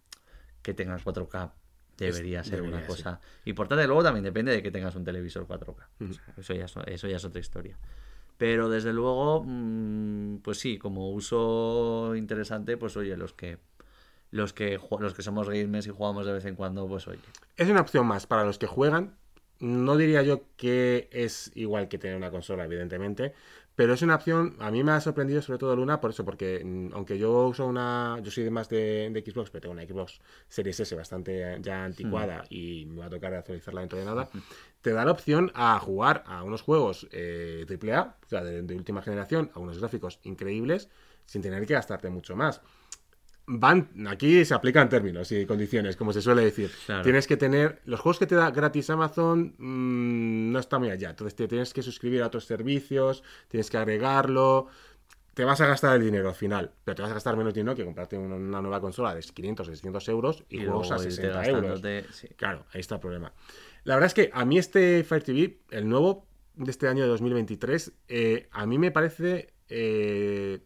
que 0.65 0.75
tengas 0.75 1.05
4K 1.05 1.53
debería 1.97 2.43
ser 2.43 2.63
una 2.63 2.79
debería, 2.79 2.89
cosa 2.89 3.21
importante. 3.45 3.87
Luego 3.87 4.03
también 4.03 4.25
depende 4.25 4.51
de 4.51 4.63
que 4.63 4.73
tengas 4.73 4.97
un 4.97 5.05
televisor 5.05 5.47
4K. 5.47 5.87
Mm. 6.01 6.11
O 6.11 6.13
sea, 6.15 6.35
eso, 6.39 6.55
ya 6.55 6.65
es, 6.65 6.75
eso 6.87 7.07
ya 7.07 7.17
es 7.17 7.25
otra 7.25 7.41
historia. 7.41 7.79
Pero 8.39 8.69
desde 8.69 8.93
luego, 8.93 9.45
mm, 9.47 10.39
pues 10.39 10.59
sí, 10.59 10.79
como 10.79 11.11
uso 11.11 12.17
interesante, 12.17 12.77
pues 12.77 12.97
oye, 12.97 13.17
los 13.17 13.33
que 13.33 13.59
los 14.31 14.53
que 14.53 14.81
los 14.99 15.15
que 15.15 15.23
somos 15.23 15.49
gamers 15.49 15.87
y 15.87 15.91
jugamos 15.91 16.27
de 16.27 16.33
vez 16.33 16.45
en 16.47 16.57
cuando, 16.57 16.89
pues 16.89 17.07
oye. 17.07 17.21
Es 17.57 17.69
una 17.69 17.83
opción 17.83 18.07
más 18.07 18.27
para 18.27 18.45
los 18.45 18.59
que 18.59 18.67
juegan. 18.67 19.15
No 19.61 19.97
diría 19.97 20.23
yo 20.23 20.43
que 20.57 21.09
es 21.13 21.53
igual 21.55 21.87
que 21.89 21.99
tener 21.99 22.17
una 22.17 22.33
consola, 22.33 22.65
evidentemente, 22.65 23.35
pero 23.77 23.95
es 23.95 24.03
una 24.03 24.15
opción. 24.15 24.57
A 24.61 24.71
mí 24.71 24.85
me 24.85 24.93
ha 24.93 25.01
sorprendido 25.01 25.43
sobre 25.43 25.59
todo 25.59 25.75
Luna 25.75 26.01
por 26.01 26.11
eso, 26.11 26.25
porque 26.25 26.63
mm, 26.65 26.95
aunque 26.95 27.19
yo 27.19 27.47
uso 27.49 27.67
una. 27.67 28.19
Yo 28.23 28.31
soy 28.31 28.49
más 28.51 28.69
de, 28.69 29.11
de 29.11 29.21
Xbox, 29.21 29.51
pero 29.51 29.63
tengo 29.63 29.73
una 29.73 29.85
Xbox 29.85 30.21
Series 30.49 30.81
S 30.81 30.95
bastante 30.95 31.59
ya 31.61 31.85
anticuada 31.85 32.45
y 32.51 32.87
me 32.87 33.01
va 33.01 33.07
a 33.07 33.11
tocar 33.11 33.35
actualizarla 33.35 33.81
dentro 33.81 33.99
de 33.99 34.05
nada. 34.05 34.29
Te 34.81 34.93
da 34.93 35.05
la 35.05 35.13
opción 35.13 35.51
a 35.55 35.79
jugar 35.79 36.23
a 36.27 36.43
unos 36.43 36.63
juegos 36.63 37.09
eh, 37.11 37.65
AAA, 37.69 38.17
o 38.25 38.29
sea, 38.29 38.45
de, 38.45 38.63
de 38.63 38.77
última 38.77 39.03
generación, 39.03 39.51
a 39.55 39.59
unos 39.59 39.79
gráficos 39.79 40.21
increíbles, 40.25 40.91
sin 41.25 41.41
tener 41.43 41.67
que 41.67 41.75
gastarte 41.75 42.11
mucho 42.11 42.37
más 42.37 42.61
van 43.47 43.89
aquí 44.09 44.45
se 44.45 44.55
aplican 44.55 44.89
términos 44.89 45.31
y 45.33 45.47
condiciones, 45.47 45.97
como 45.97 46.13
se 46.13 46.23
suele 46.23 46.43
decir. 46.43 46.71
Claro. 46.87 47.03
Tienes 47.03 47.27
que 47.27 47.37
tener 47.37 47.81
los 47.85 48.01
juegos 48.01 48.19
que 48.19 48.27
te 48.27 48.35
da 48.35 48.51
gratis 48.51 48.91
Amazon 48.91 49.55
mm, 49.59 50.53
no 50.53 50.59
está 50.59 50.79
muy 50.79 50.91
allá. 50.91 51.11
Entonces 51.11 51.35
te 51.35 51.49
tienes 51.49 51.73
que 51.73 51.83
suscribir 51.83 52.23
a 52.23 52.27
otros 52.27 52.45
servicios, 52.47 53.23
tienes 53.49 53.71
que 53.71 53.77
agregarlo. 53.77 54.69
Te 55.35 55.45
vas 55.45 55.61
a 55.61 55.67
gastar 55.67 55.97
el 55.97 56.05
dinero 56.05 56.29
al 56.29 56.37
final, 56.37 56.71
pero 56.85 56.95
te 56.95 57.03
vas 57.03 57.11
a 57.11 57.15
gastar 57.15 57.37
menos 57.37 57.53
dinero 57.53 57.75
que 57.75 57.85
comprarte 57.85 58.17
una, 58.17 58.63
nueva 58.63 58.81
consola 58.81 59.15
de 59.17 59.21
500 59.21 59.67
o 59.67 59.71
600 59.71 60.09
euros 60.09 60.45
y, 60.49 60.59
Y 60.59 60.65
juegos 60.65 60.93
a 60.93 60.95
luego 60.95 61.11
irte 61.11 61.23
60 61.23 61.47
euros. 61.47 61.83
sí. 62.13 62.29
Claro, 62.37 62.67
ahí 62.73 62.81
está 62.81 62.95
el 62.97 63.01
problema. 63.01 63.33
La 63.83 63.95
verdad 63.95 64.07
es 64.07 64.15
que 64.15 64.31
a 64.33 64.45
mí 64.45 64.59
este 64.59 65.03
Fire 65.03 65.25
TV, 65.25 65.59
el 65.71 65.89
nuevo 65.89 66.27
de 66.55 66.71
este 66.71 66.87
año 66.87 67.03
de 67.03 67.09
2023, 67.09 67.93
eh, 68.07 68.49
a 68.53 68.65
mí 68.65 68.79
me 68.79 68.93
parece 68.93 69.53
eh, 69.69 70.61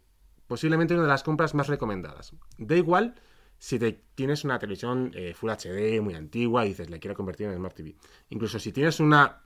posiblemente 0.48 0.94
una 0.94 1.04
de 1.04 1.08
las 1.08 1.22
compras 1.22 1.54
más 1.54 1.68
recomendadas. 1.68 2.32
Da 2.58 2.74
igual 2.74 3.14
si 3.58 3.78
te 3.78 3.92
tienes 4.14 4.44
una 4.44 4.58
televisión 4.58 5.12
eh, 5.14 5.34
Full 5.34 5.50
HD 5.50 6.00
muy 6.00 6.14
antigua 6.14 6.64
y 6.64 6.70
dices, 6.70 6.90
le 6.90 6.98
quiero 6.98 7.14
convertir 7.14 7.46
en 7.46 7.56
Smart 7.56 7.76
TV. 7.76 7.94
Incluso 8.30 8.58
si 8.58 8.72
tienes 8.72 9.00
una 9.00 9.42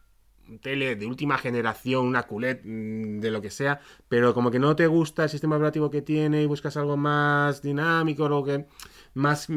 tele 0.61 0.97
de 0.97 1.07
última 1.07 1.39
generación, 1.39 2.07
una 2.07 2.25
QLED, 2.25 2.61
mm, 2.65 3.21
de 3.21 3.31
lo 3.31 3.41
que 3.41 3.51
sea, 3.51 3.81
pero 4.09 4.35
como 4.35 4.51
que 4.51 4.59
no 4.59 4.77
te 4.77 4.87
gusta 4.87 5.25
el 5.25 5.31
sistema 5.31 5.57
operativo 5.57 5.91
que 5.91 6.03
tiene 6.03 6.43
y 6.43 6.47
buscas 6.47 6.77
algo 6.77 6.97
más 6.97 7.63
dinámico, 7.63 8.27
algo 8.27 8.45
que 8.45 8.67
más, 9.15 9.49
mm, 9.49 9.55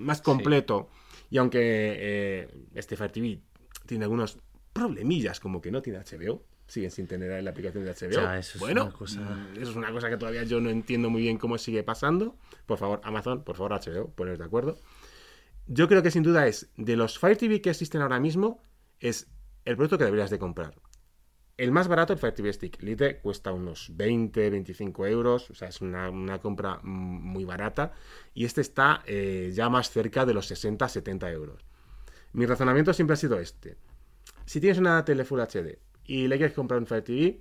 más 0.00 0.22
completo. 0.22 0.88
Y 1.30 1.38
aunque 1.38 1.60
eh, 1.60 2.48
este 2.74 2.96
Fire 2.96 3.12
TV 3.12 3.40
tiene 3.86 4.04
algunos 4.04 4.38
problemillas, 4.72 5.40
como 5.40 5.60
que 5.60 5.70
no 5.70 5.82
tiene 5.82 6.00
HBO, 6.00 6.42
siguen 6.66 6.90
sin 6.90 7.06
tener 7.06 7.42
la 7.42 7.50
aplicación 7.50 7.84
de 7.84 7.90
HBO. 7.92 8.10
Ya, 8.10 8.38
eso 8.38 8.52
es 8.56 8.60
bueno, 8.60 8.84
una 8.84 8.92
cosa- 8.92 9.20
mm, 9.20 9.56
eso 9.60 9.70
es 9.70 9.76
una 9.76 9.92
cosa 9.92 10.08
que 10.10 10.16
todavía 10.16 10.44
yo 10.44 10.60
no 10.60 10.70
entiendo 10.70 11.10
muy 11.10 11.22
bien 11.22 11.38
cómo 11.38 11.58
sigue 11.58 11.82
pasando. 11.82 12.36
Por 12.66 12.78
favor, 12.78 13.00
Amazon, 13.04 13.44
por 13.44 13.56
favor, 13.56 13.72
HBO, 13.74 14.08
poneros 14.10 14.38
de 14.38 14.44
acuerdo. 14.44 14.78
Yo 15.66 15.88
creo 15.88 16.02
que 16.02 16.10
sin 16.10 16.22
duda 16.22 16.46
es, 16.46 16.70
de 16.76 16.96
los 16.96 17.18
Fire 17.18 17.36
TV 17.36 17.60
que 17.60 17.70
existen 17.70 18.02
ahora 18.02 18.20
mismo, 18.20 18.62
es 19.00 19.28
el 19.64 19.76
producto 19.76 19.98
que 19.98 20.04
deberías 20.04 20.30
de 20.30 20.38
comprar. 20.38 20.74
El 21.56 21.70
más 21.70 21.86
barato, 21.86 22.12
el 22.12 22.18
Fire 22.18 22.34
TV 22.34 22.52
Stick 22.52 22.82
Lite, 22.82 23.18
cuesta 23.18 23.52
unos 23.52 23.90
20, 23.96 24.50
25 24.50 25.06
euros, 25.06 25.50
o 25.50 25.54
sea, 25.54 25.68
es 25.68 25.80
una, 25.80 26.10
una 26.10 26.40
compra 26.40 26.80
mm, 26.82 26.86
muy 26.88 27.44
barata. 27.44 27.92
Y 28.34 28.44
este 28.44 28.60
está 28.60 29.02
eh, 29.06 29.52
ya 29.54 29.68
más 29.68 29.90
cerca 29.90 30.26
de 30.26 30.34
los 30.34 30.46
60, 30.46 30.88
70 30.88 31.30
euros. 31.30 31.64
Mi 32.32 32.44
razonamiento 32.46 32.92
siempre 32.92 33.14
ha 33.14 33.16
sido 33.16 33.38
este. 33.38 33.76
Si 34.44 34.60
tienes 34.60 34.78
una 34.78 35.04
tele 35.04 35.24
Full 35.24 35.40
HD 35.40 35.78
y 36.06 36.28
le 36.28 36.36
quieres 36.36 36.54
comprar 36.54 36.80
un 36.80 36.86
Fire 36.86 37.02
TV, 37.02 37.40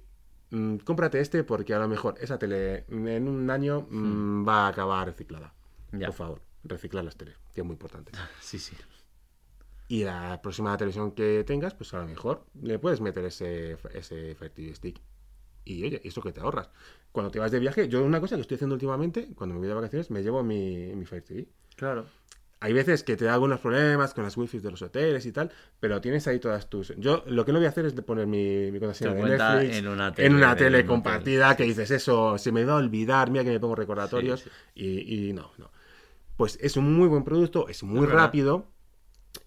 mm, 0.52 0.78
cómprate 0.78 1.20
este 1.20 1.44
porque 1.44 1.74
a 1.74 1.80
lo 1.80 1.88
mejor 1.88 2.16
esa 2.20 2.38
tele 2.38 2.86
en 2.90 3.28
un 3.28 3.50
año 3.50 3.88
mm, 3.90 4.48
va 4.48 4.66
a 4.66 4.68
acabar 4.70 5.08
reciclada. 5.08 5.54
Ya. 5.92 6.08
Por 6.08 6.16
favor, 6.16 6.42
reciclar 6.64 7.04
las 7.04 7.16
teles, 7.16 7.36
que 7.54 7.62
es 7.62 7.66
muy 7.66 7.74
importante. 7.74 8.12
Sí, 8.42 8.60
sí. 8.60 8.76
Y 9.90 10.06
la 10.06 10.42
próxima 10.42 10.76
televisión 10.78 11.12
que 11.12 11.44
tengas, 11.44 11.74
pues 11.74 11.94
a 11.94 12.00
lo 12.00 12.08
mejor 12.08 12.46
le 12.62 12.80
puedes 12.80 13.02
meter 13.02 13.26
ese, 13.26 13.78
ese 13.94 14.34
Fire 14.36 14.52
TV 14.52 14.74
Stick. 14.74 15.00
Y 15.66 15.84
oye, 15.84 16.02
eso 16.04 16.22
que 16.22 16.32
te 16.32 16.40
ahorras. 16.40 16.70
Cuando 17.12 17.32
te 17.32 17.40
vas 17.40 17.52
de 17.52 17.60
viaje, 17.60 17.88
yo 17.88 18.04
una 18.04 18.20
cosa 18.20 18.36
que 18.36 18.42
estoy 18.42 18.56
haciendo 18.56 18.74
últimamente, 18.74 19.30
cuando 19.36 19.54
me 19.54 19.60
voy 19.60 19.68
de 19.68 19.74
vacaciones, 19.74 20.10
me 20.10 20.24
llevo 20.24 20.44
mi, 20.44 20.96
mi 20.96 21.06
Fire 21.06 21.24
TV. 21.24 21.48
Claro. 21.76 22.06
Hay 22.64 22.72
veces 22.72 23.04
que 23.04 23.18
te 23.18 23.26
da 23.26 23.34
algunos 23.34 23.60
problemas 23.60 24.14
con 24.14 24.24
las 24.24 24.38
wifi 24.38 24.60
de 24.60 24.72
los 24.72 24.82
hoteles 24.82 25.26
y 25.26 25.34
tal, 25.34 25.52
pero 25.82 26.00
tienes 26.00 26.26
ahí 26.28 26.40
todas 26.40 26.70
tus... 26.70 26.94
Yo 26.98 27.22
lo 27.28 27.44
que 27.44 27.52
no 27.52 27.60
voy 27.60 27.66
a 27.66 27.70
hacer 27.70 27.86
es 27.86 27.94
de 27.94 28.02
poner 28.04 28.26
mi, 28.26 28.72
mi 28.72 28.80
contraseña 28.80 29.14
de 29.14 29.22
Netflix 29.22 29.78
en 29.80 29.88
una 29.90 30.08
en 30.08 30.14
tele 30.16 30.30
una 30.36 30.56
de 30.56 30.64
tele 30.64 30.86
compartida 30.86 31.58
que 31.58 31.64
dices 31.66 31.92
eso, 31.92 32.38
se 32.38 32.54
me 32.54 32.64
va 32.64 32.74
a 32.74 32.78
olvidar, 32.78 33.30
mira 33.32 33.44
que 33.44 33.50
me 33.50 33.60
pongo 33.60 33.76
recordatorios 33.76 34.42
Sí, 34.44 34.50
Y, 34.76 35.28
y 35.30 35.34
no, 35.34 35.52
no. 35.58 35.72
Pues 36.38 36.58
es 36.62 36.78
un 36.78 36.94
muy 36.94 37.10
buen 37.10 37.26
producto, 37.26 37.68
es 37.68 37.84
muy 37.84 38.08
rápido, 38.08 38.72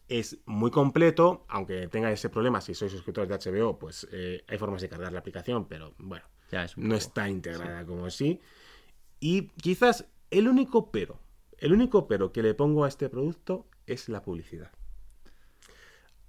es 0.09 0.38
muy 0.44 0.70
completo, 0.70 1.46
aunque 1.48 1.88
tenga 1.88 2.12
ese 2.12 2.29
problema, 2.29 2.61
si 2.61 2.74
sois 2.74 2.92
suscriptores 2.92 3.29
de 3.31 3.35
HBO, 3.50 3.79
pues 3.79 4.07
eh, 4.12 4.44
hay 4.46 4.59
formas 4.59 4.83
de 4.83 4.88
cargar 4.90 5.12
la 5.12 5.21
aplicación, 5.21 5.67
pero 5.67 5.94
bueno, 5.98 6.25
Ya 6.52 6.64
es 6.64 6.77
un 6.77 6.83
no 6.85 6.90
poco- 6.90 6.98
está 6.98 7.31
integrada 7.31 7.85
como 7.87 8.10
sí. 8.10 8.40
Y 9.21 9.48
quizás 9.62 10.04
el 10.31 10.48
único 10.48 10.90
pero, 10.90 11.19
el 11.59 11.73
único 11.73 12.07
pero 12.09 12.33
que 12.33 12.42
le 12.42 12.54
pongo 12.54 12.85
a 12.85 12.88
este 12.88 13.09
producto 13.09 13.67
es 13.87 14.09
la 14.09 14.23
publicidad. 14.23 14.71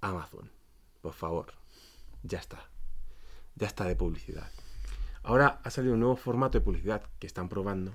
Amazon, 0.00 0.50
por 1.00 1.12
favor, 1.12 1.52
ya 2.22 2.38
está. 2.38 2.68
Ya 3.56 3.66
está 3.66 3.84
de 3.84 3.96
publicidad. 3.96 4.50
Ahora 5.22 5.60
ha 5.64 5.70
salido 5.70 5.94
un 5.94 6.00
nuevo 6.00 6.16
formato 6.16 6.58
de 6.58 6.64
publicidad 6.64 7.02
que 7.18 7.26
están 7.26 7.48
probando 7.48 7.92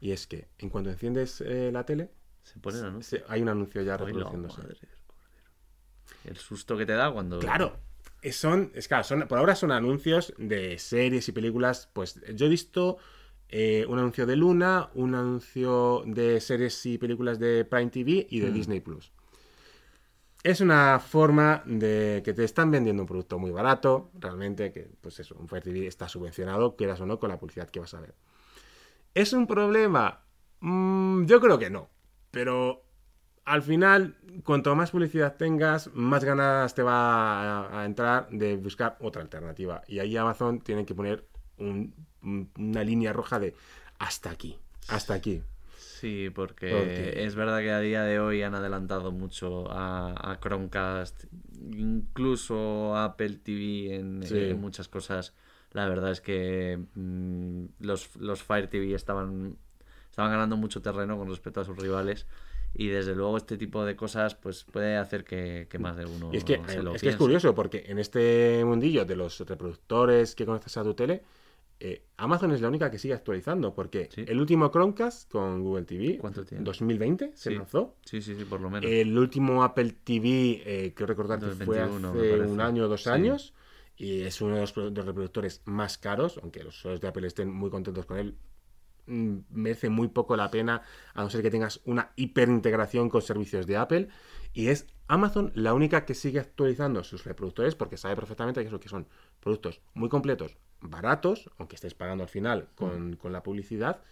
y 0.00 0.10
es 0.10 0.26
que 0.26 0.48
en 0.58 0.68
cuanto 0.70 0.90
enciendes 0.90 1.40
eh, 1.40 1.70
la 1.72 1.84
tele, 1.86 2.10
Se 2.42 2.58
pone 2.58 2.78
el 2.78 2.84
anuncio. 2.86 3.18
se- 3.18 3.24
hay 3.28 3.40
un 3.42 3.48
anuncio 3.48 3.80
ya 3.82 3.96
madre. 3.96 4.76
El 6.24 6.36
susto 6.36 6.76
que 6.76 6.84
te 6.86 6.92
da 6.92 7.12
cuando. 7.12 7.38
Claro. 7.38 7.78
Son, 8.32 8.72
es 8.74 8.88
claro, 8.88 9.04
son, 9.04 9.28
por 9.28 9.38
ahora 9.38 9.54
son 9.54 9.70
anuncios 9.70 10.32
de 10.38 10.78
series 10.78 11.28
y 11.28 11.32
películas. 11.32 11.88
Pues 11.92 12.20
yo 12.34 12.46
he 12.46 12.48
visto 12.48 12.96
eh, 13.48 13.86
un 13.88 13.98
anuncio 13.98 14.26
de 14.26 14.36
Luna, 14.36 14.90
un 14.94 15.14
anuncio 15.14 16.02
de 16.06 16.40
series 16.40 16.84
y 16.86 16.98
películas 16.98 17.38
de 17.38 17.64
Prime 17.64 17.90
TV 17.90 18.26
y 18.30 18.40
de 18.40 18.50
Mm. 18.50 18.54
Disney 18.54 18.80
Plus. 18.80 19.12
Es 20.42 20.60
una 20.60 21.00
forma 21.00 21.62
de 21.64 22.20
que 22.24 22.34
te 22.34 22.44
están 22.44 22.70
vendiendo 22.70 23.02
un 23.02 23.06
producto 23.06 23.38
muy 23.38 23.50
barato, 23.50 24.10
realmente, 24.14 24.72
que 24.72 24.90
pues 25.00 25.18
eso, 25.18 25.34
un 25.38 25.48
Fire 25.48 25.62
TV 25.62 25.86
está 25.86 26.06
subvencionado, 26.06 26.76
quieras 26.76 27.00
o 27.00 27.06
no, 27.06 27.18
con 27.18 27.30
la 27.30 27.38
publicidad 27.38 27.70
que 27.70 27.80
vas 27.80 27.94
a 27.94 28.00
ver. 28.00 28.14
¿Es 29.14 29.32
un 29.32 29.46
problema? 29.46 30.24
Mm, 30.60 31.24
yo 31.26 31.40
creo 31.40 31.58
que 31.58 31.70
no. 31.70 31.88
Pero 32.30 32.84
al 33.46 33.62
final, 33.62 34.16
cuanto 34.44 34.74
más 34.74 34.90
publicidad 34.90 35.36
tengas, 35.36 35.90
más 35.94 36.24
ganas 36.24 36.74
te 36.74 36.82
va 36.82 37.62
a, 37.62 37.80
a 37.80 37.84
entrar 37.86 38.28
de 38.30 38.56
buscar 38.56 38.98
otra 39.00 39.22
alternativa. 39.22 39.82
Y 39.86 39.98
ahí 40.00 40.16
Amazon 40.16 40.60
tiene 40.60 40.84
que 40.84 40.94
poner 40.94 41.26
un- 41.58 41.94
un- 42.22 42.50
una 42.58 42.82
línea 42.84 43.12
roja 43.12 43.38
de 43.38 43.54
hasta 43.98 44.30
aquí, 44.30 44.58
hasta 44.88 45.14
aquí. 45.14 45.42
Sí, 45.78 46.28
porque, 46.34 46.70
Porque- 46.70 47.24
es 47.24 47.34
verdad 47.34 47.60
que 47.60 47.70
a 47.70 47.80
día 47.80 48.02
de 48.02 48.18
hoy 48.20 48.42
han 48.42 48.54
adelantado 48.54 49.10
mucho 49.12 49.70
a, 49.70 50.32
a 50.32 50.38
Chromecast, 50.40 51.24
incluso 51.74 52.94
a 52.96 53.04
Apple 53.06 53.38
TV 53.42 53.94
en, 53.96 54.22
Sí. 54.24 54.36
en 54.38 54.60
muchas 54.60 54.88
cosas. 54.88 55.34
La 55.72 55.88
verdad 55.88 56.10
es 56.10 56.20
que 56.20 56.78
mm, 56.94 57.64
los, 57.80 58.14
los 58.16 58.42
Fire 58.42 58.68
TV 58.68 58.94
estaban, 58.94 59.56
estaban 60.10 60.30
ganando 60.30 60.56
mucho 60.56 60.82
terreno 60.82 61.16
con 61.18 61.28
respecto 61.28 61.60
a 61.60 61.64
sus 61.64 61.76
rivales. 61.78 62.26
Y 62.76 62.88
desde 62.88 63.14
luego 63.14 63.36
este 63.36 63.56
tipo 63.56 63.84
de 63.84 63.94
cosas 63.94 64.34
pues 64.34 64.64
puede 64.64 64.96
hacer 64.96 65.24
que, 65.24 65.68
que 65.70 65.78
más 65.78 65.96
de 65.96 66.06
uno 66.06 66.30
Y 66.32 66.38
es 66.38 66.44
que, 66.44 66.60
se 66.66 66.82
lo 66.82 66.90
es 66.94 67.00
que 67.02 67.08
es 67.08 67.12
piense. 67.14 67.18
curioso, 67.18 67.54
porque 67.54 67.84
en 67.86 67.98
este 68.00 68.62
mundillo 68.64 69.04
de 69.04 69.14
los 69.14 69.38
reproductores 69.40 70.34
que 70.34 70.44
conoces 70.44 70.76
a 70.76 70.82
tu 70.82 70.92
tele, 70.94 71.22
eh, 71.80 72.04
Amazon 72.16 72.52
es 72.52 72.60
la 72.60 72.68
única 72.68 72.90
que 72.90 72.98
sigue 72.98 73.14
actualizando, 73.14 73.74
porque 73.74 74.08
el 74.16 74.40
último 74.40 74.70
Chromecast 74.70 75.30
con 75.30 75.62
Google 75.62 75.84
TV, 75.84 76.18
¿Cuánto 76.18 76.44
tiene? 76.44 76.64
2020 76.64 77.32
se 77.34 77.50
Sí. 77.50 77.56
lanzó. 77.56 77.96
Sí, 78.04 78.22
sí, 78.22 78.34
sí, 78.36 78.44
por 78.44 78.60
lo 78.60 78.70
menos. 78.70 78.90
El 78.90 79.16
último 79.18 79.62
Apple 79.64 79.92
TV, 80.04 80.62
eh, 80.64 80.92
creo 80.94 81.06
recordar 81.06 81.38
que 81.40 81.46
fue 81.46 81.80
2021, 81.80 82.14
me 82.14 82.20
hace 82.42 82.52
un 82.52 82.60
año 82.60 82.84
o 82.84 82.88
dos 82.88 83.02
Sí. 83.04 83.08
años, 83.10 83.54
y 83.96 84.22
es 84.22 84.40
uno 84.40 84.54
de 84.56 84.60
los, 84.62 84.72
pro- 84.72 84.90
de 84.90 84.96
los 84.96 85.06
reproductores 85.06 85.62
más 85.66 85.98
caros, 85.98 86.38
aunque 86.42 86.62
los 86.64 86.76
usuarios 86.78 87.00
de 87.00 87.08
Apple 87.08 87.26
estén 87.26 87.52
muy 87.52 87.70
contentos 87.70 88.06
con 88.06 88.18
él. 88.18 88.36
mm, 89.06 89.40
Merece 89.50 89.90
muy 89.90 90.08
poco 90.08 90.34
la 90.34 90.50
pena, 90.50 90.80
a 91.12 91.22
no 91.22 91.28
ser 91.28 91.42
que 91.42 91.50
tengas 91.50 91.82
una 91.84 92.12
hiperintegración 92.16 93.10
con 93.10 93.20
servicios 93.20 93.66
de 93.66 93.76
Apple. 93.76 94.08
Y 94.54 94.68
es 94.68 94.86
Amazon 95.08 95.52
la 95.54 95.74
única 95.74 96.06
que 96.06 96.14
sigue 96.14 96.40
actualizando 96.40 97.04
sus 97.04 97.24
reproductores 97.24 97.74
porque 97.74 97.98
sabe 97.98 98.16
perfectamente 98.16 98.62
que, 98.62 98.68
eso, 98.68 98.80
que 98.80 98.88
son 98.88 99.06
productos 99.40 99.82
muy 99.92 100.08
completos, 100.08 100.56
baratos, 100.84 101.50
aunque 101.58 101.76
estés 101.76 101.94
pagando 101.94 102.22
al 102.24 102.30
final 102.30 102.68
con, 102.74 103.16
con 103.16 103.32
la 103.32 103.42
publicidad, 103.42 104.02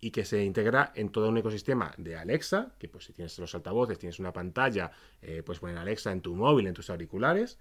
y 0.00 0.10
que 0.10 0.24
se 0.24 0.44
integra 0.44 0.92
en 0.96 1.10
todo 1.10 1.28
un 1.28 1.38
ecosistema 1.38 1.92
de 1.96 2.16
Alexa, 2.16 2.74
que 2.78 2.88
pues 2.88 3.04
si 3.04 3.12
tienes 3.12 3.38
los 3.38 3.54
altavoces, 3.54 3.98
tienes 3.98 4.18
una 4.18 4.32
pantalla, 4.32 4.90
eh, 5.20 5.42
puedes 5.44 5.60
poner 5.60 5.78
Alexa 5.78 6.10
en 6.10 6.20
tu 6.20 6.34
móvil, 6.34 6.66
en 6.66 6.74
tus 6.74 6.90
auriculares, 6.90 7.58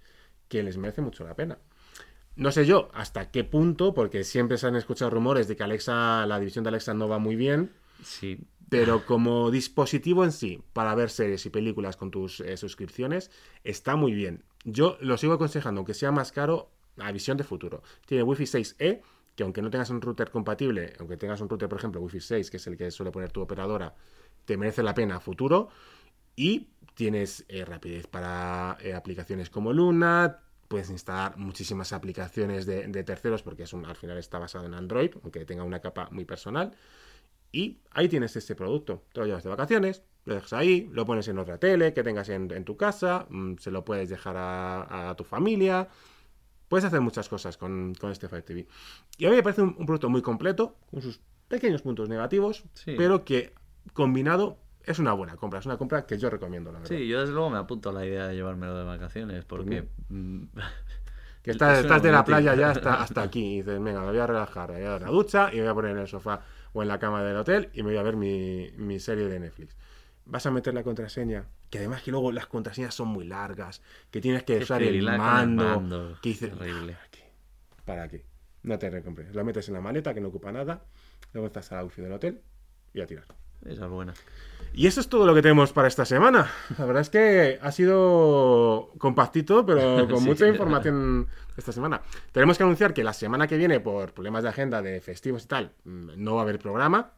que 0.47 0.63
les 0.63 0.77
merece 0.77 1.01
mucho 1.01 1.23
la 1.23 1.35
pena. 1.35 1.59
No 2.35 2.51
sé 2.51 2.65
yo 2.65 2.89
hasta 2.93 3.29
qué 3.29 3.43
punto, 3.43 3.93
porque 3.93 4.23
siempre 4.23 4.57
se 4.57 4.65
han 4.65 4.75
escuchado 4.75 5.11
rumores 5.11 5.47
de 5.47 5.55
que 5.55 5.63
Alexa, 5.63 6.25
la 6.25 6.39
división 6.39 6.63
de 6.63 6.69
Alexa 6.69 6.93
no 6.95 7.07
va 7.07 7.19
muy 7.19 7.35
bien, 7.35 7.71
Sí, 8.03 8.39
pero 8.69 9.05
como 9.05 9.51
dispositivo 9.51 10.23
en 10.23 10.31
sí, 10.31 10.61
para 10.73 10.95
ver 10.95 11.09
series 11.09 11.45
y 11.45 11.49
películas 11.49 11.97
con 11.97 12.11
tus 12.11 12.39
eh, 12.41 12.57
suscripciones, 12.57 13.31
está 13.63 13.95
muy 13.95 14.13
bien. 14.13 14.43
Yo 14.63 14.97
lo 15.01 15.17
sigo 15.17 15.33
aconsejando, 15.33 15.79
aunque 15.79 15.93
sea 15.93 16.11
más 16.11 16.31
caro, 16.31 16.69
a 16.97 17.11
visión 17.11 17.37
de 17.37 17.43
futuro. 17.43 17.83
Tiene 18.05 18.23
Wi-Fi 18.23 18.45
6E, 18.45 19.01
que 19.35 19.43
aunque 19.43 19.61
no 19.61 19.69
tengas 19.69 19.89
un 19.89 20.01
router 20.01 20.29
compatible, 20.31 20.93
aunque 20.99 21.17
tengas 21.17 21.41
un 21.41 21.49
router, 21.49 21.69
por 21.69 21.79
ejemplo, 21.79 22.01
Wi-Fi 22.01 22.19
6, 22.19 22.51
que 22.51 22.57
es 22.57 22.67
el 22.67 22.77
que 22.77 22.91
suele 22.91 23.11
poner 23.11 23.31
tu 23.31 23.41
operadora, 23.41 23.95
te 24.45 24.57
merece 24.57 24.83
la 24.83 24.93
pena 24.93 25.19
futuro. 25.19 25.69
Y 26.35 26.69
tienes 26.95 27.45
eh, 27.49 27.65
rapidez 27.65 28.07
para 28.07 28.77
eh, 28.81 28.93
aplicaciones 28.93 29.49
como 29.49 29.73
Luna, 29.73 30.39
puedes 30.67 30.89
instalar 30.89 31.37
muchísimas 31.37 31.93
aplicaciones 31.93 32.65
de, 32.65 33.03
terceros, 33.03 33.43
porque 33.43 33.63
es 33.63 33.73
un- 33.73 33.85
al 33.85 33.95
final 33.95 34.17
está 34.17 34.39
basado 34.39 34.65
en 34.65 34.73
Android, 34.73 35.11
aunque 35.23 35.45
tenga 35.45 35.63
una 35.63 35.79
capa 35.81 36.09
muy 36.11 36.25
personal. 36.25 36.73
Y 37.51 37.79
ahí 37.91 38.07
tienes 38.09 38.35
este 38.35 38.55
producto. 38.55 39.03
Te 39.13 39.19
lo 39.21 39.25
llevas 39.27 39.43
de 39.43 39.49
vacaciones, 39.49 40.03
lo 40.25 40.35
dejas 40.35 40.53
ahí, 40.53 40.89
lo 40.93 41.05
pones 41.05 41.27
en 41.27 41.39
otra 41.39 41.57
tele 41.57 41.93
que 41.93 42.03
tengas 42.03 42.29
en, 42.29 42.63
tu 42.65 42.77
casa, 42.77 43.27
mm, 43.29 43.55
se 43.57 43.71
lo 43.71 43.83
puedes 43.85 44.09
dejar 44.09 44.35
a 44.37 45.13
tu 45.17 45.23
familia. 45.23 45.89
Puedes 46.71 46.85
hacer 46.85 47.01
muchas 47.01 47.27
cosas 47.29 47.57
con, 47.57 47.93
con 47.99 48.11
este 48.11 48.27
Fire 48.29 48.43
TV. 48.43 48.65
Y 49.17 49.25
a 49.25 49.29
mí 49.29 49.35
me 49.35 49.43
parece 49.43 49.61
un, 49.61 49.75
un 49.77 49.85
producto 49.85 50.09
muy 50.09 50.21
completo, 50.21 50.77
con 50.89 51.01
sus 51.01 51.19
pequeños 51.49 51.81
puntos 51.81 52.07
negativos, 52.07 52.63
Sí. 52.73 52.95
pero 52.97 53.25
que 53.25 53.53
combinado 53.93 54.57
es 54.85 54.97
una 54.97 55.11
buena 55.11 55.35
compra. 55.35 55.59
Es 55.59 55.65
una 55.65 55.77
compra 55.77 56.05
que 56.05 56.17
yo 56.17 56.29
recomiendo, 56.29 56.71
la 56.71 56.79
verdad. 56.79 56.95
Sí, 56.95 57.07
yo 57.09 57.19
desde 57.19 57.33
luego 57.33 57.49
me 57.49 57.57
apunto 57.57 57.89
a 57.89 57.93
la 57.93 58.05
idea 58.05 58.25
de 58.27 58.35
llevármelo 58.35 58.77
de 58.77 58.85
vacaciones 58.85 59.43
porque... 59.43 59.83
mm, 60.09 60.43
Que 61.43 61.51
estás, 61.51 61.73
es 61.79 61.83
estás 61.83 62.01
de 62.03 62.11
la 62.11 62.23
playa 62.23 62.55
ya 62.55 62.69
hasta, 62.71 63.01
hasta 63.01 63.21
aquí 63.21 63.55
y 63.55 63.57
dices, 63.57 63.81
venga, 63.83 63.99
me 64.01 64.07
voy 64.07 64.19
a 64.19 64.27
relajar, 64.27 64.69
me 64.71 64.77
voy 64.77 64.85
a 64.85 64.89
dar 64.91 65.01
una 65.03 65.11
ducha 65.11 65.49
y 65.51 65.57
me 65.57 65.63
voy 65.63 65.71
a 65.71 65.73
poner 65.73 65.91
en 65.91 65.97
el 65.97 66.07
sofá 66.07 66.41
o 66.73 66.81
en 66.83 66.87
la 66.87 66.99
cama 66.99 67.21
del 67.23 67.35
hotel 67.35 67.69
y 67.73 67.83
me 67.83 67.89
voy 67.89 67.97
a 67.97 68.03
ver 68.03 68.15
mi, 68.15 68.71
mi 68.77 68.97
serie 68.99 69.27
de 69.27 69.39
Netflix. 69.39 69.75
Vas 70.31 70.45
a 70.45 70.51
meter 70.51 70.73
la 70.73 70.81
contraseña, 70.83 71.45
que 71.69 71.79
además 71.79 72.01
que 72.03 72.09
luego 72.11 72.31
las 72.31 72.47
contraseñas 72.47 72.95
son 72.95 73.09
muy 73.09 73.25
largas, 73.25 73.81
que 74.09 74.21
tienes 74.21 74.43
que 74.43 74.57
Qué 74.57 74.63
usar 74.63 74.81
el 74.81 75.03
con 75.03 75.13
el 75.13 75.17
mando, 75.19 75.63
mando, 75.65 76.17
que 76.21 76.29
dices. 76.29 76.49
¿para 76.51 76.97
qué? 77.11 77.23
¿Para 77.85 78.07
qué? 78.07 78.25
No 78.63 78.79
te 78.79 78.89
recompres. 78.89 79.35
Lo 79.35 79.43
metes 79.43 79.67
en 79.67 79.73
la 79.73 79.81
maleta 79.81 80.13
que 80.13 80.21
no 80.21 80.29
ocupa 80.29 80.51
nada, 80.51 80.85
luego 81.33 81.47
estás 81.47 81.71
a 81.73 81.75
la 81.75 81.83
wifi 81.83 82.01
del 82.01 82.13
hotel 82.13 82.41
y 82.93 83.01
a 83.01 83.07
tirar. 83.07 83.25
Esa 83.65 83.85
es 83.85 83.91
buena. 83.91 84.13
Y 84.73 84.87
eso 84.87 85.01
es 85.01 85.09
todo 85.09 85.25
lo 85.27 85.35
que 85.35 85.41
tenemos 85.41 85.73
para 85.73 85.87
esta 85.89 86.05
semana. 86.05 86.49
La 86.79 86.85
verdad 86.85 87.01
es 87.01 87.09
que 87.09 87.59
ha 87.61 87.71
sido 87.73 88.91
compactito, 88.97 89.65
pero 89.65 90.07
con 90.09 90.19
Sí. 90.19 90.25
mucha 90.25 90.47
información 90.47 91.27
esta 91.57 91.71
semana. 91.73 92.01
Tenemos 92.31 92.57
que 92.57 92.63
anunciar 92.63 92.93
que 92.93 93.03
la 93.03 93.13
semana 93.13 93.47
que 93.47 93.57
viene, 93.57 93.79
por 93.81 94.13
problemas 94.13 94.43
de 94.43 94.49
agenda 94.49 94.81
de 94.81 95.01
festivos 95.01 95.43
y 95.43 95.47
tal, 95.47 95.73
mm, 95.83 96.11
no 96.15 96.35
va 96.35 96.41
a 96.41 96.43
haber 96.43 96.57
programa. 96.57 97.11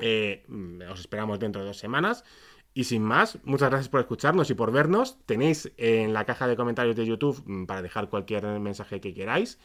Eh, 0.00 0.44
mm, 0.46 0.82
os 0.92 1.00
esperamos 1.00 1.40
dentro 1.40 1.62
de 1.62 1.68
dos 1.68 1.78
semanas. 1.78 2.22
Y 2.72 2.84
sin 2.84 3.02
más, 3.02 3.38
muchas 3.44 3.70
gracias 3.70 3.88
por 3.88 4.00
escucharnos 4.00 4.50
y 4.50 4.54
por 4.54 4.70
vernos. 4.70 5.18
Tenéis 5.26 5.72
en 5.76 6.12
la 6.12 6.24
caja 6.24 6.46
de 6.46 6.56
comentarios 6.56 6.96
de 6.96 7.06
YouTube 7.06 7.42
mm, 7.44 7.66
para 7.66 7.82
dejar 7.82 8.08
cualquier 8.08 8.44
mensaje 8.60 9.00
que 9.00 9.12
queráis. 9.12 9.58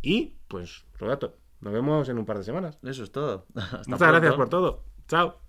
Y 0.00 0.34
pues, 0.48 0.86
Rodato, 0.98 1.36
nos 1.60 1.72
vemos 1.72 2.08
en 2.08 2.18
un 2.18 2.24
par 2.24 2.38
de 2.38 2.44
semanas. 2.44 2.78
Eso 2.82 3.02
es 3.02 3.12
todo. 3.12 3.46
Hasta 3.54 3.82
Muchas 3.86 4.08
gracias 4.08 4.34
por 4.34 4.48
todo. 4.48 4.84
Chao. 5.08 5.45